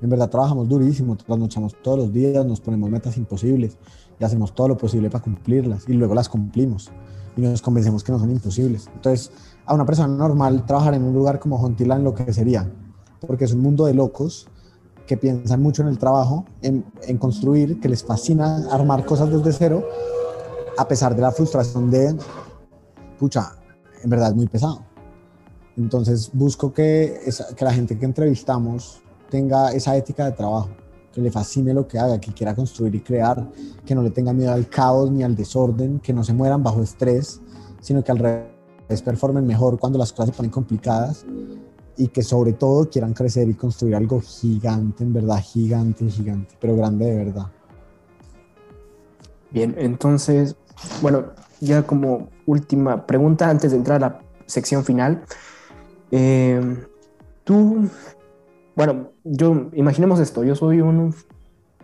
En 0.00 0.08
verdad 0.08 0.30
trabajamos 0.30 0.68
durísimo, 0.68 1.16
trasnochamos 1.16 1.74
todos 1.82 1.98
los 1.98 2.12
días, 2.12 2.44
nos 2.46 2.60
ponemos 2.60 2.88
metas 2.90 3.16
imposibles 3.16 3.76
y 4.18 4.24
hacemos 4.24 4.54
todo 4.54 4.68
lo 4.68 4.76
posible 4.76 5.10
para 5.10 5.24
cumplirlas 5.24 5.88
y 5.88 5.92
luego 5.92 6.14
las 6.14 6.28
cumplimos 6.28 6.90
y 7.36 7.40
nos 7.40 7.62
convencemos 7.62 8.02
que 8.02 8.10
no 8.10 8.18
son 8.18 8.30
imposibles. 8.30 8.88
Entonces, 8.94 9.30
a 9.64 9.74
una 9.74 9.86
persona 9.86 10.08
normal 10.08 10.66
trabajar 10.66 10.94
en 10.94 11.04
un 11.04 11.14
lugar 11.14 11.38
como 11.38 11.56
Hontila 11.56 11.94
en 11.96 12.04
lo 12.04 12.14
que 12.14 12.32
sería, 12.32 12.68
porque 13.26 13.44
es 13.44 13.52
un 13.52 13.60
mundo 13.60 13.86
de 13.86 13.94
locos 13.94 14.48
que 15.06 15.16
piensan 15.16 15.62
mucho 15.62 15.82
en 15.82 15.88
el 15.88 15.98
trabajo, 15.98 16.44
en, 16.62 16.82
construir, 17.18 17.80
que 17.80 17.88
les 17.88 18.04
fascina 18.04 18.68
armar 18.70 19.06
cosas 19.06 19.30
desde 19.30 19.52
cero, 19.52 19.84
a 20.76 20.86
pesar 20.86 21.14
de 21.14 21.22
la 21.22 21.30
frustración 21.30 21.90
de, 21.90 22.16
pucha, 23.18 23.52
en 24.02 24.10
verdad 24.10 24.30
es 24.30 24.34
muy 24.34 24.48
pesado. 24.48 24.82
Entonces 25.76 26.30
busco 26.32 26.72
que 26.72 27.20
la 27.60 27.72
gente 27.72 27.98
que 27.98 28.04
entrevistamos 28.04 29.00
tenga 29.30 29.70
esa 29.72 29.96
ética 29.96 30.24
de 30.24 30.32
trabajo 30.32 30.70
que 31.12 31.20
le 31.20 31.30
fascine 31.30 31.74
lo 31.74 31.86
que 31.86 31.98
haga, 31.98 32.20
que 32.20 32.32
quiera 32.32 32.54
construir 32.54 32.94
y 32.94 33.00
crear, 33.00 33.48
que 33.84 33.94
no 33.94 34.02
le 34.02 34.10
tenga 34.10 34.32
miedo 34.32 34.52
al 34.52 34.68
caos 34.68 35.10
ni 35.10 35.22
al 35.22 35.34
desorden, 35.34 36.00
que 36.00 36.12
no 36.12 36.22
se 36.22 36.32
mueran 36.32 36.62
bajo 36.62 36.82
estrés, 36.82 37.40
sino 37.80 38.04
que 38.04 38.12
al 38.12 38.18
revés 38.18 39.02
performen 39.04 39.46
mejor 39.46 39.78
cuando 39.78 39.98
las 39.98 40.12
cosas 40.12 40.30
se 40.30 40.32
ponen 40.32 40.50
complicadas 40.50 41.24
y 41.96 42.08
que 42.08 42.22
sobre 42.22 42.52
todo 42.52 42.88
quieran 42.88 43.12
crecer 43.12 43.48
y 43.48 43.54
construir 43.54 43.96
algo 43.96 44.20
gigante, 44.20 45.02
en 45.02 45.12
verdad, 45.12 45.42
gigante, 45.42 46.08
gigante, 46.08 46.54
pero 46.60 46.76
grande 46.76 47.06
de 47.06 47.24
verdad. 47.24 47.46
Bien, 49.50 49.74
entonces, 49.78 50.56
bueno, 51.02 51.32
ya 51.60 51.82
como 51.82 52.28
última 52.46 53.06
pregunta 53.06 53.50
antes 53.50 53.72
de 53.72 53.78
entrar 53.78 54.02
a 54.04 54.08
la 54.08 54.20
sección 54.46 54.84
final. 54.84 55.24
Eh, 56.10 56.60
tú, 57.44 57.88
bueno, 58.78 59.10
yo, 59.24 59.70
imaginemos 59.72 60.20
esto, 60.20 60.44
yo 60.44 60.54
soy 60.54 60.80
un, 60.80 61.12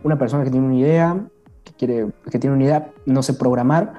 una 0.04 0.16
persona 0.16 0.44
que 0.44 0.50
tiene 0.52 0.64
una 0.64 0.76
idea, 0.76 1.26
que, 1.64 1.72
quiere, 1.72 2.12
que 2.30 2.38
tiene 2.38 2.54
una 2.54 2.64
idea, 2.66 2.92
no 3.04 3.20
sé 3.24 3.34
programar, 3.34 3.94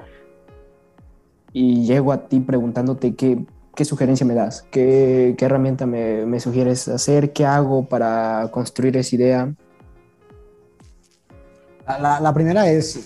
y 1.52 1.84
llego 1.84 2.10
a 2.10 2.26
ti 2.26 2.40
preguntándote 2.40 3.14
qué, 3.14 3.44
qué 3.74 3.84
sugerencia 3.84 4.24
me 4.24 4.32
das, 4.32 4.64
qué, 4.70 5.34
qué 5.36 5.44
herramienta 5.44 5.84
me, 5.84 6.24
me, 6.24 6.40
sugieres 6.40 6.88
hacer, 6.88 7.34
qué 7.34 7.44
hago 7.44 7.84
para 7.84 8.48
construir 8.50 8.96
esa 8.96 9.14
idea. 9.14 9.54
La, 11.86 12.18
la, 12.18 12.32
primera 12.32 12.70
es, 12.70 12.98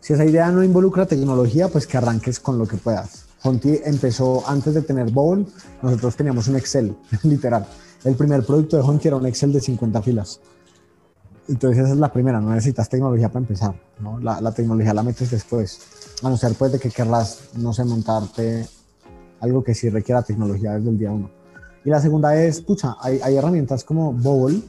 si 0.00 0.12
esa 0.12 0.24
idea 0.24 0.50
no 0.50 0.64
involucra 0.64 1.06
tecnología, 1.06 1.68
pues 1.68 1.86
que 1.86 1.96
arranques 1.96 2.40
con 2.40 2.58
lo 2.58 2.66
que 2.66 2.78
puedas. 2.78 3.26
Honti 3.44 3.78
empezó 3.84 4.42
antes 4.48 4.74
de 4.74 4.82
tener 4.82 5.12
Bowl, 5.12 5.46
nosotros 5.82 6.16
teníamos 6.16 6.48
un 6.48 6.56
Excel, 6.56 6.96
literal. 7.22 7.64
El 8.04 8.14
primer 8.14 8.44
producto 8.44 8.76
de 8.76 8.82
Honti 8.82 9.08
era 9.08 9.16
un 9.16 9.26
Excel 9.26 9.52
de 9.52 9.60
50 9.60 10.00
filas. 10.02 10.40
Entonces 11.48 11.84
esa 11.84 11.92
es 11.92 11.98
la 11.98 12.12
primera, 12.12 12.40
no 12.40 12.50
necesitas 12.50 12.88
tecnología 12.88 13.28
para 13.28 13.40
empezar, 13.40 13.74
la, 14.22 14.40
la, 14.40 14.52
tecnología 14.52 14.94
la 14.94 15.02
metes 15.02 15.30
después, 15.32 15.80
a 16.22 16.30
no 16.30 16.36
ser 16.36 16.54
pues 16.54 16.70
de 16.70 16.78
que 16.78 16.90
querrás, 16.90 17.50
no 17.56 17.72
sé, 17.72 17.84
montarte 17.84 18.66
algo 19.40 19.64
que 19.64 19.74
sí 19.74 19.90
requiera 19.90 20.22
tecnología 20.22 20.74
desde 20.74 20.90
el 20.90 20.98
día 20.98 21.10
uno. 21.10 21.28
Y 21.84 21.90
la 21.90 22.00
segunda 22.00 22.40
es, 22.40 22.60
pucha, 22.60 22.96
hay, 23.00 23.36
herramientas 23.36 23.82
como 23.82 24.12
Bowl 24.12 24.62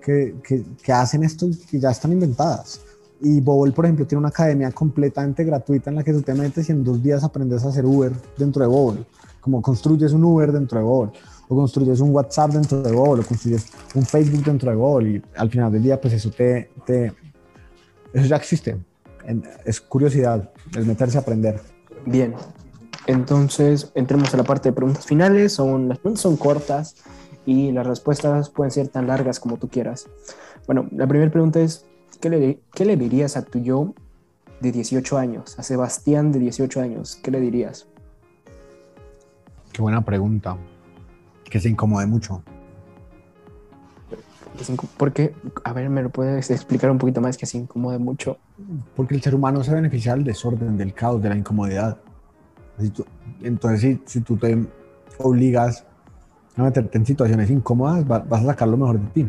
que, 0.00 0.36
que, 0.42 0.64
que, 0.82 0.92
hacen 0.92 1.24
esto 1.24 1.46
y 1.46 1.78
ya 1.78 1.90
están 1.90 2.12
inventadas. 2.12 2.80
Y 3.20 3.40
Bowl, 3.40 3.72
por 3.74 3.84
ejemplo, 3.84 4.06
tiene 4.06 4.20
una 4.20 4.28
academia 4.28 4.70
completamente 4.72 5.44
gratuita 5.44 5.90
en 5.90 5.96
la 5.96 6.04
que 6.04 6.12
tú 6.12 6.22
te 6.22 6.32
metes 6.32 6.68
y 6.70 6.72
en 6.72 6.84
dos 6.84 7.02
días 7.02 7.22
aprendes 7.22 7.64
a 7.64 7.68
hacer 7.68 7.84
Uber 7.84 8.12
dentro 8.38 8.62
de 8.62 8.68
Bowl, 8.68 9.06
como 9.42 9.60
construyes 9.60 10.12
un 10.12 10.24
Uber 10.24 10.52
dentro 10.52 10.78
de 10.78 10.84
Bowl 10.84 11.12
o 11.48 11.56
construyes 11.56 12.00
un 12.00 12.10
WhatsApp 12.10 12.52
dentro 12.52 12.82
de 12.82 12.92
Google, 12.92 13.22
o 13.22 13.26
construyes 13.26 13.66
un 13.94 14.04
Facebook 14.04 14.44
dentro 14.44 14.70
de 14.70 14.76
Google 14.76 15.10
y 15.10 15.22
al 15.36 15.50
final 15.50 15.72
del 15.72 15.82
día 15.82 16.00
pues 16.00 16.14
eso 16.14 16.30
te, 16.30 16.70
te 16.84 17.12
eso 18.12 18.26
ya 18.26 18.36
existe. 18.36 18.76
Es 19.64 19.80
curiosidad, 19.80 20.50
es 20.76 20.86
meterse 20.86 21.18
a 21.18 21.20
aprender. 21.20 21.60
Bien, 22.06 22.34
entonces 23.06 23.90
entremos 23.94 24.32
a 24.32 24.38
la 24.38 24.44
parte 24.44 24.70
de 24.70 24.72
preguntas 24.72 25.04
finales. 25.06 25.52
Son, 25.52 25.88
las 25.88 25.98
preguntas 25.98 26.22
son 26.22 26.36
cortas 26.36 26.96
y 27.44 27.72
las 27.72 27.86
respuestas 27.86 28.48
pueden 28.48 28.70
ser 28.70 28.88
tan 28.88 29.06
largas 29.06 29.38
como 29.38 29.58
tú 29.58 29.68
quieras. 29.68 30.08
Bueno, 30.66 30.88
la 30.92 31.06
primera 31.06 31.30
pregunta 31.30 31.60
es, 31.60 31.86
¿qué 32.20 32.30
le, 32.30 32.60
qué 32.74 32.84
le 32.84 32.96
dirías 32.96 33.36
a 33.36 33.42
tu 33.42 33.58
yo 33.58 33.94
de 34.60 34.72
18 34.72 35.18
años, 35.18 35.58
a 35.58 35.62
Sebastián 35.62 36.32
de 36.32 36.38
18 36.38 36.80
años? 36.80 37.16
¿Qué 37.22 37.30
le 37.30 37.40
dirías? 37.40 37.86
Qué 39.72 39.82
buena 39.82 40.04
pregunta 40.04 40.56
que 41.48 41.60
se 41.60 41.68
incomode 41.68 42.06
mucho. 42.06 42.42
¿Por 44.96 45.12
qué? 45.12 45.34
A 45.64 45.72
ver, 45.72 45.88
¿me 45.88 46.02
lo 46.02 46.10
puedes 46.10 46.50
explicar 46.50 46.90
un 46.90 46.98
poquito 46.98 47.20
más 47.20 47.36
que 47.36 47.46
se 47.46 47.58
incomode 47.58 47.98
mucho? 47.98 48.38
Porque 48.96 49.14
el 49.14 49.22
ser 49.22 49.34
humano 49.34 49.62
se 49.62 49.72
beneficia 49.72 50.14
del 50.14 50.24
desorden, 50.24 50.76
del 50.76 50.92
caos, 50.94 51.22
de 51.22 51.28
la 51.28 51.36
incomodidad. 51.36 51.98
Entonces, 53.42 53.80
si, 53.80 54.00
si 54.04 54.20
tú 54.20 54.36
te 54.36 54.66
obligas 55.18 55.84
a 56.56 56.62
meterte 56.62 56.98
en 56.98 57.06
situaciones 57.06 57.50
incómodas, 57.50 58.06
vas 58.06 58.42
a 58.42 58.46
sacar 58.46 58.68
lo 58.68 58.76
mejor 58.76 59.00
de 59.00 59.06
ti. 59.10 59.28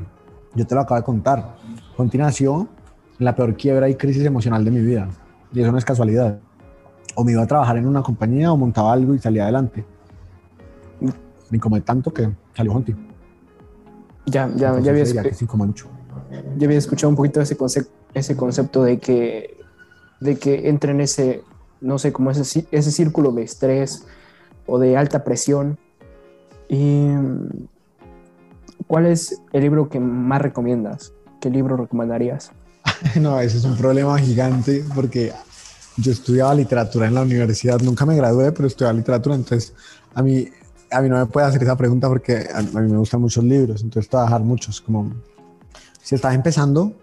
Yo 0.56 0.66
te 0.66 0.74
lo 0.74 0.82
acabo 0.82 1.00
de 1.00 1.06
contar. 1.06 1.56
Conti 1.96 2.18
nació 2.18 2.68
en 3.20 3.26
la 3.26 3.36
peor 3.36 3.56
quiebra 3.56 3.88
y 3.88 3.96
crisis 3.96 4.26
emocional 4.26 4.66
de 4.66 4.72
mi 4.72 4.82
vida. 4.82 5.10
Y 5.54 5.62
eso 5.62 5.72
no 5.72 5.78
es 5.78 5.86
casualidad. 5.86 6.40
O 7.16 7.24
me 7.24 7.34
iba 7.34 7.44
a 7.44 7.48
trabajar 7.48 7.78
en 7.78 7.88
una 7.88 8.02
compañía 8.02 8.52
o 8.52 8.58
montaba 8.58 8.94
algo 8.94 9.14
y 9.14 9.20
salía 9.20 9.44
adelante 9.44 9.86
me 11.50 11.58
incomodé 11.58 11.82
tanto 11.82 12.14
que 12.14 12.30
salió 12.56 12.74
Honti. 12.74 12.96
Ya, 14.26 14.48
ya, 14.56 14.80
ya 14.80 14.92
había, 14.92 15.06
mucho. 15.54 15.88
ya 16.58 16.66
había 16.66 16.78
escuchado 16.78 17.10
un 17.10 17.16
poquito 17.16 17.42
ese, 17.42 17.58
concepto, 17.58 17.92
ese 18.14 18.36
concepto 18.36 18.84
de 18.84 19.00
que, 19.00 19.58
de 20.20 20.38
que 20.38 20.70
entra 20.70 20.92
en 20.92 21.02
ese, 21.02 21.44
no 21.82 21.98
sé, 21.98 22.12
como 22.14 22.30
ese, 22.30 22.68
ese 22.72 22.92
círculo 22.92 23.32
de 23.32 23.44
estrés 23.44 24.06
o 24.68 24.78
de 24.78 24.98
alta 24.98 25.24
presión. 25.24 25.78
¿Y 26.68 27.08
cuál 28.86 29.08
es 29.08 29.42
el 29.52 29.62
libro 29.62 29.90
que 29.90 30.00
más 30.00 30.42
recomiendas? 30.42 31.14
¿Qué 31.42 31.50
libro 31.50 31.78
recomendarías? 31.78 32.52
no, 33.20 33.40
ese 33.40 33.58
es 33.58 33.66
un 33.66 33.78
problema 33.78 34.18
gigante 34.20 34.84
porque 34.94 35.34
yo 35.98 36.12
estudiaba 36.12 36.54
literatura 36.54 37.08
en 37.08 37.16
la 37.16 37.22
universidad, 37.22 37.80
nunca 37.82 38.06
me 38.06 38.16
gradué, 38.16 38.52
pero 38.52 38.68
estudiaba 38.68 38.94
literatura, 38.94 39.36
entonces 39.36 39.74
a 40.14 40.22
mí 40.22 40.48
a 40.92 41.02
mí 41.02 41.10
no 41.10 41.18
me 41.18 41.26
puede 41.26 41.48
hacer 41.48 41.62
esa 41.64 41.78
pregunta 41.78 42.08
porque 42.08 42.48
a, 42.54 42.62
mí 42.62 42.92
me 42.92 42.98
gustan 42.98 43.22
muchos 43.22 43.44
libros, 43.44 43.82
entonces 43.84 44.10
trabajar 44.10 44.42
muchos. 44.42 44.82
Como 44.82 45.12
si 46.02 46.16
estás 46.16 46.34
empezando, 46.34 46.94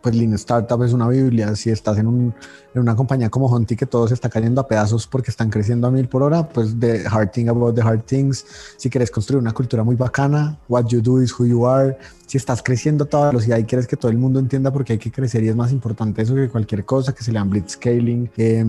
pues 0.00 0.14
Lean 0.14 0.32
Startup 0.34 0.82
es 0.82 0.92
una 0.92 1.08
Biblia. 1.08 1.54
Si 1.54 1.70
estás 1.70 1.98
en, 1.98 2.06
un, 2.06 2.34
en 2.74 2.80
una 2.80 2.96
compañía 2.96 3.28
como 3.28 3.46
Honti 3.46 3.76
que 3.76 3.86
todo 3.86 4.08
se 4.08 4.14
está 4.14 4.28
cayendo 4.28 4.60
a 4.60 4.68
pedazos 4.68 5.06
porque 5.06 5.30
están 5.30 5.50
creciendo 5.50 5.86
a 5.86 5.90
mil 5.90 6.08
por 6.08 6.22
hora, 6.22 6.48
pues 6.48 6.78
The 6.78 7.04
Hard 7.06 7.30
Thing 7.32 7.48
About 7.48 7.74
the 7.74 7.82
Hard 7.82 8.02
Things. 8.04 8.44
Si 8.76 8.88
quieres 8.88 9.10
construir 9.10 9.40
una 9.40 9.52
cultura 9.52 9.84
muy 9.84 9.96
bacana, 9.96 10.58
What 10.68 10.86
You 10.86 11.02
Do 11.02 11.22
is 11.22 11.38
Who 11.38 11.46
You 11.46 11.66
Are. 11.66 11.98
Si 12.26 12.38
estás 12.38 12.62
creciendo 12.62 13.04
a 13.04 13.06
toda 13.08 13.28
velocidad 13.28 13.58
y 13.58 13.64
quieres 13.64 13.86
que 13.86 13.96
todo 13.96 14.10
el 14.10 14.18
mundo 14.18 14.40
entienda 14.40 14.72
por 14.72 14.84
qué 14.84 14.94
hay 14.94 14.98
que 14.98 15.12
crecer 15.12 15.44
y 15.44 15.48
es 15.48 15.56
más 15.56 15.72
importante 15.72 16.22
eso 16.22 16.34
que 16.34 16.48
cualquier 16.48 16.84
cosa, 16.84 17.14
que 17.14 17.22
se 17.22 17.32
le 17.32 17.42
blitz 17.42 17.72
scaling. 17.72 18.30
Eh, 18.36 18.64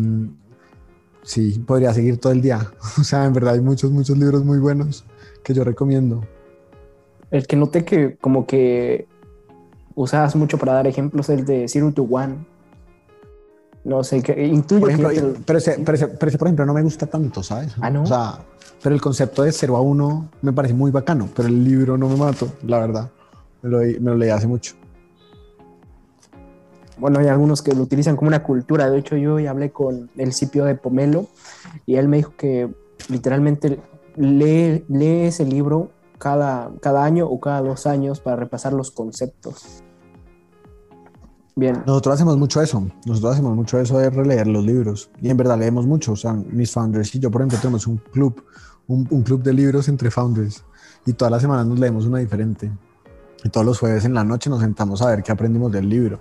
sí, 1.28 1.60
podría 1.60 1.94
seguir 1.94 2.18
todo 2.20 2.32
el 2.32 2.42
día. 2.42 2.72
O 3.00 3.04
sea, 3.04 3.26
en 3.26 3.34
verdad 3.34 3.54
hay 3.54 3.62
muchos, 3.62 3.92
muchos 3.92 4.18
libros 4.18 4.44
muy 4.44 4.58
buenos 4.58 5.06
que 5.44 5.54
yo 5.54 5.64
recomiendo. 5.64 6.24
El 7.30 7.46
que 7.46 7.56
noté 7.56 7.84
que 7.86 8.16
como 8.18 8.48
que 8.48 9.08
usabas 9.96 10.36
mucho 10.36 10.58
para 10.58 10.74
dar 10.74 10.88
ejemplos 10.88 11.30
el 11.30 11.46
de 11.46 11.68
Zero 11.68 11.92
to 11.92 12.04
One. 12.04 12.46
No 13.84 14.04
sé, 14.04 14.22
que 14.22 14.46
intuyo 14.46 14.82
por 14.82 14.90
ejemplo, 14.90 15.34
pero, 15.46 15.60
ese, 15.60 15.80
pero, 15.86 15.96
ese, 15.96 16.08
por 16.08 16.48
ejemplo, 16.48 16.66
no 16.66 16.74
me 16.74 16.82
gusta 16.82 17.06
tanto, 17.08 17.42
¿sabes? 17.44 17.74
Ah, 17.80 17.90
¿no? 17.90 18.04
O 18.04 18.06
sea, 18.06 18.40
pero 18.84 18.94
el 18.94 19.02
concepto 19.02 19.44
de 19.44 19.52
0 19.52 19.78
a 19.78 19.82
1 19.82 20.30
me 20.42 20.52
parece 20.52 20.74
muy 20.74 20.92
bacano, 20.92 21.30
pero 21.34 21.48
el 21.48 21.64
libro 21.64 21.98
no 21.98 22.10
me 22.10 22.18
mato, 22.18 22.52
la 22.64 22.80
verdad. 22.80 23.10
Me 23.62 23.70
lo, 23.70 23.78
me 23.80 24.12
lo 24.12 24.16
leí 24.16 24.30
hace 24.30 24.46
mucho 24.46 24.76
bueno, 27.00 27.20
hay 27.20 27.28
algunos 27.28 27.62
que 27.62 27.74
lo 27.74 27.84
utilizan 27.84 28.16
como 28.16 28.30
una 28.30 28.44
cultura. 28.44 28.90
De 28.90 28.98
hecho, 28.98 29.16
yo 29.16 29.40
ya 29.40 29.52
hablé 29.52 29.72
con 29.72 30.10
el 30.18 30.34
sitio 30.34 30.66
de 30.66 30.76
Pomelo 30.76 31.28
y 31.86 31.96
él 31.96 32.08
me 32.08 32.18
dijo 32.18 32.34
que 32.38 32.74
literalmente 33.10 33.80
lee, 34.16 34.84
ese 35.26 35.46
libro 35.46 35.92
cada, 36.18 36.72
cada 36.82 37.04
año 37.04 37.28
o 37.28 37.40
cada 37.40 37.62
dos 37.62 37.86
años 37.86 38.20
para 38.20 38.36
repasar 38.36 38.74
los 38.74 38.92
conceptos. 38.92 39.84
Bien. 41.56 41.84
Nosotros 41.86 42.16
hacemos 42.16 42.38
mucho 42.38 42.62
eso. 42.62 42.88
Nosotros 43.06 43.34
hacemos 43.34 43.56
mucho 43.56 43.80
eso 43.80 43.98
de 43.98 44.10
releer 44.10 44.48
los 44.48 44.64
libros. 44.64 45.10
Y 45.22 45.30
en 45.30 45.38
verdad 45.38 45.58
leemos 45.58 45.88
mucho. 45.88 46.12
O 46.12 46.16
sea, 46.16 46.34
mis 46.34 46.72
founders 46.72 47.14
y 47.16 47.20
yo, 47.20 47.32
por 47.32 47.42
ejemplo, 47.42 47.58
tenemos 47.60 47.88
un 47.88 47.98
club, 47.98 48.44
un, 48.88 49.08
un 49.10 49.24
club 49.24 49.42
de 49.42 49.54
libros 49.54 49.88
entre 49.88 50.12
founders. 50.12 50.64
Y 51.06 51.14
todas 51.14 51.32
las 51.32 51.42
semanas 51.42 51.66
nos 51.66 51.80
leemos 51.80 52.06
una 52.06 52.20
diferente. 52.20 52.72
Y 53.44 53.50
todos 53.50 53.66
los 53.66 53.80
jueves 53.80 54.06
en 54.06 54.14
la 54.14 54.24
noche 54.24 54.50
nos 54.50 54.62
sentamos 54.62 55.02
a 55.02 55.08
ver 55.08 55.24
qué 55.24 55.32
aprendimos 55.32 55.72
del 55.72 55.90
libro 55.90 56.20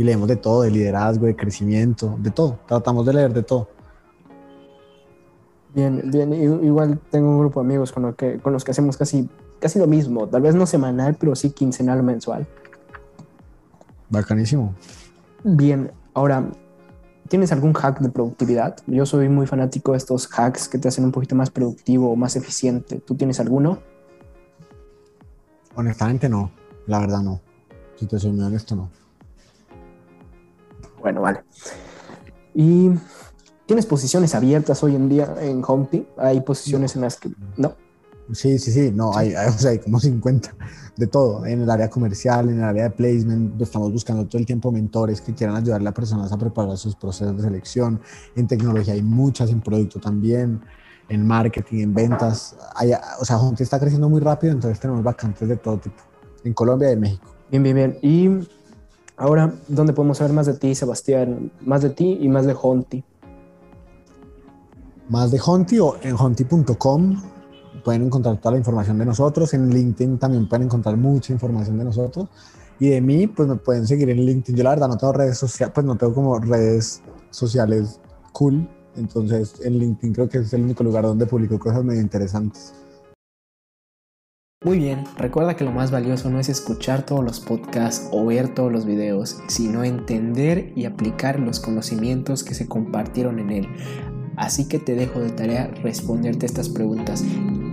y 0.00 0.02
leemos 0.02 0.26
de 0.28 0.36
todo, 0.36 0.62
de 0.62 0.70
liderazgo, 0.70 1.26
de 1.26 1.36
crecimiento, 1.36 2.16
de 2.18 2.30
todo. 2.30 2.58
Tratamos 2.66 3.04
de 3.04 3.12
leer 3.12 3.34
de 3.34 3.42
todo. 3.42 3.68
Bien, 5.74 6.00
bien. 6.10 6.32
Igual 6.32 6.98
tengo 7.10 7.28
un 7.28 7.38
grupo 7.38 7.60
de 7.60 7.66
amigos 7.66 7.92
con, 7.92 8.14
que, 8.14 8.38
con 8.38 8.54
los 8.54 8.64
que 8.64 8.70
hacemos 8.70 8.96
casi, 8.96 9.28
casi 9.58 9.78
lo 9.78 9.86
mismo. 9.86 10.26
Tal 10.26 10.40
vez 10.40 10.54
no 10.54 10.64
semanal, 10.64 11.16
pero 11.20 11.34
sí 11.34 11.50
quincenal 11.50 12.00
o 12.00 12.02
mensual. 12.02 12.46
Bacanísimo. 14.08 14.74
Bien, 15.44 15.92
ahora, 16.14 16.48
¿tienes 17.28 17.52
algún 17.52 17.74
hack 17.74 18.00
de 18.00 18.08
productividad? 18.08 18.78
Yo 18.86 19.04
soy 19.04 19.28
muy 19.28 19.46
fanático 19.46 19.92
de 19.92 19.98
estos 19.98 20.26
hacks 20.32 20.66
que 20.66 20.78
te 20.78 20.88
hacen 20.88 21.04
un 21.04 21.12
poquito 21.12 21.34
más 21.34 21.50
productivo 21.50 22.10
o 22.10 22.16
más 22.16 22.36
eficiente. 22.36 23.00
¿Tú 23.00 23.16
tienes 23.16 23.38
alguno? 23.38 23.80
Honestamente 25.74 26.26
no, 26.30 26.50
la 26.86 27.00
verdad 27.00 27.20
no. 27.20 27.42
Si 27.96 28.06
te 28.06 28.18
soy 28.18 28.32
muy 28.32 28.46
honesto, 28.46 28.74
no. 28.74 28.99
Bueno, 31.00 31.22
vale. 31.22 31.42
¿Y 32.54 32.90
tienes 33.66 33.86
posiciones 33.86 34.34
abiertas 34.34 34.82
hoy 34.82 34.96
en 34.96 35.08
día 35.08 35.34
en 35.40 35.62
Humpty? 35.66 36.06
¿Hay 36.18 36.40
posiciones 36.40 36.96
en 36.96 37.02
las 37.02 37.16
que 37.16 37.30
no? 37.56 37.74
Sí, 38.32 38.58
sí, 38.58 38.70
sí, 38.70 38.92
no, 38.94 39.16
hay, 39.16 39.34
hay, 39.34 39.48
o 39.48 39.52
sea, 39.52 39.72
hay 39.72 39.78
como 39.80 39.98
50 39.98 40.54
de 40.96 41.06
todo, 41.08 41.44
en 41.46 41.62
el 41.62 41.70
área 41.70 41.90
comercial, 41.90 42.48
en 42.48 42.58
el 42.58 42.64
área 42.64 42.84
de 42.84 42.90
placement, 42.90 43.60
estamos 43.60 43.90
buscando 43.90 44.24
todo 44.26 44.38
el 44.38 44.46
tiempo 44.46 44.70
mentores 44.70 45.20
que 45.20 45.34
quieran 45.34 45.56
ayudarle 45.56 45.88
a 45.88 45.92
personas 45.92 46.30
a 46.30 46.38
preparar 46.38 46.76
sus 46.76 46.94
procesos 46.94 47.36
de 47.36 47.42
selección, 47.42 48.00
en 48.36 48.46
tecnología 48.46 48.94
hay 48.94 49.02
muchas, 49.02 49.50
en 49.50 49.60
producto 49.60 49.98
también, 49.98 50.60
en 51.08 51.26
marketing, 51.26 51.78
en 51.78 51.94
ventas. 51.94 52.54
o 53.18 53.24
sea, 53.24 53.38
Honti 53.38 53.64
está 53.64 53.80
creciendo 53.80 54.08
muy 54.08 54.20
rápido, 54.20 54.52
entonces 54.52 54.78
tenemos 54.78 55.02
vacantes 55.02 55.48
de 55.48 55.56
todo 55.56 55.78
tipo, 55.78 56.02
en 56.44 56.54
Colombia 56.54 56.90
y 56.90 56.92
en 56.92 57.00
México. 57.00 57.34
Bien, 57.50 57.62
bien, 57.64 57.74
bien. 57.74 57.98
Y 58.00 58.28
ahora, 59.20 59.54
¿dónde 59.68 59.92
podemos 59.92 60.18
saber 60.18 60.32
más 60.32 60.46
de 60.46 60.54
ti, 60.54 60.74
Sebastián? 60.74 61.52
Más 61.60 61.82
de 61.82 61.90
ti 61.90 62.18
y 62.20 62.28
más 62.28 62.46
de 62.46 62.56
Honti. 62.60 63.04
Más 65.08 65.30
de 65.30 65.40
Honti 65.44 65.78
o 65.78 65.96
en 66.02 66.16
honti.com 66.16 67.22
pueden 67.84 68.04
encontrar 68.04 68.38
toda 68.38 68.52
la 68.52 68.58
información 68.58 68.98
de 68.98 69.04
nosotros. 69.04 69.52
En 69.54 69.70
LinkedIn 69.70 70.18
también 70.18 70.48
pueden 70.48 70.66
encontrar 70.66 70.96
mucha 70.96 71.32
información 71.32 71.78
de 71.78 71.84
nosotros. 71.84 72.28
Y 72.78 72.88
de 72.88 73.00
mí, 73.00 73.26
pues 73.26 73.46
me 73.46 73.56
pueden 73.56 73.86
seguir 73.86 74.08
en 74.08 74.24
LinkedIn. 74.24 74.56
Yo 74.56 74.64
la 74.64 74.70
verdad 74.70 74.88
no 74.88 74.96
tengo 74.96 75.12
redes 75.12 75.36
sociales, 75.36 75.72
pues 75.74 75.86
no 75.86 75.96
tengo 75.96 76.14
como 76.14 76.38
redes 76.38 77.02
sociales 77.30 78.00
cool. 78.32 78.66
Entonces 78.96 79.54
en 79.62 79.78
LinkedIn 79.78 80.14
creo 80.14 80.28
que 80.28 80.38
es 80.38 80.52
el 80.54 80.62
único 80.62 80.82
lugar 80.82 81.04
donde 81.04 81.26
publico 81.26 81.58
cosas 81.58 81.84
medio 81.84 82.00
interesantes. 82.00 82.72
Muy 84.62 84.76
bien, 84.76 85.04
recuerda 85.16 85.56
que 85.56 85.64
lo 85.64 85.72
más 85.72 85.90
valioso 85.90 86.28
no 86.28 86.38
es 86.38 86.50
escuchar 86.50 87.06
todos 87.06 87.24
los 87.24 87.40
podcasts 87.40 88.10
o 88.12 88.26
ver 88.26 88.52
todos 88.52 88.70
los 88.70 88.84
videos, 88.84 89.42
sino 89.46 89.84
entender 89.84 90.74
y 90.76 90.84
aplicar 90.84 91.40
los 91.40 91.60
conocimientos 91.60 92.44
que 92.44 92.52
se 92.52 92.68
compartieron 92.68 93.38
en 93.38 93.52
él. 93.52 93.68
Así 94.36 94.68
que 94.68 94.78
te 94.78 94.94
dejo 94.94 95.18
de 95.18 95.30
tarea 95.30 95.68
responderte 95.82 96.44
estas 96.44 96.68
preguntas. 96.68 97.24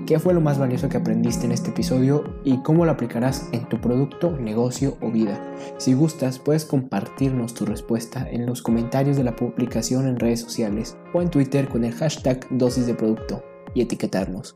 ¿Qué 0.05 0.17
fue 0.17 0.33
lo 0.33 0.39
más 0.39 0.59
valioso 0.59 0.87
que 0.87 0.95
aprendiste 0.95 1.45
en 1.45 1.51
este 1.51 1.71
episodio 1.71 2.23
y 2.45 2.63
cómo 2.63 2.85
lo 2.85 2.91
aplicarás 2.91 3.49
en 3.51 3.67
tu 3.67 3.81
producto, 3.81 4.37
negocio 4.37 4.95
o 5.01 5.11
vida? 5.11 5.43
Si 5.79 5.93
gustas, 5.93 6.39
puedes 6.39 6.63
compartirnos 6.63 7.53
tu 7.53 7.65
respuesta 7.65 8.25
en 8.31 8.45
los 8.45 8.61
comentarios 8.61 9.17
de 9.17 9.25
la 9.25 9.35
publicación 9.35 10.07
en 10.07 10.19
redes 10.19 10.39
sociales 10.39 10.95
o 11.13 11.21
en 11.21 11.31
Twitter 11.31 11.67
con 11.67 11.83
el 11.83 11.93
hashtag 11.93 12.47
dosis 12.49 12.87
de 12.87 12.93
producto 12.93 13.43
y 13.73 13.81
etiquetarnos. 13.81 14.55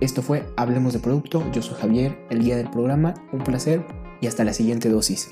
Esto 0.00 0.22
fue 0.22 0.46
Hablemos 0.56 0.94
de 0.94 0.98
Producto, 0.98 1.44
yo 1.52 1.60
soy 1.60 1.76
Javier, 1.78 2.18
el 2.30 2.42
guía 2.42 2.56
del 2.56 2.70
programa, 2.70 3.14
un 3.32 3.40
placer 3.40 3.84
y 4.22 4.28
hasta 4.28 4.44
la 4.44 4.54
siguiente 4.54 4.88
dosis. 4.88 5.28